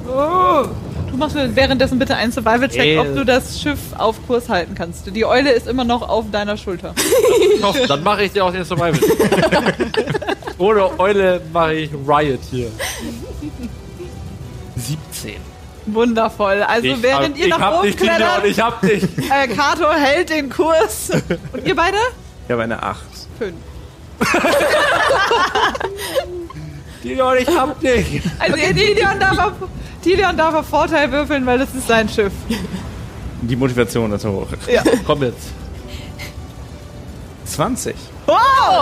oh, 0.07 0.65
Du 1.17 1.23
machst 1.23 1.35
mir 1.35 1.55
währenddessen 1.55 1.97
bitte 1.97 2.15
einen 2.15 2.31
Survival-Check, 2.31 2.99
ob 2.99 3.07
äh. 3.07 3.15
du 3.15 3.25
das 3.25 3.59
Schiff 3.59 3.79
auf 3.97 4.17
Kurs 4.27 4.49
halten 4.49 4.75
kannst. 4.75 5.15
Die 5.15 5.25
Eule 5.25 5.49
ist 5.49 5.67
immer 5.67 5.83
noch 5.83 6.07
auf 6.07 6.25
deiner 6.31 6.57
Schulter. 6.57 6.93
Doch, 7.61 7.75
dann 7.87 8.03
mache 8.03 8.25
ich 8.25 8.33
dir 8.33 8.45
auch 8.45 8.51
den 8.51 8.63
Survival-Check. 8.63 10.37
Ohne 10.59 10.99
Eule 10.99 11.41
mache 11.51 11.73
ich 11.73 11.89
Riot 12.07 12.41
hier. 12.51 12.69
17. 14.75 15.37
Wundervoll. 15.87 16.61
Also 16.61 16.85
ich 16.85 17.01
während 17.01 17.35
hab, 17.35 17.43
ihr 17.43 17.47
nach 17.47 17.79
oben 17.79 17.87
dich, 17.87 17.97
klettert, 17.97 18.45
ich 18.45 18.59
hab 18.59 18.81
dich. 18.81 19.03
Äh, 19.17 19.47
Kato 19.47 19.91
hält 19.91 20.29
den 20.29 20.51
Kurs. 20.51 21.09
Und 21.51 21.65
ihr 21.65 21.75
beide? 21.75 21.97
Ich 22.45 22.51
habe 22.51 22.61
eine 22.61 22.83
8. 22.83 22.99
5. 23.39 23.55
Tilion, 27.07 27.37
ich 27.37 27.47
hab 27.47 27.79
dich. 27.79 28.21
Also 28.39 28.53
okay. 28.53 28.73
Tilion, 28.73 29.19
darf 29.19 29.37
auf, 29.37 29.53
Tilion 30.03 30.37
darf 30.37 30.53
auf 30.55 30.67
Vorteil 30.67 31.11
würfeln, 31.11 31.45
weil 31.45 31.59
das 31.59 31.73
ist 31.73 31.87
sein 31.87 32.09
Schiff. 32.09 32.33
Die 33.41 33.55
Motivation 33.55 34.11
ist 34.11 34.25
hoch. 34.25 34.47
Ja. 34.67 34.83
Komm 35.05 35.23
jetzt. 35.23 35.49
20. 37.45 37.95
Oh, 38.27 38.33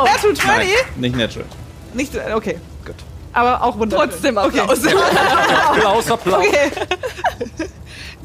natural 0.05 0.35
20? 0.35 0.45
Nein, 0.45 0.67
nicht 0.97 1.15
natural. 1.15 1.47
Nicht, 1.93 2.11
okay. 2.33 2.59
Gut. 2.85 2.95
Aber 3.33 3.61
auch 3.61 3.77
wunderbar. 3.77 4.09
Trotzdem 4.09 4.37
Applaus. 4.37 4.85
Okay. 4.85 4.95
Applaus, 5.69 6.11
Applaus. 6.11 6.45
Okay. 6.47 6.71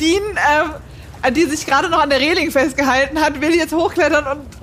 Dean, 0.00 0.22
ähm, 0.22 1.34
die 1.34 1.44
sich 1.44 1.66
gerade 1.66 1.90
noch 1.90 2.00
an 2.00 2.10
der 2.10 2.20
Reling 2.20 2.50
festgehalten 2.50 3.20
hat, 3.20 3.40
will 3.40 3.54
jetzt 3.54 3.74
hochklettern 3.74 4.38
und 4.38 4.59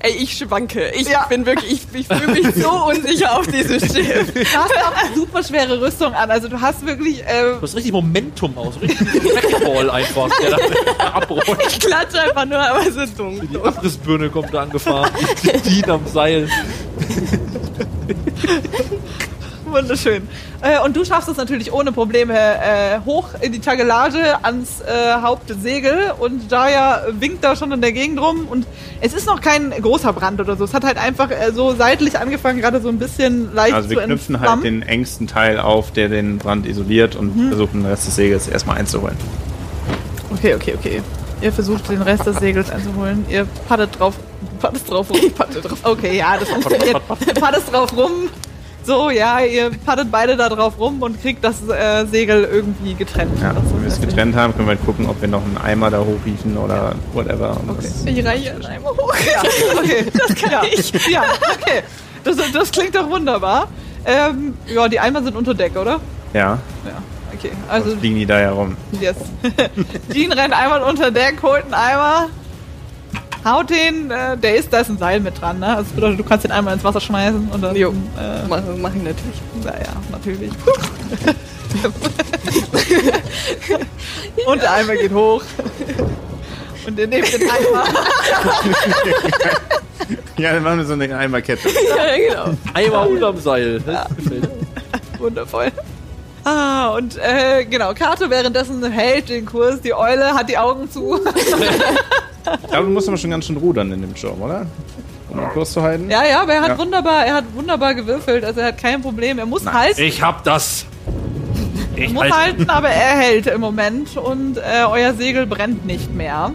Ey, 0.00 0.12
ich 0.12 0.36
schwanke. 0.38 0.90
Ich 0.94 1.08
Ja. 1.08 1.26
bin 1.28 1.44
wirklich, 1.46 1.72
ich, 1.92 2.00
ich 2.00 2.06
fühle 2.06 2.28
mich 2.32 2.54
so 2.54 2.70
unsicher 2.88 3.38
auf 3.38 3.46
diesem 3.46 3.80
Schiff. 3.80 4.32
du 4.32 4.40
hast 4.40 4.76
auch 4.76 4.96
eine 5.04 5.14
super 5.14 5.42
schwere 5.42 5.80
Rüstung 5.80 6.14
an. 6.14 6.30
Also 6.30 6.48
du 6.48 6.60
hast 6.60 6.84
wirklich, 6.86 7.22
äh, 7.22 7.52
Du 7.54 7.62
hast 7.62 7.76
richtig 7.76 7.92
Momentum 7.92 8.56
aus. 8.56 8.74
Richtig 8.80 9.08
Trackball 9.08 9.90
einfach, 9.90 10.28
der 10.40 10.50
da. 10.50 10.56
Ich 11.68 11.78
klatsche 11.80 12.20
einfach 12.22 12.44
nur, 12.46 12.58
aber 12.58 12.80
es 12.86 12.96
ist 12.96 13.18
dumm. 13.18 13.40
Die 13.50 13.56
Abrissbirne 13.56 14.30
kommt 14.30 14.52
da 14.54 14.62
angefahren. 14.62 15.10
Die 15.64 15.82
Dean 15.82 15.90
am 15.90 16.06
Seil. 16.06 16.48
Wunderschön. 19.72 20.26
Äh, 20.62 20.80
und 20.84 20.96
du 20.96 21.04
schaffst 21.04 21.28
es 21.28 21.36
natürlich 21.36 21.72
ohne 21.72 21.92
Probleme 21.92 22.34
äh, 22.36 23.00
hoch 23.04 23.28
in 23.40 23.52
die 23.52 23.60
Tagelage 23.60 24.42
ans 24.44 24.80
äh, 24.80 25.20
Hauptsegel 25.22 26.12
und 26.18 26.50
Jaya 26.50 27.02
winkt 27.18 27.42
da 27.44 27.56
schon 27.56 27.72
in 27.72 27.80
der 27.80 27.92
Gegend 27.92 28.20
rum 28.20 28.46
und 28.48 28.66
es 29.00 29.12
ist 29.14 29.26
noch 29.26 29.40
kein 29.40 29.70
großer 29.70 30.12
Brand 30.12 30.40
oder 30.40 30.56
so. 30.56 30.64
Es 30.64 30.74
hat 30.74 30.84
halt 30.84 30.98
einfach 30.98 31.30
äh, 31.30 31.52
so 31.52 31.74
seitlich 31.74 32.18
angefangen, 32.18 32.60
gerade 32.60 32.80
so 32.80 32.88
ein 32.88 32.98
bisschen 32.98 33.54
leicht 33.54 33.74
Also 33.74 33.88
zu 33.88 33.94
wir 33.96 34.02
knüpfen 34.02 34.40
halt 34.40 34.50
entflammen. 34.50 34.80
den 34.80 34.82
engsten 34.88 35.26
Teil 35.26 35.58
auf, 35.58 35.90
der 35.92 36.08
den 36.08 36.38
Brand 36.38 36.66
isoliert 36.66 37.16
und 37.16 37.36
Mhm. 37.36 37.48
versuchen 37.48 37.82
den 37.82 37.86
Rest 37.90 38.06
des 38.06 38.16
Segels 38.16 38.48
erstmal 38.48 38.76
einzuholen. 38.78 39.16
Okay, 40.32 40.54
okay, 40.54 40.74
okay. 40.78 41.02
Ihr 41.42 41.52
versucht 41.52 41.88
den 41.88 42.02
Rest 42.02 42.26
des 42.26 42.36
Segels 42.36 42.70
einzuholen. 42.70 43.24
Ihr 43.30 43.46
pattet 43.68 43.98
drauf. 43.98 44.14
Pattet 44.60 44.88
drauf 44.90 45.10
rum. 45.10 45.18
Patte 45.36 45.60
drauf. 45.60 45.78
Okay, 45.82 46.18
ja, 46.18 46.36
das 46.38 46.48
funktioniert. 46.50 47.00
Pattet 47.40 47.72
drauf 47.72 47.96
rum. 47.96 48.28
So, 48.84 49.10
ja, 49.10 49.40
ihr 49.40 49.70
pattet 49.84 50.10
beide 50.10 50.36
da 50.36 50.48
drauf 50.48 50.78
rum 50.78 51.02
und 51.02 51.20
kriegt 51.20 51.44
das 51.44 51.56
äh, 51.68 52.06
Segel 52.06 52.44
irgendwie 52.44 52.94
getrennt. 52.94 53.38
Ja, 53.40 53.54
wenn 53.54 53.82
wir 53.82 53.88
es 53.88 54.00
getrennt 54.00 54.34
haben, 54.34 54.54
können 54.54 54.66
wir 54.66 54.74
halt 54.76 54.84
gucken, 54.86 55.06
ob 55.06 55.20
wir 55.20 55.28
noch 55.28 55.44
einen 55.44 55.58
Eimer 55.58 55.90
da 55.90 55.98
hochriefen 56.00 56.56
oder 56.56 56.94
whatever. 57.12 57.56
Und 57.60 57.70
Okay. 57.70 57.82
das- 57.82 58.04
Ich 58.06 58.24
reiche 58.24 58.50
einen 58.52 58.64
Eimer 58.66 58.88
hoch. 58.90 59.14
Ja, 59.14 59.42
okay. 59.78 60.06
Das 60.12 60.34
kann 60.34 60.50
ja. 60.50 60.62
ich. 60.72 60.92
Ja, 61.08 61.22
okay. 61.54 61.82
Das, 62.24 62.36
das 62.52 62.70
klingt 62.72 62.94
doch 62.94 63.08
wunderbar. 63.08 63.68
Ähm, 64.06 64.54
ja, 64.66 64.88
die 64.88 64.98
Eimer 64.98 65.22
sind 65.22 65.36
unter 65.36 65.54
Deck, 65.54 65.76
oder? 65.76 66.00
Ja, 66.32 66.58
Ja, 66.86 67.02
okay. 67.34 67.50
Also, 67.68 67.94
liegen 68.00 68.16
die 68.16 68.26
da 68.26 68.40
ja 68.40 68.50
rum. 68.52 68.76
yes. 68.98 69.16
Jean 70.12 70.32
rennt 70.32 70.54
einmal 70.54 70.82
unter 70.82 71.10
Deck, 71.10 71.38
holt 71.42 71.64
einen 71.64 71.74
Eimer, 71.74 72.28
haut 73.44 73.70
den, 73.70 74.10
äh, 74.10 74.36
der 74.36 74.56
ist, 74.56 74.72
da 74.72 74.80
ist 74.80 74.88
ein 74.90 74.98
Seil 74.98 75.20
mit 75.20 75.40
dran, 75.40 75.58
ne? 75.58 75.68
Also, 75.68 75.82
das 75.84 75.92
bedeutet, 75.92 76.18
du 76.20 76.24
kannst 76.24 76.44
den 76.44 76.52
Eimer 76.52 76.72
ins 76.72 76.84
Wasser 76.84 77.00
schmeißen 77.00 77.48
und 77.50 77.62
dann, 77.62 77.74
Jo. 77.76 77.90
äh, 77.90 77.92
Mach, 78.48 78.60
mach 78.78 78.94
ich 78.94 79.02
natürlich. 79.02 79.40
naja, 79.64 79.92
natürlich. 80.10 80.50
und 84.46 84.62
der 84.62 84.72
Eimer 84.72 84.94
geht 84.96 85.12
hoch. 85.12 85.42
Und 86.86 86.98
ihr 86.98 87.06
nehmt 87.06 87.32
den 87.32 87.42
Eimer. 87.42 87.84
Ja, 90.38 90.54
dann 90.54 90.62
machen 90.62 90.78
wir 90.78 90.84
so 90.86 90.94
eine 90.94 91.14
Eimerkette. 91.16 91.68
Ja, 91.68 92.16
genau. 92.16 92.56
Einmal 92.74 93.06
unterm 93.08 93.38
Seil. 93.38 93.80
Mir. 93.86 94.06
Wundervoll. 95.18 95.70
Ah, 96.44 96.88
und 96.96 97.16
äh, 97.18 97.64
genau, 97.66 97.92
Kato 97.94 98.30
währenddessen 98.30 98.82
hält 98.90 99.28
den 99.28 99.44
Kurs, 99.46 99.80
die 99.82 99.92
Eule 99.94 100.32
hat 100.34 100.48
die 100.48 100.58
Augen 100.58 100.90
zu. 100.90 101.18
Ich 102.62 102.70
glaube, 102.70 102.86
du 102.86 102.92
musst 102.94 103.06
aber 103.06 103.18
schon 103.18 103.28
ganz 103.30 103.44
schön 103.46 103.58
rudern 103.58 103.92
in 103.92 104.00
dem 104.00 104.16
Sturm, 104.16 104.40
oder? 104.40 104.66
Um 105.28 105.38
den 105.40 105.50
Kurs 105.50 105.72
zu 105.72 105.82
halten. 105.82 106.08
ja, 106.10 106.24
ja, 106.24 106.40
aber 106.40 106.54
er 106.54 106.62
hat 106.62 106.68
Ja. 106.70 106.78
wunderbar, 106.78 107.26
er 107.26 107.34
hat 107.34 107.44
wunderbar 107.54 107.94
gewürfelt, 107.94 108.44
also 108.44 108.60
er 108.60 108.68
hat 108.68 108.78
kein 108.78 109.02
Problem. 109.02 109.38
Er 109.38 109.44
muss 109.44 109.66
halten, 109.66 110.00
Ich 110.00 110.22
hab 110.22 110.42
das. 110.42 110.86
er 111.96 112.02
Ich 112.04 112.12
muss 112.14 112.22
halt. 112.22 112.32
halten, 112.32 112.70
aber 112.70 112.88
er 112.88 113.18
hält 113.18 113.46
im 113.46 113.60
Moment 113.60 114.16
und 114.16 114.56
äh, 114.56 114.84
euer 114.90 115.12
Segel 115.12 115.46
brennt 115.46 115.84
nicht 115.84 116.12
mehr. 116.14 116.50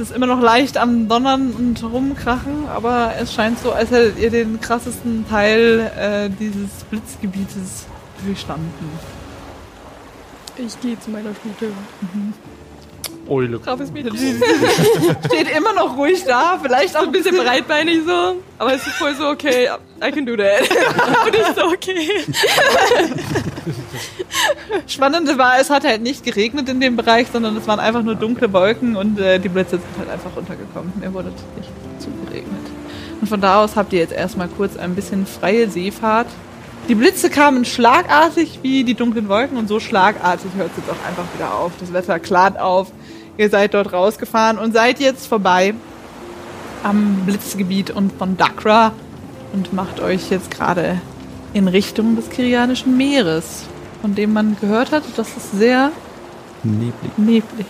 Es 0.00 0.08
ist 0.08 0.16
immer 0.16 0.26
noch 0.26 0.40
leicht 0.40 0.78
am 0.78 1.08
Donnern 1.08 1.50
und 1.50 1.84
Rumkrachen, 1.84 2.66
aber 2.68 3.12
es 3.20 3.34
scheint 3.34 3.58
so, 3.58 3.72
als 3.72 3.90
hättet 3.90 4.18
ihr 4.18 4.30
den 4.30 4.58
krassesten 4.58 5.28
Teil 5.28 5.92
äh, 5.94 6.30
dieses 6.30 6.84
Blitzgebietes 6.84 7.84
durchstanden. 8.24 8.88
Ich 10.56 10.80
gehe 10.80 10.98
zu 10.98 11.10
meiner 11.10 11.34
Stute. 11.34 11.74
Eule. 13.30 13.58
Braves 13.58 13.90
Mädchen. 13.92 14.16
Steht 15.26 15.56
immer 15.56 15.72
noch 15.72 15.96
ruhig 15.96 16.24
da, 16.26 16.58
vielleicht 16.60 16.96
auch 16.96 17.04
Ein 17.04 17.12
bisschen 17.12 17.36
breitbeinig 17.36 18.00
so, 18.06 18.36
aber 18.58 18.74
es 18.74 18.86
ist 18.86 18.96
voll 18.96 19.14
so, 19.14 19.28
okay, 19.28 19.68
I 20.04 20.10
can 20.10 20.26
do 20.26 20.36
that. 20.36 20.62
Und 21.26 21.34
ich 21.34 21.46
so, 21.54 21.66
okay. 21.66 22.10
Spannende 24.86 25.38
war, 25.38 25.60
es 25.60 25.70
hat 25.70 25.84
halt 25.84 26.02
nicht 26.02 26.24
geregnet 26.24 26.68
in 26.68 26.80
dem 26.80 26.96
Bereich, 26.96 27.28
sondern 27.32 27.56
es 27.56 27.66
waren 27.66 27.80
einfach 27.80 28.02
nur 28.02 28.14
dunkle 28.14 28.52
Wolken 28.52 28.96
und 28.96 29.18
äh, 29.18 29.38
die 29.38 29.48
Blitze 29.48 29.78
sind 29.78 29.98
halt 29.98 30.10
einfach 30.10 30.34
runtergekommen. 30.34 30.92
Mir 30.98 31.12
wurde 31.12 31.28
nicht 31.56 31.70
zugeregnet. 31.98 32.66
Und 33.20 33.28
von 33.28 33.40
da 33.40 33.62
aus 33.62 33.76
habt 33.76 33.92
ihr 33.92 33.98
jetzt 33.98 34.12
erstmal 34.12 34.48
kurz 34.48 34.76
ein 34.76 34.94
bisschen 34.94 35.26
freie 35.26 35.68
Seefahrt. 35.68 36.28
Die 36.88 36.94
Blitze 36.94 37.30
kamen 37.30 37.64
schlagartig 37.64 38.60
wie 38.62 38.82
die 38.82 38.94
dunklen 38.94 39.28
Wolken 39.28 39.56
und 39.58 39.68
so 39.68 39.78
schlagartig 39.78 40.50
hört 40.56 40.70
es 40.72 40.78
jetzt 40.78 40.90
auch 40.90 41.06
einfach 41.06 41.24
wieder 41.34 41.54
auf. 41.54 41.72
Das 41.78 41.92
Wetter 41.92 42.18
klart 42.18 42.58
auf. 42.58 42.90
Ihr 43.40 43.48
seid 43.48 43.72
dort 43.72 43.94
rausgefahren 43.94 44.58
und 44.58 44.74
seid 44.74 45.00
jetzt 45.00 45.26
vorbei 45.26 45.72
am 46.82 47.22
Blitzgebiet 47.24 47.90
und 47.90 48.12
von 48.12 48.36
Dakra 48.36 48.92
und 49.54 49.72
macht 49.72 49.98
euch 49.98 50.30
jetzt 50.30 50.50
gerade 50.50 51.00
in 51.54 51.66
Richtung 51.66 52.16
des 52.16 52.28
Kirianischen 52.28 52.98
Meeres, 52.98 53.62
von 54.02 54.14
dem 54.14 54.34
man 54.34 54.58
gehört 54.60 54.92
hat, 54.92 55.04
dass 55.16 55.38
es 55.38 55.52
sehr 55.52 55.90
Neblig. 56.62 57.16
neblig 57.16 57.66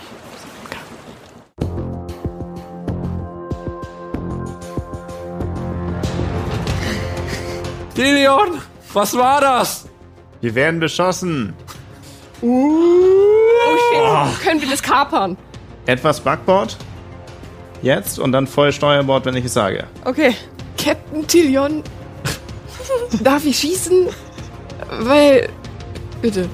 Delion, 7.95 8.59
was 8.91 9.15
war 9.15 9.39
das? 9.39 9.87
Wir 10.41 10.53
werden 10.53 10.81
beschossen. 10.81 11.53
Oh 12.41 12.47
shit, 13.93 14.41
können 14.43 14.59
wir 14.59 14.69
das 14.69 14.83
kapern? 14.83 15.37
Etwas 15.85 16.19
Backbord. 16.19 16.77
Jetzt 17.81 18.19
und 18.19 18.31
dann 18.31 18.47
voll 18.47 18.71
Steuerbord, 18.71 19.25
wenn 19.25 19.35
ich 19.35 19.45
es 19.45 19.53
sage. 19.53 19.85
Okay. 20.05 20.35
Captain 20.77 21.27
Tillion, 21.27 21.83
darf 23.21 23.45
ich 23.45 23.57
schießen? 23.59 24.07
Weil, 25.01 25.49
bitte. 26.21 26.49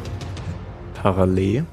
Parallel. 1.01 1.65